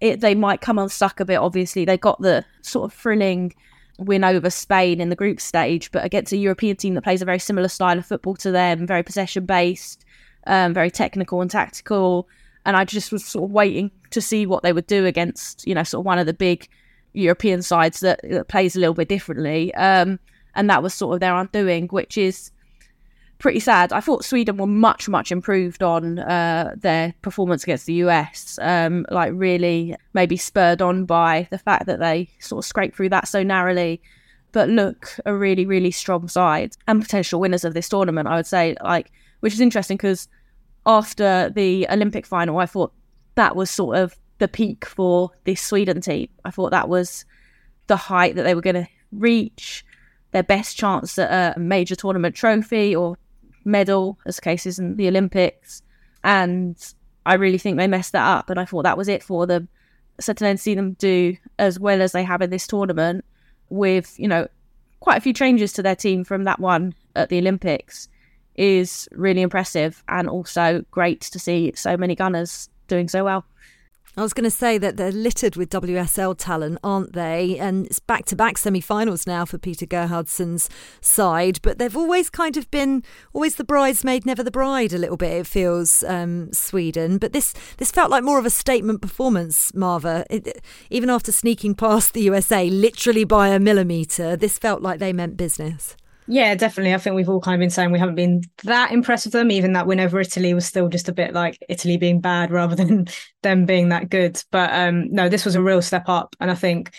it, 0.00 0.20
they 0.20 0.34
might 0.34 0.60
come 0.60 0.78
unstuck 0.78 1.20
a 1.20 1.24
bit. 1.24 1.36
Obviously, 1.36 1.86
they 1.86 1.96
got 1.96 2.20
the 2.20 2.44
sort 2.60 2.90
of 2.90 2.96
thrilling 2.96 3.54
win 3.98 4.24
over 4.24 4.50
Spain 4.50 5.00
in 5.00 5.08
the 5.08 5.16
group 5.16 5.40
stage, 5.40 5.90
but 5.90 6.04
against 6.04 6.32
a 6.32 6.36
European 6.36 6.76
team 6.76 6.94
that 6.94 7.02
plays 7.02 7.22
a 7.22 7.24
very 7.24 7.38
similar 7.38 7.68
style 7.68 7.98
of 7.98 8.06
football 8.06 8.36
to 8.36 8.50
them, 8.50 8.86
very 8.86 9.02
possession 9.02 9.44
based, 9.44 10.04
um, 10.46 10.74
very 10.74 10.90
technical 10.90 11.40
and 11.40 11.50
tactical. 11.50 12.28
And 12.64 12.76
I 12.76 12.84
just 12.84 13.12
was 13.12 13.24
sort 13.24 13.44
of 13.44 13.50
waiting 13.50 13.90
to 14.10 14.20
see 14.20 14.46
what 14.46 14.62
they 14.62 14.72
would 14.72 14.86
do 14.86 15.06
against, 15.06 15.66
you 15.66 15.74
know, 15.74 15.82
sort 15.82 16.02
of 16.02 16.06
one 16.06 16.18
of 16.18 16.26
the 16.26 16.34
big 16.34 16.68
European 17.12 17.62
sides 17.62 18.00
that, 18.00 18.20
that 18.24 18.48
plays 18.48 18.76
a 18.76 18.80
little 18.80 18.94
bit 18.94 19.08
differently. 19.08 19.74
Um, 19.74 20.18
and 20.54 20.68
that 20.68 20.82
was 20.82 20.94
sort 20.94 21.14
of 21.14 21.20
their 21.20 21.34
undoing, 21.34 21.88
which 21.88 22.18
is 22.18 22.50
pretty 23.38 23.60
sad. 23.60 23.92
I 23.92 24.00
thought 24.00 24.24
Sweden 24.24 24.56
were 24.56 24.66
much, 24.66 25.08
much 25.08 25.30
improved 25.30 25.82
on 25.82 26.18
uh, 26.18 26.74
their 26.76 27.14
performance 27.22 27.62
against 27.62 27.86
the 27.86 27.94
US. 27.94 28.58
Um, 28.60 29.06
like, 29.10 29.32
really, 29.34 29.96
maybe 30.12 30.36
spurred 30.36 30.82
on 30.82 31.04
by 31.04 31.48
the 31.50 31.58
fact 31.58 31.86
that 31.86 32.00
they 32.00 32.28
sort 32.40 32.64
of 32.64 32.68
scraped 32.68 32.96
through 32.96 33.10
that 33.10 33.28
so 33.28 33.42
narrowly. 33.42 34.02
But 34.52 34.68
look, 34.68 35.16
a 35.24 35.34
really, 35.34 35.66
really 35.66 35.90
strong 35.90 36.26
side 36.28 36.76
and 36.86 37.02
potential 37.02 37.40
winners 37.40 37.64
of 37.64 37.74
this 37.74 37.88
tournament, 37.88 38.28
I 38.28 38.36
would 38.36 38.46
say. 38.46 38.76
Like, 38.82 39.10
which 39.40 39.52
is 39.52 39.60
interesting 39.60 39.96
because 39.96 40.28
after 40.86 41.50
the 41.50 41.86
Olympic 41.90 42.26
final, 42.26 42.58
I 42.58 42.66
thought 42.66 42.92
that 43.34 43.54
was 43.54 43.70
sort 43.70 43.96
of 43.96 44.16
the 44.38 44.48
peak 44.48 44.84
for 44.84 45.30
this 45.44 45.60
Sweden 45.60 46.00
team. 46.00 46.28
I 46.44 46.50
thought 46.50 46.70
that 46.70 46.88
was 46.88 47.24
the 47.86 47.96
height 47.96 48.36
that 48.36 48.44
they 48.44 48.54
were 48.54 48.60
going 48.60 48.74
to 48.74 48.88
reach, 49.12 49.84
their 50.30 50.42
best 50.42 50.76
chance 50.76 51.18
at 51.18 51.56
a 51.56 51.60
major 51.60 51.94
tournament 51.94 52.34
trophy 52.34 52.94
or 52.94 53.16
medal, 53.64 54.18
as 54.26 54.40
cases 54.40 54.78
in 54.78 54.96
the 54.96 55.08
Olympics. 55.08 55.82
And 56.24 56.76
I 57.26 57.34
really 57.34 57.58
think 57.58 57.76
they 57.76 57.86
messed 57.86 58.12
that 58.12 58.26
up. 58.26 58.50
And 58.50 58.58
I 58.58 58.64
thought 58.64 58.82
that 58.82 58.98
was 58.98 59.08
it 59.08 59.22
for 59.22 59.46
them. 59.46 59.68
So 60.20 60.32
to 60.32 60.44
then 60.44 60.56
see 60.56 60.74
them 60.74 60.94
do 60.94 61.36
as 61.58 61.78
well 61.78 62.02
as 62.02 62.12
they 62.12 62.24
have 62.24 62.42
in 62.42 62.50
this 62.50 62.66
tournament 62.66 63.24
with, 63.68 64.18
you 64.18 64.28
know, 64.28 64.48
quite 65.00 65.16
a 65.16 65.20
few 65.20 65.32
changes 65.32 65.72
to 65.74 65.82
their 65.82 65.96
team 65.96 66.24
from 66.24 66.44
that 66.44 66.58
one 66.58 66.94
at 67.14 67.28
the 67.28 67.38
Olympics 67.38 68.08
is 68.58 69.08
really 69.12 69.40
impressive 69.40 70.02
and 70.08 70.28
also 70.28 70.84
great 70.90 71.20
to 71.20 71.38
see 71.38 71.72
so 71.76 71.96
many 71.96 72.14
gunners 72.14 72.68
doing 72.88 73.08
so 73.08 73.24
well. 73.24 73.44
I 74.16 74.22
was 74.22 74.32
going 74.32 74.44
to 74.44 74.50
say 74.50 74.78
that 74.78 74.96
they're 74.96 75.12
littered 75.12 75.54
with 75.54 75.70
WSL 75.70 76.36
talent, 76.36 76.78
aren't 76.82 77.12
they? 77.12 77.56
And 77.56 77.86
it's 77.86 78.00
back 78.00 78.24
to 78.26 78.36
back 78.36 78.58
semi 78.58 78.80
finals 78.80 79.28
now 79.28 79.44
for 79.44 79.58
Peter 79.58 79.86
Gerhardsson's 79.86 80.68
side, 81.00 81.60
but 81.62 81.78
they've 81.78 81.96
always 81.96 82.28
kind 82.28 82.56
of 82.56 82.68
been 82.72 83.04
always 83.32 83.54
the 83.54 83.64
bridesmaid, 83.64 84.26
never 84.26 84.42
the 84.42 84.50
bride 84.50 84.92
a 84.92 84.98
little 84.98 85.16
bit, 85.16 85.32
it 85.34 85.46
feels, 85.46 86.02
um, 86.02 86.52
Sweden. 86.52 87.18
But 87.18 87.32
this, 87.32 87.54
this 87.76 87.92
felt 87.92 88.10
like 88.10 88.24
more 88.24 88.40
of 88.40 88.46
a 88.46 88.50
statement 88.50 89.02
performance, 89.02 89.72
Marva. 89.72 90.26
It, 90.28 90.64
even 90.90 91.10
after 91.10 91.30
sneaking 91.30 91.76
past 91.76 92.12
the 92.12 92.22
USA 92.22 92.68
literally 92.68 93.22
by 93.22 93.50
a 93.50 93.60
millimetre, 93.60 94.34
this 94.34 94.58
felt 94.58 94.82
like 94.82 94.98
they 94.98 95.12
meant 95.12 95.36
business. 95.36 95.96
Yeah, 96.30 96.54
definitely. 96.54 96.92
I 96.92 96.98
think 96.98 97.16
we've 97.16 97.28
all 97.28 97.40
kind 97.40 97.54
of 97.54 97.60
been 97.60 97.70
saying 97.70 97.90
we 97.90 97.98
haven't 97.98 98.14
been 98.14 98.42
that 98.64 98.92
impressed 98.92 99.24
with 99.24 99.32
them. 99.32 99.50
Even 99.50 99.72
that 99.72 99.86
win 99.86 99.98
over 99.98 100.20
Italy 100.20 100.52
was 100.52 100.66
still 100.66 100.88
just 100.88 101.08
a 101.08 101.12
bit 101.12 101.32
like 101.32 101.58
Italy 101.70 101.96
being 101.96 102.20
bad 102.20 102.50
rather 102.52 102.74
than 102.76 103.06
them 103.42 103.64
being 103.64 103.88
that 103.88 104.10
good. 104.10 104.42
But 104.50 104.70
um, 104.72 105.10
no, 105.10 105.28
this 105.30 105.46
was 105.46 105.54
a 105.54 105.62
real 105.62 105.80
step 105.80 106.04
up, 106.08 106.36
and 106.38 106.50
I 106.50 106.54
think 106.54 106.92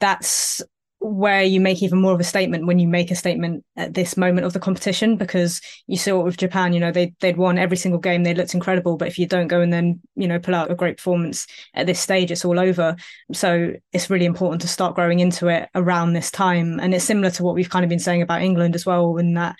that's 0.00 0.62
where 1.02 1.42
you 1.42 1.60
make 1.60 1.82
even 1.82 2.00
more 2.00 2.12
of 2.12 2.20
a 2.20 2.24
statement 2.24 2.66
when 2.66 2.78
you 2.78 2.86
make 2.86 3.10
a 3.10 3.16
statement 3.16 3.64
at 3.76 3.94
this 3.94 4.16
moment 4.16 4.46
of 4.46 4.52
the 4.52 4.60
competition 4.60 5.16
because 5.16 5.60
you 5.88 5.96
saw 5.96 6.20
it 6.20 6.24
with 6.24 6.36
Japan, 6.36 6.72
you 6.72 6.80
know, 6.80 6.92
they 6.92 7.12
they'd 7.20 7.36
won 7.36 7.58
every 7.58 7.76
single 7.76 8.00
game, 8.00 8.22
they 8.22 8.34
looked 8.34 8.54
incredible. 8.54 8.96
But 8.96 9.08
if 9.08 9.18
you 9.18 9.26
don't 9.26 9.48
go 9.48 9.60
and 9.60 9.72
then, 9.72 10.00
you 10.14 10.28
know, 10.28 10.38
pull 10.38 10.54
out 10.54 10.70
a 10.70 10.76
great 10.76 10.98
performance 10.98 11.46
at 11.74 11.86
this 11.86 11.98
stage, 11.98 12.30
it's 12.30 12.44
all 12.44 12.58
over. 12.58 12.94
So 13.32 13.72
it's 13.92 14.10
really 14.10 14.26
important 14.26 14.62
to 14.62 14.68
start 14.68 14.94
growing 14.94 15.18
into 15.20 15.48
it 15.48 15.68
around 15.74 16.12
this 16.12 16.30
time. 16.30 16.78
And 16.78 16.94
it's 16.94 17.04
similar 17.04 17.30
to 17.30 17.42
what 17.42 17.54
we've 17.54 17.70
kind 17.70 17.84
of 17.84 17.88
been 17.88 17.98
saying 17.98 18.22
about 18.22 18.42
England 18.42 18.76
as 18.76 18.86
well, 18.86 19.16
in 19.16 19.34
that 19.34 19.56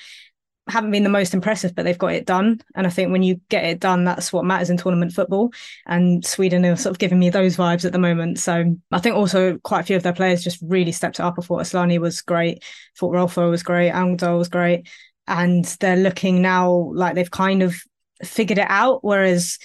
haven't 0.72 0.90
been 0.90 1.04
the 1.04 1.08
most 1.08 1.34
impressive, 1.34 1.74
but 1.74 1.84
they've 1.84 1.98
got 1.98 2.14
it 2.14 2.26
done. 2.26 2.60
And 2.74 2.86
I 2.86 2.90
think 2.90 3.12
when 3.12 3.22
you 3.22 3.40
get 3.48 3.64
it 3.64 3.78
done, 3.78 4.04
that's 4.04 4.32
what 4.32 4.44
matters 4.44 4.70
in 4.70 4.76
tournament 4.76 5.12
football. 5.12 5.52
And 5.86 6.24
Sweden 6.24 6.64
are 6.64 6.76
sort 6.76 6.92
of 6.92 6.98
giving 6.98 7.18
me 7.18 7.30
those 7.30 7.56
vibes 7.56 7.84
at 7.84 7.92
the 7.92 7.98
moment. 7.98 8.38
So 8.38 8.76
I 8.90 8.98
think 8.98 9.14
also 9.14 9.58
quite 9.58 9.80
a 9.80 9.84
few 9.84 9.96
of 9.96 10.02
their 10.02 10.12
players 10.12 10.42
just 10.42 10.58
really 10.62 10.92
stepped 10.92 11.20
it 11.20 11.22
up. 11.22 11.34
I 11.38 11.42
thought 11.42 11.62
Aslani 11.62 11.98
was 11.98 12.22
great, 12.22 12.58
I 12.62 12.98
thought 12.98 13.14
Rolfo 13.14 13.50
was 13.50 13.62
great, 13.62 13.92
Angeldahl 13.92 14.38
was 14.38 14.48
great. 14.48 14.88
And 15.28 15.64
they're 15.80 15.96
looking 15.96 16.42
now 16.42 16.90
like 16.94 17.14
they've 17.14 17.30
kind 17.30 17.62
of 17.62 17.76
figured 18.24 18.58
it 18.58 18.66
out. 18.68 19.04
Whereas 19.04 19.58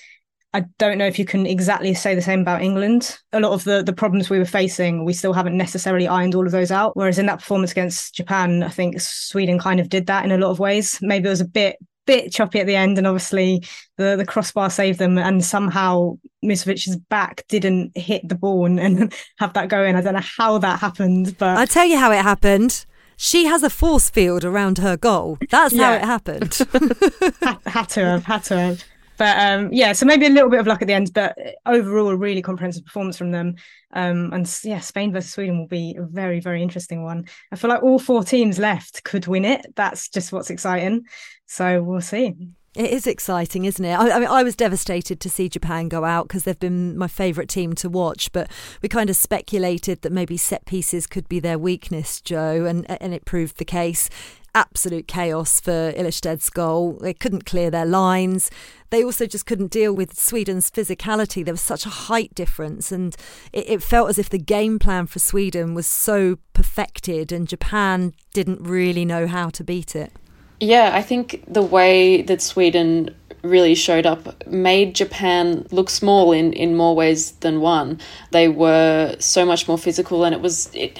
I 0.53 0.61
don't 0.79 0.97
know 0.97 1.05
if 1.05 1.19
you 1.19 1.25
can 1.25 1.45
exactly 1.45 1.93
say 1.93 2.15
the 2.15 2.21
same 2.21 2.41
about 2.41 2.61
England. 2.61 3.17
A 3.33 3.39
lot 3.39 3.51
of 3.51 3.63
the 3.63 3.83
the 3.83 3.93
problems 3.93 4.29
we 4.29 4.39
were 4.39 4.45
facing, 4.45 5.05
we 5.05 5.13
still 5.13 5.33
haven't 5.33 5.57
necessarily 5.57 6.07
ironed 6.07 6.35
all 6.35 6.45
of 6.45 6.51
those 6.51 6.71
out. 6.71 6.95
Whereas 6.95 7.19
in 7.19 7.25
that 7.25 7.39
performance 7.39 7.71
against 7.71 8.15
Japan, 8.15 8.63
I 8.63 8.69
think 8.69 8.99
Sweden 8.99 9.59
kind 9.59 9.79
of 9.79 9.89
did 9.89 10.07
that 10.07 10.25
in 10.25 10.31
a 10.31 10.37
lot 10.37 10.51
of 10.51 10.59
ways. 10.59 10.99
Maybe 11.01 11.27
it 11.27 11.29
was 11.29 11.41
a 11.41 11.45
bit 11.45 11.77
bit 12.05 12.31
choppy 12.31 12.59
at 12.59 12.65
the 12.65 12.75
end, 12.75 12.97
and 12.97 13.05
obviously 13.05 13.63
the 13.97 14.15
the 14.15 14.25
crossbar 14.25 14.69
saved 14.69 14.99
them. 14.99 15.17
And 15.17 15.43
somehow 15.43 16.17
Musovic's 16.41 16.95
back 16.95 17.43
didn't 17.49 17.95
hit 17.95 18.27
the 18.27 18.35
ball 18.35 18.65
and, 18.65 18.79
and 18.79 19.13
have 19.39 19.53
that 19.53 19.69
going. 19.69 19.95
I 19.95 20.01
don't 20.01 20.15
know 20.15 20.21
how 20.21 20.57
that 20.59 20.79
happened, 20.79 21.37
but 21.37 21.57
I'll 21.57 21.67
tell 21.67 21.85
you 21.85 21.97
how 21.97 22.11
it 22.11 22.23
happened. 22.23 22.85
She 23.19 23.45
has 23.45 23.63
a 23.63 23.69
force 23.69 24.09
field 24.11 24.45
around 24.45 24.77
her 24.77 24.95
goal. 24.95 25.39
That's 25.49 25.75
how 25.75 25.93
it 25.93 26.03
happened. 26.03 26.55
had, 27.41 27.57
had 27.65 27.89
to 27.89 28.05
have, 28.05 28.23
had 28.25 28.43
to 28.45 28.57
have. 28.57 28.83
But 29.17 29.37
um, 29.39 29.73
yeah, 29.73 29.93
so 29.93 30.05
maybe 30.05 30.25
a 30.27 30.29
little 30.29 30.49
bit 30.49 30.59
of 30.59 30.67
luck 30.67 30.81
at 30.81 30.87
the 30.87 30.93
end, 30.93 31.11
but 31.13 31.37
overall, 31.65 32.09
a 32.09 32.15
really 32.15 32.41
comprehensive 32.41 32.85
performance 32.85 33.17
from 33.17 33.31
them. 33.31 33.55
Um, 33.93 34.31
and 34.33 34.59
yeah, 34.63 34.79
Spain 34.79 35.11
versus 35.11 35.33
Sweden 35.33 35.59
will 35.59 35.67
be 35.67 35.95
a 35.97 36.03
very, 36.03 36.39
very 36.39 36.61
interesting 36.61 37.03
one. 37.03 37.27
I 37.51 37.55
feel 37.55 37.69
like 37.69 37.83
all 37.83 37.99
four 37.99 38.23
teams 38.23 38.59
left 38.59 39.03
could 39.03 39.27
win 39.27 39.45
it. 39.45 39.73
That's 39.75 40.09
just 40.09 40.31
what's 40.31 40.49
exciting. 40.49 41.05
So 41.45 41.81
we'll 41.81 42.01
see. 42.01 42.35
It 42.75 42.91
is 42.91 43.07
exciting, 43.07 43.65
isn't 43.65 43.83
it? 43.83 43.93
I, 43.93 44.11
I 44.11 44.19
mean, 44.19 44.29
I 44.29 44.43
was 44.43 44.55
devastated 44.55 45.19
to 45.21 45.31
see 45.31 45.49
Japan 45.49 45.87
go 45.87 46.05
out 46.05 46.27
because 46.27 46.43
they've 46.43 46.59
been 46.59 46.95
my 46.95 47.07
favourite 47.07 47.49
team 47.49 47.73
to 47.73 47.89
watch. 47.89 48.31
But 48.31 48.51
we 48.83 48.89
kind 48.89 49.09
of 49.09 49.15
speculated 49.15 50.03
that 50.03 50.11
maybe 50.11 50.37
set 50.37 50.65
pieces 50.67 51.07
could 51.07 51.27
be 51.27 51.39
their 51.39 51.57
weakness, 51.57 52.21
Jo, 52.21 52.65
and 52.65 52.85
and 53.01 53.15
it 53.15 53.25
proved 53.25 53.57
the 53.57 53.65
case. 53.65 54.11
Absolute 54.57 55.07
chaos 55.07 55.59
for 55.59 55.93
Ilestedt's 55.95 56.49
goal. 56.49 56.97
They 56.99 57.13
couldn't 57.13 57.45
clear 57.45 57.69
their 57.69 57.85
lines. 57.85 58.49
They 58.89 59.03
also 59.03 59.27
just 59.27 59.45
couldn't 59.45 59.69
deal 59.69 59.93
with 59.93 60.19
Sweden's 60.19 60.71
physicality. 60.71 61.45
There 61.45 61.53
was 61.53 61.61
such 61.61 61.85
a 61.85 61.89
height 61.89 62.33
difference, 62.33 62.91
and 62.91 63.15
it, 63.53 63.69
it 63.69 63.83
felt 63.83 64.09
as 64.09 64.17
if 64.17 64.31
the 64.31 64.39
game 64.39 64.79
plan 64.79 65.05
for 65.05 65.19
Sweden 65.19 65.75
was 65.75 65.85
so 65.85 66.39
perfected, 66.53 67.31
and 67.31 67.47
Japan 67.47 68.13
didn't 68.33 68.63
really 68.63 69.05
know 69.05 69.27
how 69.27 69.49
to 69.49 69.63
beat 69.63 69.95
it. 69.95 70.11
Yeah, 70.59 70.89
I 70.91 71.03
think 71.03 71.43
the 71.47 71.61
way 71.61 72.23
that 72.23 72.41
Sweden 72.41 73.15
really 73.43 73.75
showed 73.75 74.07
up 74.07 74.47
made 74.47 74.95
Japan 74.95 75.67
look 75.69 75.91
small 75.91 76.31
in, 76.31 76.51
in 76.53 76.75
more 76.75 76.95
ways 76.95 77.33
than 77.41 77.61
one. 77.61 77.99
They 78.31 78.47
were 78.47 79.17
so 79.19 79.45
much 79.45 79.67
more 79.67 79.77
physical, 79.77 80.23
and 80.23 80.33
it 80.33 80.41
was 80.41 80.73
it, 80.73 80.97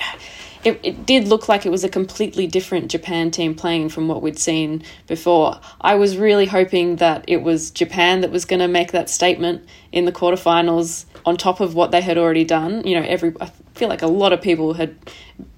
it 0.68 0.80
it 0.84 1.06
did 1.06 1.28
look 1.28 1.48
like 1.48 1.66
it 1.66 1.70
was 1.70 1.84
a 1.84 1.90
completely 1.90 2.48
different 2.48 2.92
Japan 2.92 3.32
team 3.32 3.56
playing 3.56 3.90
from 3.90 4.08
what 4.08 4.22
we'd 4.22 4.38
seen 4.38 4.84
before. 5.08 5.60
I 5.82 5.96
was 5.96 6.18
really 6.18 6.46
hoping 6.46 6.98
that 6.98 7.24
it 7.28 7.42
was 7.42 7.72
Japan 7.72 8.22
that 8.22 8.32
was 8.32 8.46
going 8.46 8.60
to 8.60 8.68
make 8.68 8.92
that 8.92 9.10
statement 9.10 9.68
in 9.92 10.06
the 10.06 10.12
quarterfinals 10.12 11.06
on 11.26 11.38
top 11.38 11.60
of 11.60 11.74
what 11.74 11.92
they 11.92 12.02
had 12.02 12.18
already 12.18 12.44
done. 12.44 12.86
You 12.86 13.00
know, 13.00 13.08
every 13.08 13.34
I 13.40 13.52
feel 13.76 13.90
like 13.90 14.02
a 14.02 14.08
lot 14.08 14.34
of 14.34 14.42
people 14.42 14.74
had 14.74 14.96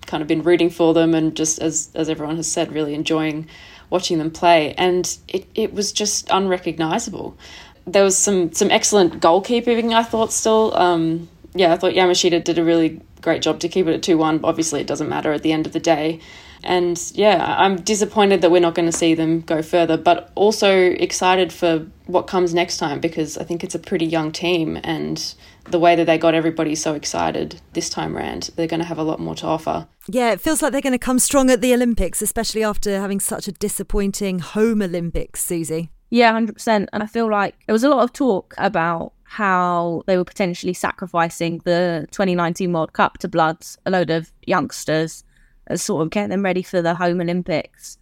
kind 0.05 0.21
of 0.21 0.27
been 0.27 0.43
rooting 0.43 0.69
for 0.69 0.93
them 0.93 1.13
and 1.13 1.35
just 1.35 1.59
as 1.59 1.89
as 1.95 2.09
everyone 2.09 2.35
has 2.35 2.51
said 2.51 2.71
really 2.71 2.93
enjoying 2.93 3.47
watching 3.89 4.17
them 4.17 4.31
play 4.31 4.73
and 4.73 5.17
it, 5.27 5.45
it 5.55 5.73
was 5.73 5.91
just 5.91 6.29
unrecognizable 6.31 7.37
there 7.85 8.03
was 8.03 8.17
some 8.17 8.51
some 8.51 8.71
excellent 8.71 9.21
goalkeeping 9.21 9.93
i 9.93 10.01
thought 10.01 10.33
still 10.33 10.75
um 10.75 11.29
yeah 11.53 11.73
i 11.73 11.77
thought 11.77 11.93
yamashita 11.93 12.43
did 12.43 12.57
a 12.57 12.63
really 12.63 13.01
great 13.21 13.41
job 13.41 13.59
to 13.59 13.67
keep 13.67 13.87
it 13.87 13.93
at 13.93 14.01
2-1 14.01 14.41
obviously 14.43 14.81
it 14.81 14.87
doesn't 14.87 15.09
matter 15.09 15.31
at 15.33 15.43
the 15.43 15.51
end 15.51 15.65
of 15.65 15.73
the 15.73 15.79
day 15.79 16.19
and 16.63 17.11
yeah 17.15 17.55
i'm 17.57 17.77
disappointed 17.77 18.41
that 18.41 18.51
we're 18.51 18.61
not 18.61 18.75
going 18.75 18.85
to 18.85 18.97
see 18.97 19.13
them 19.13 19.41
go 19.41 19.61
further 19.61 19.97
but 19.97 20.31
also 20.35 20.71
excited 20.71 21.51
for 21.53 21.85
what 22.05 22.27
comes 22.27 22.53
next 22.53 22.77
time 22.77 22.99
because 22.99 23.37
i 23.37 23.43
think 23.43 23.63
it's 23.63 23.75
a 23.75 23.79
pretty 23.79 24.05
young 24.05 24.31
team 24.31 24.77
and 24.83 25.35
the 25.65 25.79
way 25.79 25.95
that 25.95 26.05
they 26.05 26.17
got 26.17 26.33
everybody 26.33 26.75
so 26.75 26.93
excited 26.93 27.61
this 27.73 27.89
time 27.89 28.15
round 28.15 28.49
they're 28.55 28.67
going 28.67 28.79
to 28.79 28.85
have 28.85 28.97
a 28.97 29.03
lot 29.03 29.19
more 29.19 29.35
to 29.35 29.45
offer 29.45 29.87
Yeah, 30.07 30.31
it 30.31 30.41
feels 30.41 30.61
like 30.61 30.71
they're 30.71 30.81
going 30.81 30.93
to 30.93 30.97
come 30.97 31.19
strong 31.19 31.51
at 31.51 31.61
the 31.61 31.71
Olympics, 31.71 32.21
especially 32.23 32.63
after 32.63 32.99
having 32.99 33.19
such 33.19 33.47
a 33.47 33.51
disappointing 33.51 34.39
home 34.39 34.81
Olympics, 34.81 35.43
Susie. 35.45 35.91
Yeah, 36.09 36.31
hundred 36.31 36.53
percent. 36.53 36.89
And 36.91 37.03
I 37.03 37.05
feel 37.05 37.29
like 37.29 37.53
there 37.67 37.73
was 37.73 37.83
a 37.83 37.89
lot 37.89 38.01
of 38.03 38.11
talk 38.11 38.55
about 38.57 39.13
how 39.29 40.01
they 40.07 40.17
were 40.17 40.25
potentially 40.25 40.73
sacrificing 40.73 41.61
the 41.63 42.07
2019 42.09 42.73
World 42.73 42.93
Cup 42.93 43.19
to 43.19 43.27
Bloods, 43.27 43.77
a 43.85 43.91
load 43.91 44.09
of 44.09 44.31
youngsters, 44.47 45.23
as 45.67 45.83
sort 45.83 46.01
of 46.01 46.09
getting 46.09 46.31
them 46.31 46.43
ready 46.43 46.63
for 46.63 46.81
the 46.81 46.95
home 46.95 47.21
Olympics. 47.21 47.99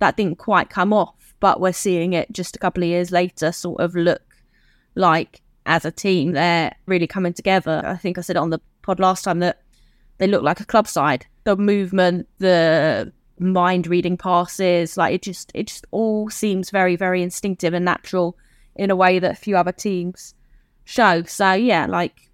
That 0.00 0.16
didn't 0.16 0.38
quite 0.38 0.70
come 0.70 0.92
off, 0.92 1.32
but 1.38 1.60
we're 1.60 1.72
seeing 1.72 2.12
it 2.12 2.32
just 2.32 2.56
a 2.56 2.58
couple 2.58 2.82
of 2.82 2.88
years 2.88 3.12
later, 3.12 3.52
sort 3.52 3.80
of 3.80 3.94
look 3.94 4.22
like 4.96 5.42
as 5.64 5.84
a 5.84 5.92
team 5.92 6.32
they're 6.32 6.74
really 6.86 7.06
coming 7.06 7.32
together. 7.32 7.80
I 7.84 7.96
think 7.96 8.18
I 8.18 8.22
said 8.22 8.34
it 8.34 8.40
on 8.40 8.50
the 8.50 8.60
pod 8.82 8.98
last 8.98 9.22
time 9.22 9.38
that 9.38 9.62
they 10.18 10.26
look 10.26 10.42
like 10.42 10.58
a 10.58 10.66
club 10.66 10.88
side. 10.88 11.24
The 11.44 11.56
movement, 11.56 12.26
the 12.38 13.12
mind 13.38 13.86
reading 13.86 14.16
passes, 14.16 14.96
like 14.96 15.14
it 15.14 15.22
just 15.22 15.52
it 15.54 15.68
just 15.68 15.86
all 15.92 16.30
seems 16.30 16.70
very, 16.70 16.96
very 16.96 17.22
instinctive 17.22 17.74
and 17.74 17.84
natural 17.84 18.36
in 18.74 18.90
a 18.90 18.96
way 18.96 19.20
that 19.20 19.30
a 19.30 19.36
few 19.36 19.56
other 19.56 19.70
teams 19.70 20.34
show. 20.84 21.22
So 21.24 21.52
yeah, 21.52 21.86
like 21.86 22.30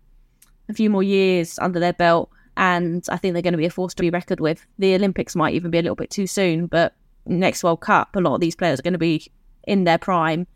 a 0.69 0.75
few 0.75 0.91
more 0.91 1.03
years 1.03 1.59
under 1.59 1.81
their 1.81 1.93
belt 1.93 2.31
and 2.57 3.05
I 3.11 3.17
think 3.17 3.33
they're 3.33 3.43
going 3.43 3.53
to 3.53 3.59
be 3.59 3.67
a 3.67 3.71
force 3.71 3.95
to 3.95 4.03
be 4.03 4.11
reckoned 4.11 4.41
with. 4.41 4.67
The 4.79 4.95
Olympics 4.95 5.35
might 5.35 5.55
even 5.55 5.71
be 5.71 5.79
a 5.79 5.83
little 5.83 5.97
bit 5.97 6.11
too 6.11 6.27
soon, 6.27 6.67
but 6.67 6.95
next 7.27 7.65
World 7.65 7.81
Cup, 7.81 8.15
a 8.15 8.21
lot 8.21 8.35
of 8.35 8.41
these 8.41 8.57
players 8.57 8.79
are 8.79 8.83
going 8.83 8.93
to 8.93 8.99
be 8.99 9.31
in 9.65 9.85
their 9.85 9.99
prime. 9.99 10.47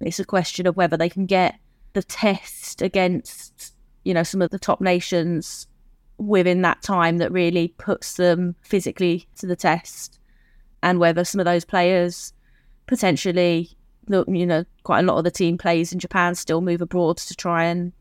It's 0.00 0.18
a 0.18 0.24
question 0.24 0.66
of 0.66 0.76
whether 0.76 0.96
they 0.96 1.08
can 1.08 1.26
get 1.26 1.58
the 1.94 2.02
test 2.02 2.82
against, 2.82 3.74
you 4.04 4.12
know, 4.12 4.24
some 4.24 4.42
of 4.42 4.50
the 4.50 4.58
top 4.58 4.80
nations 4.80 5.66
within 6.18 6.62
that 6.62 6.82
time 6.82 7.18
that 7.18 7.32
really 7.32 7.68
puts 7.78 8.14
them 8.14 8.56
physically 8.62 9.26
to 9.36 9.46
the 9.46 9.56
test, 9.56 10.18
and 10.82 10.98
whether 10.98 11.24
some 11.24 11.40
of 11.40 11.44
those 11.44 11.64
players 11.64 12.32
potentially, 12.86 13.70
you 14.08 14.46
know, 14.46 14.64
quite 14.82 15.00
a 15.00 15.02
lot 15.02 15.18
of 15.18 15.24
the 15.24 15.30
team 15.30 15.58
plays 15.58 15.92
in 15.92 15.98
Japan 15.98 16.34
still 16.34 16.60
move 16.60 16.82
abroad 16.82 17.18
to 17.18 17.34
try 17.34 17.64
and 17.64 17.92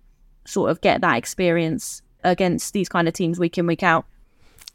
sort 0.45 0.71
of 0.71 0.81
get 0.81 1.01
that 1.01 1.17
experience 1.17 2.01
against 2.23 2.73
these 2.73 2.89
kind 2.89 3.07
of 3.07 3.13
teams 3.13 3.39
week 3.39 3.57
in 3.57 3.67
week 3.67 3.83
out. 3.83 4.05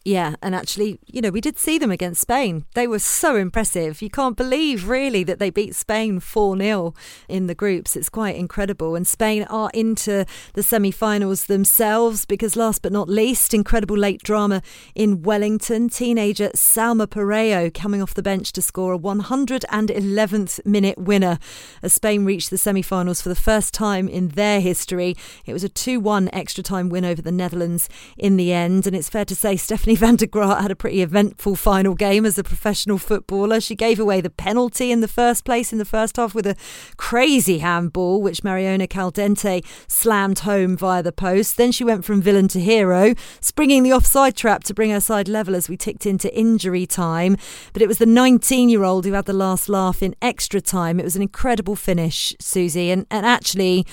Yeah, 0.04 0.36
and 0.40 0.54
actually, 0.54 1.00
you 1.06 1.20
know, 1.20 1.30
we 1.30 1.40
did 1.40 1.58
see 1.58 1.76
them 1.76 1.90
against 1.90 2.22
Spain. 2.22 2.64
They 2.74 2.86
were 2.86 3.00
so 3.00 3.36
impressive. 3.36 4.00
You 4.00 4.08
can't 4.08 4.36
believe, 4.36 4.88
really, 4.88 5.22
that 5.24 5.38
they 5.38 5.50
beat 5.50 5.74
Spain 5.74 6.20
4 6.20 6.56
0 6.56 6.94
in 7.28 7.46
the 7.46 7.54
groups. 7.54 7.96
It's 7.96 8.08
quite 8.08 8.36
incredible. 8.36 8.94
And 8.94 9.06
Spain 9.06 9.42
are 9.50 9.70
into 9.74 10.24
the 10.54 10.62
semi 10.62 10.92
finals 10.92 11.44
themselves 11.44 12.24
because, 12.24 12.56
last 12.56 12.80
but 12.80 12.92
not 12.92 13.08
least, 13.08 13.52
incredible 13.52 13.98
late 13.98 14.22
drama 14.22 14.62
in 14.94 15.22
Wellington. 15.22 15.88
Teenager 15.90 16.50
Salma 16.54 17.06
Paralluelo 17.06 17.74
coming 17.74 18.00
off 18.00 18.14
the 18.14 18.22
bench 18.22 18.52
to 18.52 18.62
score 18.62 18.94
a 18.94 18.98
111th 18.98 20.64
minute 20.64 20.96
winner 20.96 21.38
as 21.82 21.92
Spain 21.92 22.24
reached 22.24 22.50
the 22.50 22.56
semi 22.56 22.82
finals 22.82 23.20
for 23.20 23.28
the 23.28 23.34
first 23.34 23.74
time 23.74 24.08
in 24.08 24.28
their 24.28 24.60
history. 24.60 25.16
It 25.44 25.52
was 25.52 25.64
a 25.64 25.68
2 25.68 26.00
1 26.00 26.30
extra 26.32 26.62
time 26.62 26.88
win 26.88 27.04
over 27.04 27.20
the 27.20 27.32
Netherlands 27.32 27.90
in 28.16 28.36
the 28.38 28.52
end. 28.52 28.86
And 28.86 28.96
it's 28.96 29.10
fair 29.10 29.24
to 29.26 29.34
say, 29.34 29.56
Stefanie 29.56 29.87
van 29.94 30.16
der 30.16 30.26
Gragt 30.26 30.60
had 30.60 30.70
a 30.70 30.76
pretty 30.76 31.02
eventful 31.02 31.56
final 31.56 31.94
game 31.94 32.26
as 32.26 32.38
a 32.38 32.44
professional 32.44 32.98
footballer. 32.98 33.60
She 33.60 33.74
gave 33.74 33.98
away 33.98 34.20
the 34.20 34.28
penalty 34.30 34.90
in 34.90 35.00
the 35.00 35.08
first 35.08 35.44
place 35.44 35.72
in 35.72 35.78
the 35.78 35.84
first 35.84 36.16
half 36.16 36.34
with 36.34 36.46
a 36.46 36.56
crazy 36.96 37.58
handball, 37.58 38.20
which 38.20 38.42
Mariona 38.42 38.88
Caldentey 38.88 39.64
slammed 39.86 40.40
home 40.40 40.76
via 40.76 41.02
the 41.02 41.12
post. 41.12 41.56
Then 41.56 41.72
she 41.72 41.84
went 41.84 42.04
from 42.04 42.20
villain 42.20 42.48
to 42.48 42.60
hero, 42.60 43.14
springing 43.40 43.82
the 43.82 43.92
offside 43.92 44.36
trap 44.36 44.64
to 44.64 44.74
bring 44.74 44.90
her 44.90 45.00
side 45.00 45.28
level 45.28 45.54
as 45.54 45.68
we 45.68 45.76
ticked 45.76 46.06
into 46.06 46.34
injury 46.36 46.84
time. 46.84 47.36
But 47.72 47.82
it 47.82 47.88
was 47.88 47.98
the 47.98 48.06
19 48.06 48.68
year 48.68 48.84
old 48.84 49.04
who 49.04 49.12
had 49.12 49.26
the 49.26 49.32
last 49.32 49.68
laugh 49.68 50.02
in 50.02 50.14
extra 50.20 50.60
time. 50.60 51.00
It 51.00 51.04
was 51.04 51.16
an 51.16 51.22
incredible 51.22 51.76
finish, 51.76 52.34
Susie, 52.40 52.90
and, 52.90 53.06
and 53.10 53.24
actually. 53.24 53.86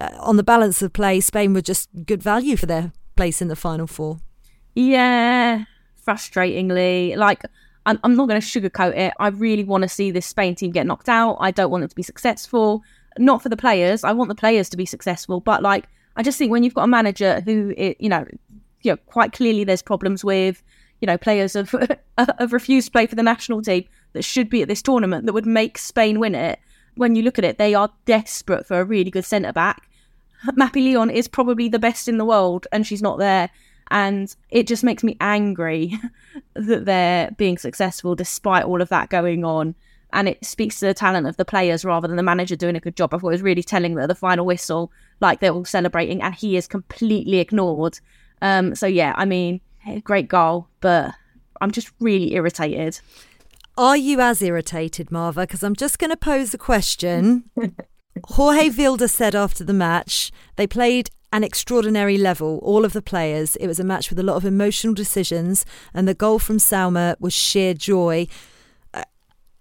Uh, 0.00 0.16
on 0.20 0.36
the 0.36 0.44
balance 0.44 0.80
of 0.80 0.92
play, 0.92 1.18
Spain 1.18 1.52
were 1.52 1.60
just 1.60 1.88
good 2.06 2.22
value 2.22 2.56
for 2.56 2.66
their 2.66 2.92
place 3.16 3.42
in 3.42 3.48
the 3.48 3.56
final 3.56 3.88
four. 3.88 4.20
Yeah, 4.78 5.64
frustratingly. 6.06 7.16
Like, 7.16 7.42
I'm, 7.84 7.98
I'm 8.04 8.14
not 8.14 8.28
going 8.28 8.40
to 8.40 8.46
sugarcoat 8.46 8.96
it. 8.96 9.12
I 9.18 9.28
really 9.28 9.64
want 9.64 9.82
to 9.82 9.88
see 9.88 10.12
this 10.12 10.24
Spain 10.24 10.54
team 10.54 10.70
get 10.70 10.86
knocked 10.86 11.08
out. 11.08 11.36
I 11.40 11.50
don't 11.50 11.72
want 11.72 11.82
them 11.82 11.88
to 11.88 11.96
be 11.96 12.04
successful. 12.04 12.84
Not 13.18 13.42
for 13.42 13.48
the 13.48 13.56
players. 13.56 14.04
I 14.04 14.12
want 14.12 14.28
the 14.28 14.36
players 14.36 14.68
to 14.68 14.76
be 14.76 14.86
successful. 14.86 15.40
But, 15.40 15.62
like, 15.64 15.88
I 16.14 16.22
just 16.22 16.38
think 16.38 16.52
when 16.52 16.62
you've 16.62 16.74
got 16.74 16.84
a 16.84 16.86
manager 16.86 17.40
who, 17.40 17.74
it, 17.76 17.96
you 18.00 18.08
know, 18.08 18.24
you 18.82 18.92
know, 18.92 18.96
quite 19.06 19.32
clearly 19.32 19.64
there's 19.64 19.82
problems 19.82 20.24
with, 20.24 20.62
you 21.00 21.06
know, 21.06 21.18
players 21.18 21.54
have, 21.54 21.74
have 22.16 22.52
refused 22.52 22.86
to 22.86 22.92
play 22.92 23.06
for 23.06 23.16
the 23.16 23.22
national 23.24 23.62
team 23.62 23.84
that 24.12 24.22
should 24.22 24.48
be 24.48 24.62
at 24.62 24.68
this 24.68 24.80
tournament 24.80 25.26
that 25.26 25.32
would 25.32 25.44
make 25.44 25.76
Spain 25.76 26.20
win 26.20 26.36
it. 26.36 26.60
When 26.94 27.16
you 27.16 27.22
look 27.24 27.36
at 27.36 27.44
it, 27.44 27.58
they 27.58 27.74
are 27.74 27.90
desperate 28.04 28.64
for 28.64 28.78
a 28.78 28.84
really 28.84 29.10
good 29.10 29.24
centre 29.24 29.52
back. 29.52 29.90
Mapi 30.52 30.84
León 30.84 31.12
is 31.12 31.26
probably 31.26 31.68
the 31.68 31.80
best 31.80 32.06
in 32.06 32.18
the 32.18 32.24
world, 32.24 32.68
and 32.70 32.86
she's 32.86 33.02
not 33.02 33.18
there. 33.18 33.50
And 33.90 34.34
it 34.50 34.66
just 34.66 34.84
makes 34.84 35.02
me 35.02 35.16
angry 35.20 35.98
that 36.54 36.84
they're 36.84 37.30
being 37.32 37.58
successful 37.58 38.14
despite 38.14 38.64
all 38.64 38.82
of 38.82 38.88
that 38.90 39.08
going 39.08 39.44
on. 39.44 39.74
And 40.12 40.28
it 40.28 40.44
speaks 40.44 40.80
to 40.80 40.86
the 40.86 40.94
talent 40.94 41.26
of 41.26 41.36
the 41.36 41.44
players 41.44 41.84
rather 41.84 42.08
than 42.08 42.16
the 42.16 42.22
manager 42.22 42.56
doing 42.56 42.76
a 42.76 42.80
good 42.80 42.96
job. 42.96 43.12
I 43.12 43.18
thought 43.18 43.28
it 43.28 43.32
was 43.32 43.42
really 43.42 43.62
telling 43.62 43.94
that 43.96 44.08
the 44.08 44.14
final 44.14 44.46
whistle, 44.46 44.90
like 45.20 45.40
they're 45.40 45.52
all 45.52 45.66
celebrating, 45.66 46.22
and 46.22 46.34
he 46.34 46.56
is 46.56 46.66
completely 46.66 47.38
ignored. 47.38 48.00
Um, 48.40 48.74
so 48.74 48.86
yeah, 48.86 49.12
I 49.16 49.26
mean, 49.26 49.60
great 50.04 50.28
goal, 50.28 50.68
but 50.80 51.12
I'm 51.60 51.70
just 51.70 51.90
really 52.00 52.34
irritated. 52.34 53.00
Are 53.76 53.96
you 53.96 54.20
as 54.20 54.42
irritated, 54.42 55.12
Marva? 55.12 55.42
Because 55.42 55.62
I'm 55.62 55.76
just 55.76 55.98
going 55.98 56.10
to 56.10 56.16
pose 56.16 56.52
a 56.54 56.58
question. 56.58 57.50
Jorge 58.24 58.70
Vilda 58.70 59.08
said 59.08 59.36
after 59.36 59.62
the 59.62 59.72
match 59.72 60.32
they 60.56 60.66
played 60.66 61.10
an 61.32 61.44
extraordinary 61.44 62.18
level, 62.18 62.58
all 62.62 62.84
of 62.84 62.92
the 62.92 63.02
players. 63.02 63.56
It 63.56 63.66
was 63.66 63.78
a 63.78 63.84
match 63.84 64.10
with 64.10 64.18
a 64.18 64.22
lot 64.22 64.36
of 64.36 64.44
emotional 64.44 64.94
decisions, 64.94 65.64
and 65.92 66.08
the 66.08 66.14
goal 66.14 66.38
from 66.38 66.58
Salma 66.58 67.16
was 67.20 67.32
sheer 67.32 67.74
joy. 67.74 68.26
Uh, 68.94 69.04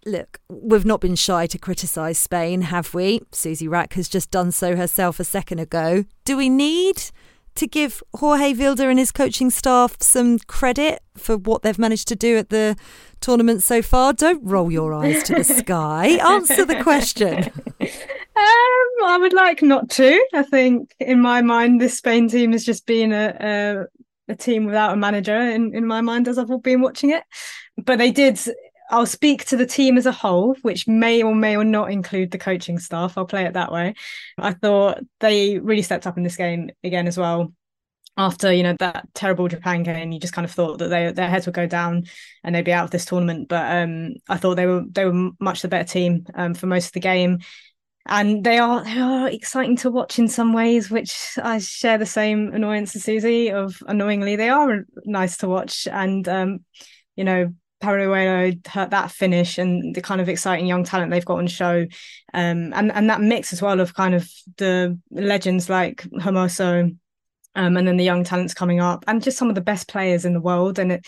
look, 0.05 0.39
we've 0.49 0.85
not 0.85 1.01
been 1.01 1.15
shy 1.15 1.45
to 1.47 1.57
criticise 1.57 2.17
Spain, 2.17 2.61
have 2.61 2.93
we? 2.93 3.21
Susie 3.31 3.67
Wrack 3.67 3.93
has 3.93 4.07
just 4.07 4.31
done 4.31 4.51
so 4.51 4.75
herself 4.75 5.19
a 5.19 5.23
second 5.23 5.59
ago. 5.59 6.05
Do 6.23 6.37
we 6.37 6.49
need 6.49 7.03
to 7.55 7.67
give 7.67 8.03
Jorge 8.15 8.53
Vilda 8.53 8.89
and 8.89 8.99
his 8.99 9.11
coaching 9.11 9.49
staff 9.49 9.97
some 9.99 10.37
credit 10.39 11.01
for 11.17 11.37
what 11.37 11.63
they've 11.63 11.79
managed 11.79 12.07
to 12.07 12.15
do 12.15 12.37
at 12.37 12.49
the 12.49 12.77
tournament 13.19 13.63
so 13.63 13.81
far? 13.81 14.13
Don't 14.13 14.43
roll 14.43 14.71
your 14.71 14.93
eyes 14.93 15.23
to 15.23 15.35
the 15.35 15.43
sky. 15.61 16.19
Answer 16.23 16.65
the 16.65 16.81
question. 16.81 17.51
Um, 18.37 19.05
I 19.05 19.17
would 19.19 19.33
like 19.33 19.63
not 19.63 19.89
to. 19.91 20.27
I 20.33 20.43
think, 20.43 20.93
in 20.99 21.19
my 21.19 21.41
mind, 21.41 21.81
this 21.81 21.97
Spain 21.97 22.27
team 22.29 22.51
has 22.51 22.63
just 22.63 22.85
been 22.85 23.11
a, 23.11 23.87
a, 24.29 24.31
a 24.31 24.35
team 24.35 24.65
without 24.65 24.93
a 24.93 24.97
manager. 24.97 25.35
In 25.35 25.75
in 25.75 25.87
my 25.87 26.01
mind, 26.01 26.27
as 26.27 26.37
I've 26.37 26.61
been 26.61 26.81
watching 26.81 27.11
it, 27.11 27.23
but 27.77 27.97
they 27.97 28.11
did. 28.11 28.39
I'll 28.89 29.05
speak 29.05 29.43
to 29.45 29.57
the 29.57 29.65
team 29.65 29.97
as 29.97 30.05
a 30.05 30.13
whole, 30.13 30.55
which 30.61 30.87
may 30.87 31.21
or 31.21 31.35
may 31.35 31.57
or 31.57 31.65
not 31.65 31.91
include 31.91 32.31
the 32.31 32.37
coaching 32.37 32.79
staff. 32.79 33.17
I'll 33.17 33.25
play 33.25 33.45
it 33.45 33.53
that 33.53 33.71
way. 33.71 33.95
I 34.37 34.53
thought 34.53 34.99
they 35.19 35.59
really 35.59 35.81
stepped 35.81 36.07
up 36.07 36.17
in 36.17 36.23
this 36.23 36.37
game 36.37 36.69
again 36.83 37.07
as 37.07 37.17
well 37.17 37.51
after 38.17 38.51
you 38.51 38.63
know 38.63 38.75
that 38.79 39.07
terrible 39.13 39.47
Japan 39.47 39.83
game, 39.83 40.11
you 40.11 40.19
just 40.19 40.33
kind 40.33 40.45
of 40.45 40.51
thought 40.51 40.79
that 40.79 40.87
they 40.87 41.11
their 41.11 41.29
heads 41.29 41.45
would 41.45 41.55
go 41.55 41.67
down 41.67 42.05
and 42.43 42.53
they'd 42.53 42.65
be 42.65 42.73
out 42.73 42.85
of 42.85 42.91
this 42.91 43.05
tournament. 43.05 43.47
But 43.47 43.77
um, 43.77 44.15
I 44.27 44.37
thought 44.37 44.55
they 44.55 44.65
were 44.65 44.83
they 44.89 45.05
were 45.05 45.31
much 45.39 45.61
the 45.61 45.67
better 45.67 45.87
team 45.87 46.25
um, 46.33 46.53
for 46.53 46.65
most 46.65 46.87
of 46.87 46.91
the 46.93 46.99
game 46.99 47.39
and 48.07 48.43
they 48.43 48.57
are 48.57 48.83
they 48.83 48.99
are 48.99 49.29
exciting 49.29 49.75
to 49.77 49.91
watch 49.91 50.17
in 50.17 50.27
some 50.27 50.53
ways, 50.53 50.89
which 50.89 51.37
I 51.41 51.59
share 51.59 51.97
the 51.97 52.05
same 52.05 52.53
annoyance 52.53 52.95
as 52.95 53.03
Susie 53.03 53.51
of 53.51 53.81
annoyingly 53.87 54.35
they 54.35 54.49
are 54.49 54.85
nice 55.05 55.37
to 55.37 55.47
watch, 55.47 55.87
and 55.87 56.27
um, 56.27 56.65
you 57.15 57.23
know 57.23 57.53
Paralluelo 57.81 58.65
hurt 58.67 58.89
that 58.91 59.11
finish 59.11 59.57
and 59.57 59.93
the 59.93 60.01
kind 60.01 60.21
of 60.21 60.29
exciting 60.29 60.65
young 60.65 60.83
talent 60.83 61.11
they've 61.11 61.25
got 61.25 61.39
on 61.39 61.47
show, 61.47 61.85
um, 62.33 62.73
and 62.73 62.91
and 62.91 63.09
that 63.09 63.21
mix 63.21 63.53
as 63.53 63.61
well 63.61 63.79
of 63.79 63.93
kind 63.93 64.15
of 64.15 64.29
the 64.57 64.97
legends 65.11 65.69
like 65.69 66.03
Hermoso, 66.21 66.97
um, 67.55 67.77
and 67.77 67.87
then 67.87 67.97
the 67.97 68.03
young 68.03 68.23
talents 68.23 68.53
coming 68.53 68.79
up, 68.79 69.03
and 69.07 69.21
just 69.21 69.37
some 69.37 69.49
of 69.49 69.55
the 69.55 69.61
best 69.61 69.87
players 69.87 70.25
in 70.25 70.33
the 70.33 70.41
world, 70.41 70.79
and 70.79 70.93
it 70.93 71.05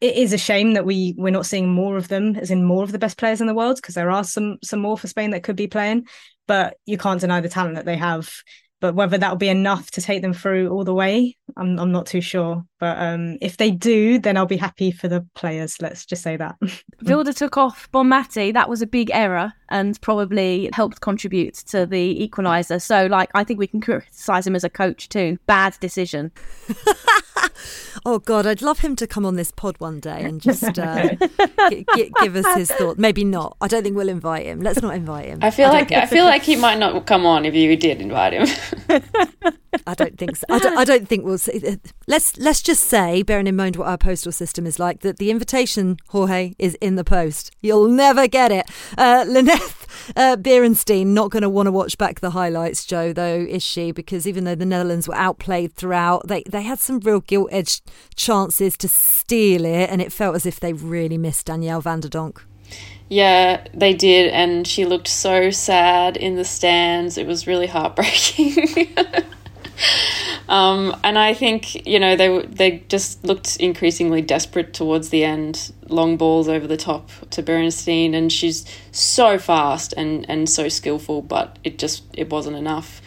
it 0.00 0.16
is 0.16 0.32
a 0.32 0.38
shame 0.38 0.72
that 0.74 0.86
we 0.86 1.14
we're 1.16 1.30
not 1.30 1.46
seeing 1.46 1.68
more 1.68 1.96
of 1.96 2.08
them, 2.08 2.36
as 2.36 2.50
in 2.50 2.64
more 2.64 2.82
of 2.82 2.92
the 2.92 2.98
best 2.98 3.18
players 3.18 3.40
in 3.40 3.46
the 3.46 3.54
world, 3.54 3.76
because 3.76 3.94
there 3.94 4.10
are 4.10 4.24
some 4.24 4.58
some 4.62 4.80
more 4.80 4.96
for 4.96 5.08
Spain 5.08 5.30
that 5.30 5.42
could 5.42 5.56
be 5.56 5.66
playing, 5.66 6.06
but 6.46 6.76
you 6.86 6.96
can't 6.96 7.20
deny 7.20 7.40
the 7.40 7.48
talent 7.48 7.76
that 7.76 7.84
they 7.84 7.96
have. 7.96 8.32
But 8.80 8.94
whether 8.94 9.18
that'll 9.18 9.36
be 9.36 9.50
enough 9.50 9.90
to 9.92 10.00
take 10.00 10.22
them 10.22 10.32
through 10.32 10.70
all 10.70 10.84
the 10.84 10.94
way, 10.94 11.36
I'm 11.56 11.78
I'm 11.78 11.92
not 11.92 12.06
too 12.06 12.22
sure. 12.22 12.64
But 12.80 12.98
um, 12.98 13.36
if 13.42 13.58
they 13.58 13.70
do, 13.70 14.18
then 14.18 14.38
I'll 14.38 14.46
be 14.46 14.56
happy 14.56 14.90
for 14.90 15.06
the 15.06 15.24
players. 15.34 15.76
Let's 15.82 16.06
just 16.06 16.22
say 16.22 16.38
that. 16.38 16.56
Vilda 17.04 17.34
took 17.34 17.58
off 17.58 17.90
Bonmati. 17.92 18.54
That 18.54 18.70
was 18.70 18.80
a 18.80 18.86
big 18.86 19.10
error 19.12 19.52
and 19.68 20.00
probably 20.00 20.70
helped 20.72 21.02
contribute 21.02 21.54
to 21.54 21.84
the 21.84 22.26
equaliser. 22.26 22.80
So, 22.80 23.06
like, 23.06 23.30
I 23.34 23.44
think 23.44 23.60
we 23.60 23.66
can 23.66 23.82
criticise 23.82 24.46
him 24.46 24.56
as 24.56 24.64
a 24.64 24.70
coach 24.70 25.10
too. 25.10 25.38
Bad 25.46 25.76
decision. 25.80 26.32
oh 28.06 28.18
God, 28.18 28.46
I'd 28.46 28.62
love 28.62 28.78
him 28.78 28.96
to 28.96 29.06
come 29.06 29.26
on 29.26 29.36
this 29.36 29.50
pod 29.50 29.76
one 29.78 30.00
day 30.00 30.22
and 30.22 30.40
just 30.40 30.78
uh, 30.78 31.08
g- 31.70 31.84
g- 31.94 32.10
give 32.20 32.34
us 32.34 32.56
his 32.56 32.70
thought. 32.70 32.98
Maybe 32.98 33.24
not. 33.24 33.56
I 33.60 33.68
don't 33.68 33.82
think 33.82 33.94
we'll 33.94 34.08
invite 34.08 34.46
him. 34.46 34.60
Let's 34.60 34.80
not 34.80 34.94
invite 34.94 35.26
him. 35.26 35.40
I 35.42 35.50
feel 35.50 35.68
I 35.68 35.72
like 35.72 35.92
I 35.92 36.06
feel 36.06 36.24
like 36.24 36.42
he 36.42 36.56
might 36.56 36.78
not 36.78 37.06
come 37.06 37.26
on 37.26 37.44
if 37.44 37.54
you 37.54 37.76
did 37.76 38.00
invite 38.00 38.32
him. 38.32 38.46
I 39.86 39.94
don't 39.94 40.18
think 40.18 40.36
so. 40.36 40.46
I 40.48 40.58
don't, 40.58 40.78
I 40.78 40.84
don't 40.84 41.08
think 41.08 41.24
we'll 41.24 41.38
see. 41.38 41.78
Let's 42.06 42.36
let's 42.38 42.62
just 42.62 42.69
say, 42.74 43.22
bearing 43.22 43.46
in 43.46 43.56
mind 43.56 43.76
what 43.76 43.88
our 43.88 43.98
postal 43.98 44.32
system 44.32 44.66
is 44.66 44.78
like, 44.78 45.00
that 45.00 45.18
the 45.18 45.30
invitation, 45.30 45.96
Jorge, 46.08 46.54
is 46.58 46.76
in 46.80 46.96
the 46.96 47.04
post. 47.04 47.50
You'll 47.60 47.88
never 47.88 48.26
get 48.28 48.52
it. 48.52 48.70
Uh, 48.96 49.24
Lineth 49.26 49.80
uh, 50.16 50.36
Beerensteyn 50.36 51.08
not 51.08 51.30
going 51.30 51.42
to 51.42 51.48
want 51.48 51.66
to 51.66 51.72
watch 51.72 51.98
back 51.98 52.20
the 52.20 52.30
highlights, 52.30 52.84
Jo, 52.84 53.12
though, 53.12 53.40
is 53.40 53.62
she? 53.62 53.92
Because 53.92 54.26
even 54.26 54.44
though 54.44 54.54
the 54.54 54.66
Netherlands 54.66 55.08
were 55.08 55.14
outplayed 55.14 55.74
throughout, 55.74 56.28
they 56.28 56.42
they 56.48 56.62
had 56.62 56.78
some 56.78 57.00
real 57.00 57.20
gilt 57.20 57.48
edged 57.52 57.82
chances 58.14 58.76
to 58.78 58.88
steal 58.88 59.64
it, 59.64 59.90
and 59.90 60.00
it 60.00 60.12
felt 60.12 60.36
as 60.36 60.46
if 60.46 60.60
they 60.60 60.72
really 60.72 61.18
missed 61.18 61.46
Danielle 61.46 61.80
van 61.80 62.00
der 62.00 62.08
Donk. 62.08 62.44
Yeah, 63.08 63.66
they 63.74 63.94
did, 63.94 64.30
and 64.30 64.66
she 64.66 64.84
looked 64.84 65.08
so 65.08 65.50
sad 65.50 66.16
in 66.16 66.36
the 66.36 66.44
stands. 66.44 67.18
It 67.18 67.26
was 67.26 67.46
really 67.46 67.66
heartbreaking. 67.66 68.94
um, 70.48 70.98
and 71.04 71.18
I 71.18 71.34
think 71.34 71.86
you 71.86 71.98
know 71.98 72.16
they 72.16 72.40
they 72.46 72.84
just 72.88 73.24
looked 73.24 73.56
increasingly 73.56 74.22
desperate 74.22 74.74
towards 74.74 75.10
the 75.10 75.24
end. 75.24 75.72
Long 75.88 76.16
balls 76.16 76.48
over 76.48 76.66
the 76.66 76.76
top 76.76 77.10
to 77.30 77.42
Beerensteyn, 77.42 78.14
and 78.14 78.32
she's 78.32 78.64
so 78.92 79.38
fast 79.38 79.94
and 79.96 80.28
and 80.28 80.48
so 80.48 80.68
skillful, 80.68 81.22
but 81.22 81.58
it 81.64 81.78
just 81.78 82.04
it 82.14 82.30
wasn't 82.30 82.56
enough. 82.56 83.00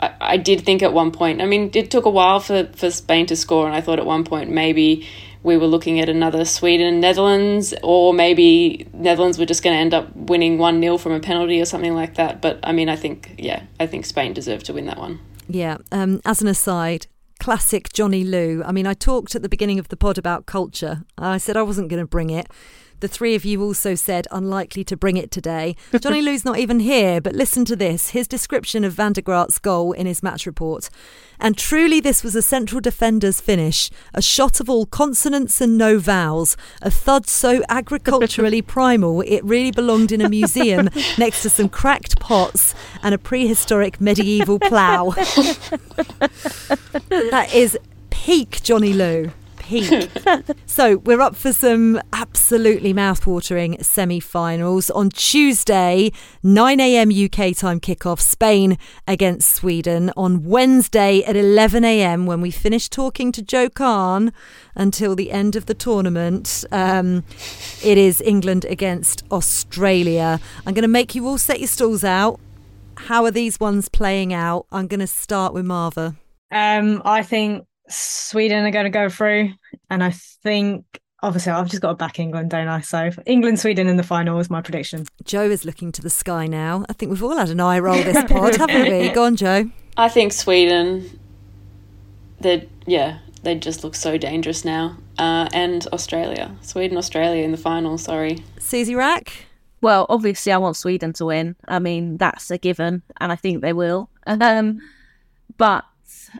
I, 0.00 0.14
I 0.20 0.36
did 0.36 0.62
think 0.62 0.82
at 0.82 0.92
one 0.92 1.10
point. 1.10 1.40
I 1.40 1.46
mean, 1.46 1.70
it 1.74 1.90
took 1.90 2.04
a 2.04 2.10
while 2.10 2.40
for 2.40 2.64
for 2.74 2.90
Spain 2.90 3.26
to 3.26 3.36
score, 3.36 3.66
and 3.66 3.74
I 3.74 3.80
thought 3.80 3.98
at 3.98 4.06
one 4.06 4.24
point 4.24 4.50
maybe 4.50 5.06
we 5.42 5.56
were 5.56 5.66
looking 5.66 6.00
at 6.00 6.08
another 6.08 6.44
Sweden 6.44 7.00
Netherlands, 7.00 7.74
or 7.82 8.12
maybe 8.12 8.88
Netherlands 8.92 9.38
were 9.38 9.46
just 9.46 9.62
going 9.62 9.74
to 9.74 9.80
end 9.80 9.94
up 9.94 10.14
winning 10.14 10.58
1 10.58 10.80
0 10.80 10.98
from 10.98 11.12
a 11.12 11.20
penalty 11.20 11.60
or 11.60 11.64
something 11.64 11.94
like 11.94 12.16
that. 12.16 12.40
But 12.40 12.58
I 12.62 12.72
mean, 12.72 12.88
I 12.88 12.96
think, 12.96 13.34
yeah, 13.38 13.62
I 13.78 13.86
think 13.86 14.04
Spain 14.04 14.32
deserved 14.32 14.66
to 14.66 14.72
win 14.72 14.86
that 14.86 14.98
one. 14.98 15.20
Yeah. 15.48 15.78
Um, 15.90 16.20
as 16.24 16.42
an 16.42 16.48
aside, 16.48 17.06
classic 17.40 17.92
Johnny 17.92 18.24
Liew. 18.24 18.62
I 18.64 18.72
mean, 18.72 18.86
I 18.86 18.94
talked 18.94 19.34
at 19.34 19.42
the 19.42 19.48
beginning 19.48 19.78
of 19.78 19.88
the 19.88 19.96
pod 19.96 20.18
about 20.18 20.46
culture. 20.46 21.04
I 21.16 21.38
said 21.38 21.56
I 21.56 21.62
wasn't 21.62 21.88
going 21.88 22.02
to 22.02 22.06
bring 22.06 22.30
it. 22.30 22.48
The 23.00 23.08
three 23.08 23.36
of 23.36 23.44
you 23.44 23.62
also 23.62 23.94
said 23.94 24.26
unlikely 24.32 24.82
to 24.84 24.96
bring 24.96 25.16
it 25.16 25.30
today. 25.30 25.76
Johnny 26.00 26.20
Liew's 26.20 26.44
not 26.44 26.58
even 26.58 26.80
here, 26.80 27.20
but 27.20 27.32
listen 27.32 27.64
to 27.66 27.76
this 27.76 28.10
his 28.10 28.26
description 28.26 28.82
of 28.82 28.92
Van 28.92 29.12
der 29.12 29.20
Gragt's 29.20 29.58
goal 29.58 29.92
in 29.92 30.06
his 30.06 30.22
match 30.22 30.46
report. 30.46 30.90
And 31.38 31.56
truly, 31.56 32.00
this 32.00 32.24
was 32.24 32.34
a 32.34 32.42
central 32.42 32.80
defender's 32.80 33.40
finish, 33.40 33.90
a 34.12 34.20
shot 34.20 34.58
of 34.58 34.68
all 34.68 34.86
consonants 34.86 35.60
and 35.60 35.78
no 35.78 36.00
vowels, 36.00 36.56
a 36.82 36.90
thud 36.90 37.28
so 37.28 37.62
agriculturally 37.68 38.62
primal 38.68 39.20
it 39.20 39.44
really 39.44 39.70
belonged 39.70 40.10
in 40.10 40.20
a 40.20 40.28
museum 40.28 40.88
next 41.18 41.42
to 41.42 41.50
some 41.50 41.68
cracked 41.68 42.18
pots 42.18 42.74
and 43.04 43.14
a 43.14 43.18
prehistoric 43.18 44.00
medieval 44.00 44.58
plough. 44.58 45.10
that 47.10 47.50
is 47.54 47.78
peak 48.10 48.60
Johnny 48.62 48.92
Liew 48.92 49.30
peak. 49.68 50.10
so 50.66 50.96
we're 50.98 51.20
up 51.20 51.36
for 51.36 51.52
some 51.52 52.00
absolutely 52.12 52.94
mouthwatering 52.94 53.84
semi-finals 53.84 54.88
on 54.90 55.10
Tuesday, 55.10 56.10
9 56.42 56.80
a.m. 56.80 57.10
UK 57.10 57.54
time 57.54 57.78
kickoff. 57.78 58.20
Spain 58.20 58.78
against 59.06 59.52
Sweden 59.52 60.10
on 60.16 60.44
Wednesday 60.44 61.22
at 61.24 61.36
11 61.36 61.84
a.m. 61.84 62.24
When 62.24 62.40
we 62.40 62.50
finish 62.50 62.88
talking 62.88 63.30
to 63.32 63.42
Jo 63.42 63.68
Khan 63.68 64.32
until 64.74 65.14
the 65.14 65.30
end 65.30 65.54
of 65.54 65.66
the 65.66 65.74
tournament, 65.74 66.64
um, 66.72 67.24
it 67.84 67.98
is 67.98 68.22
England 68.22 68.64
against 68.64 69.22
Australia. 69.30 70.40
I'm 70.66 70.72
going 70.72 70.82
to 70.82 70.88
make 70.88 71.14
you 71.14 71.26
all 71.26 71.38
set 71.38 71.60
your 71.60 71.68
stalls 71.68 72.04
out. 72.04 72.40
How 72.96 73.24
are 73.24 73.30
these 73.30 73.60
ones 73.60 73.88
playing 73.88 74.32
out? 74.32 74.66
I'm 74.72 74.86
going 74.86 75.00
to 75.00 75.06
start 75.06 75.52
with 75.52 75.66
Marva. 75.66 76.16
Um, 76.50 77.02
I 77.04 77.22
think 77.22 77.67
Sweden 77.88 78.64
are 78.64 78.70
going 78.70 78.84
to 78.84 78.90
go 78.90 79.08
through, 79.08 79.52
and 79.90 80.02
I 80.04 80.10
think 80.10 80.84
obviously 81.22 81.52
I've 81.52 81.68
just 81.68 81.82
got 81.82 81.90
to 81.90 81.94
back 81.94 82.18
England, 82.18 82.50
don't 82.50 82.68
I? 82.68 82.80
So 82.80 83.10
England, 83.26 83.58
Sweden 83.60 83.88
in 83.88 83.96
the 83.96 84.02
final 84.02 84.38
is 84.38 84.50
my 84.50 84.60
prediction. 84.60 85.06
Jo 85.24 85.42
is 85.42 85.64
looking 85.64 85.92
to 85.92 86.02
the 86.02 86.10
sky 86.10 86.46
now. 86.46 86.84
I 86.88 86.92
think 86.92 87.10
we've 87.10 87.22
all 87.22 87.36
had 87.36 87.50
an 87.50 87.60
eye 87.60 87.78
roll 87.78 88.02
this 88.02 88.24
pod, 88.30 88.56
haven't 88.56 88.90
we? 88.90 89.08
Go 89.10 89.24
on, 89.24 89.36
Jo. 89.36 89.70
I 89.96 90.08
think 90.08 90.32
Sweden. 90.32 91.18
They 92.40 92.68
yeah, 92.86 93.18
they 93.42 93.56
just 93.56 93.82
look 93.82 93.94
so 93.94 94.16
dangerous 94.16 94.64
now. 94.64 94.96
Uh, 95.18 95.48
and 95.52 95.86
Australia, 95.92 96.54
Sweden, 96.60 96.96
Australia 96.96 97.42
in 97.42 97.50
the 97.50 97.56
final. 97.56 97.98
Sorry, 97.98 98.44
Susie 98.58 98.94
Wrack. 98.94 99.46
Well, 99.80 100.06
obviously, 100.08 100.52
I 100.52 100.58
want 100.58 100.76
Sweden 100.76 101.12
to 101.14 101.26
win. 101.26 101.56
I 101.66 101.78
mean, 101.78 102.16
that's 102.16 102.50
a 102.50 102.58
given, 102.58 103.02
and 103.20 103.30
I 103.30 103.36
think 103.36 103.62
they 103.62 103.72
will. 103.72 104.10
Um, 104.26 104.80
but 105.56 105.84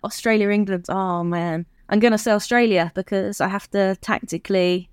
Australia, 0.05 0.51
England. 0.51 0.86
Oh 0.89 1.22
man, 1.22 1.66
I'm 1.89 2.01
gonna 2.01 2.18
say 2.18 2.32
Australia 2.32 2.93
because 2.95 3.41
I 3.41 3.49
have 3.49 3.70
to 3.70 3.97
tactically 4.01 4.89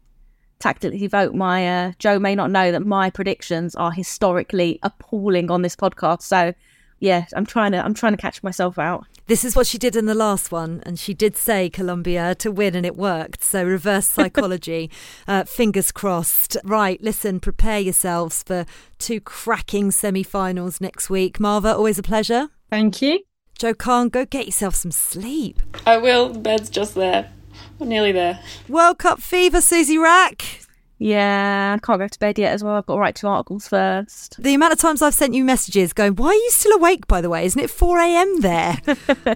tactically 0.59 1.07
vote. 1.07 1.33
My 1.33 1.67
uh, 1.67 1.91
Jo 1.99 2.19
may 2.19 2.35
not 2.35 2.51
know 2.51 2.71
that 2.71 2.85
my 2.85 3.09
predictions 3.09 3.75
are 3.75 3.91
historically 3.91 4.79
appalling 4.83 5.51
on 5.51 5.61
this 5.61 5.75
podcast. 5.75 6.21
So 6.23 6.53
yeah, 6.99 7.25
I'm 7.35 7.45
trying 7.45 7.71
to 7.73 7.83
I'm 7.83 7.93
trying 7.93 8.13
to 8.13 8.21
catch 8.21 8.41
myself 8.43 8.79
out. 8.79 9.05
This 9.27 9.43
is 9.43 9.55
what 9.55 9.65
she 9.65 9.77
did 9.79 9.95
in 9.95 10.05
the 10.05 10.13
last 10.13 10.51
one, 10.51 10.83
and 10.85 10.99
she 10.99 11.13
did 11.13 11.35
say 11.35 11.69
Colombia 11.69 12.35
to 12.35 12.51
win, 12.51 12.75
and 12.75 12.85
it 12.85 12.95
worked. 12.95 13.43
So 13.43 13.63
reverse 13.63 14.05
psychology, 14.17 14.91
uh, 15.27 15.45
fingers 15.45 15.91
crossed. 15.91 16.57
Right, 16.63 17.01
listen, 17.01 17.39
prepare 17.39 17.79
yourselves 17.79 18.43
for 18.43 18.65
two 18.99 19.19
cracking 19.19 19.91
semi-finals 19.91 20.79
next 20.79 21.09
week. 21.09 21.39
Marva, 21.39 21.75
always 21.75 21.97
a 21.97 22.03
pleasure. 22.03 22.49
Thank 22.69 23.01
you. 23.01 23.19
Jo 23.57 23.73
Khan, 23.73 24.09
go 24.09 24.25
get 24.25 24.45
yourself 24.45 24.75
some 24.75 24.91
sleep. 24.91 25.61
I 25.85 25.97
will. 25.97 26.29
The 26.29 26.39
bed's 26.39 26.69
just 26.69 26.93
there. 26.95 27.31
I'm 27.79 27.87
nearly 27.87 28.11
there. 28.11 28.39
World 28.67 28.97
Cup 28.97 29.21
fever, 29.21 29.61
Susie 29.61 29.97
Wrack. 29.97 30.64
Yeah, 30.97 31.75
I 31.75 31.85
can't 31.85 31.99
go 31.99 32.07
to 32.07 32.19
bed 32.19 32.39
yet 32.39 32.53
as 32.53 32.63
well. 32.63 32.75
I've 32.75 32.85
got 32.85 32.93
to 32.93 32.99
write 32.99 33.15
two 33.15 33.27
articles 33.27 33.67
first. 33.67 34.41
The 34.41 34.53
amount 34.53 34.71
of 34.71 34.79
times 34.79 35.01
I've 35.01 35.13
sent 35.13 35.33
you 35.33 35.43
messages 35.43 35.91
going, 35.91 36.15
why 36.15 36.27
are 36.27 36.33
you 36.33 36.49
still 36.51 36.71
awake, 36.71 37.05
by 37.05 37.19
the 37.19 37.29
way? 37.29 37.45
Isn't 37.45 37.61
it 37.61 37.69
4 37.69 37.99
a.m. 37.99 38.39
there? 38.39 38.77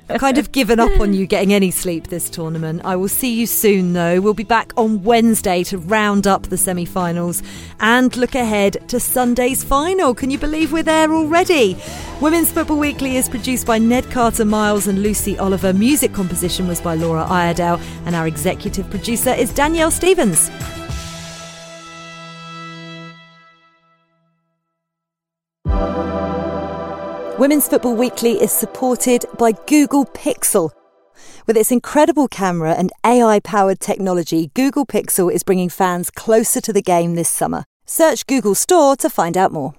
I've 0.10 0.20
kind 0.20 0.38
of 0.38 0.54
given 0.54 0.80
up 0.80 0.98
on 1.02 1.14
you 1.14 1.28
getting 1.28 1.54
any 1.54 1.70
sleep 1.72 2.08
this 2.08 2.30
tournament. 2.30 2.82
I 2.86 2.96
will 2.96 3.10
see 3.10 3.34
you 3.34 3.46
soon, 3.46 3.92
though. 3.92 4.22
We'll 4.22 4.34
be 4.34 4.46
back 4.46 4.72
on 4.78 5.04
Wednesday 5.04 5.66
to 5.66 5.78
round 5.78 6.28
up 6.28 6.44
the 6.44 6.58
semi 6.58 6.86
finals 6.86 7.44
and 7.82 8.16
look 8.16 8.36
ahead 8.36 8.88
to 8.88 9.00
Sunday's 9.00 9.62
final. 9.62 10.16
Can 10.16 10.32
you 10.32 10.38
believe 10.38 10.72
we're 10.72 10.84
there 10.84 11.12
already? 11.12 11.78
Women's 12.22 12.52
Football 12.54 12.80
Weekly 12.80 13.18
is 13.18 13.28
produced 13.28 13.68
by 13.68 13.80
Ned 13.80 14.10
Carter 14.12 14.46
Miles 14.46 14.88
and 14.88 15.04
Lucy 15.04 15.38
Oliver. 15.38 15.74
Music 15.74 16.14
composition 16.14 16.70
was 16.70 16.80
by 16.80 16.96
Laura 16.96 17.26
Iredale, 17.26 17.82
and 18.06 18.16
our 18.16 18.28
executive 18.28 18.90
producer 18.90 19.32
is 19.32 19.54
Danielle 19.54 19.92
Stevens. 19.92 20.50
Women's 27.40 27.70
Football 27.70 27.96
Weekly 27.96 28.34
is 28.34 28.52
supported 28.52 29.24
by 29.38 29.54
Google 29.54 30.04
Pixel. 30.04 30.72
With 31.48 31.56
its 31.56 31.72
incredible 31.72 32.28
camera 32.28 32.74
and 32.74 32.92
AI 33.06 33.40
powered 33.40 33.80
technology, 33.80 34.52
Google 34.56 34.86
Pixel 34.86 35.32
is 35.32 35.44
bringing 35.44 35.70
fans 35.70 36.12
closer 36.12 36.60
to 36.60 36.74
the 36.74 36.82
game 36.82 37.16
this 37.16 37.30
summer. 37.30 37.64
Search 37.86 38.28
Google 38.28 38.56
Store 38.56 38.98
to 38.98 39.10
find 39.10 39.38
out 39.38 39.54
more. 39.54 39.74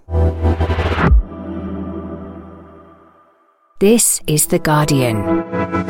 This 3.78 4.22
is 4.26 4.46
The 4.46 4.58
Guardian. 4.58 5.89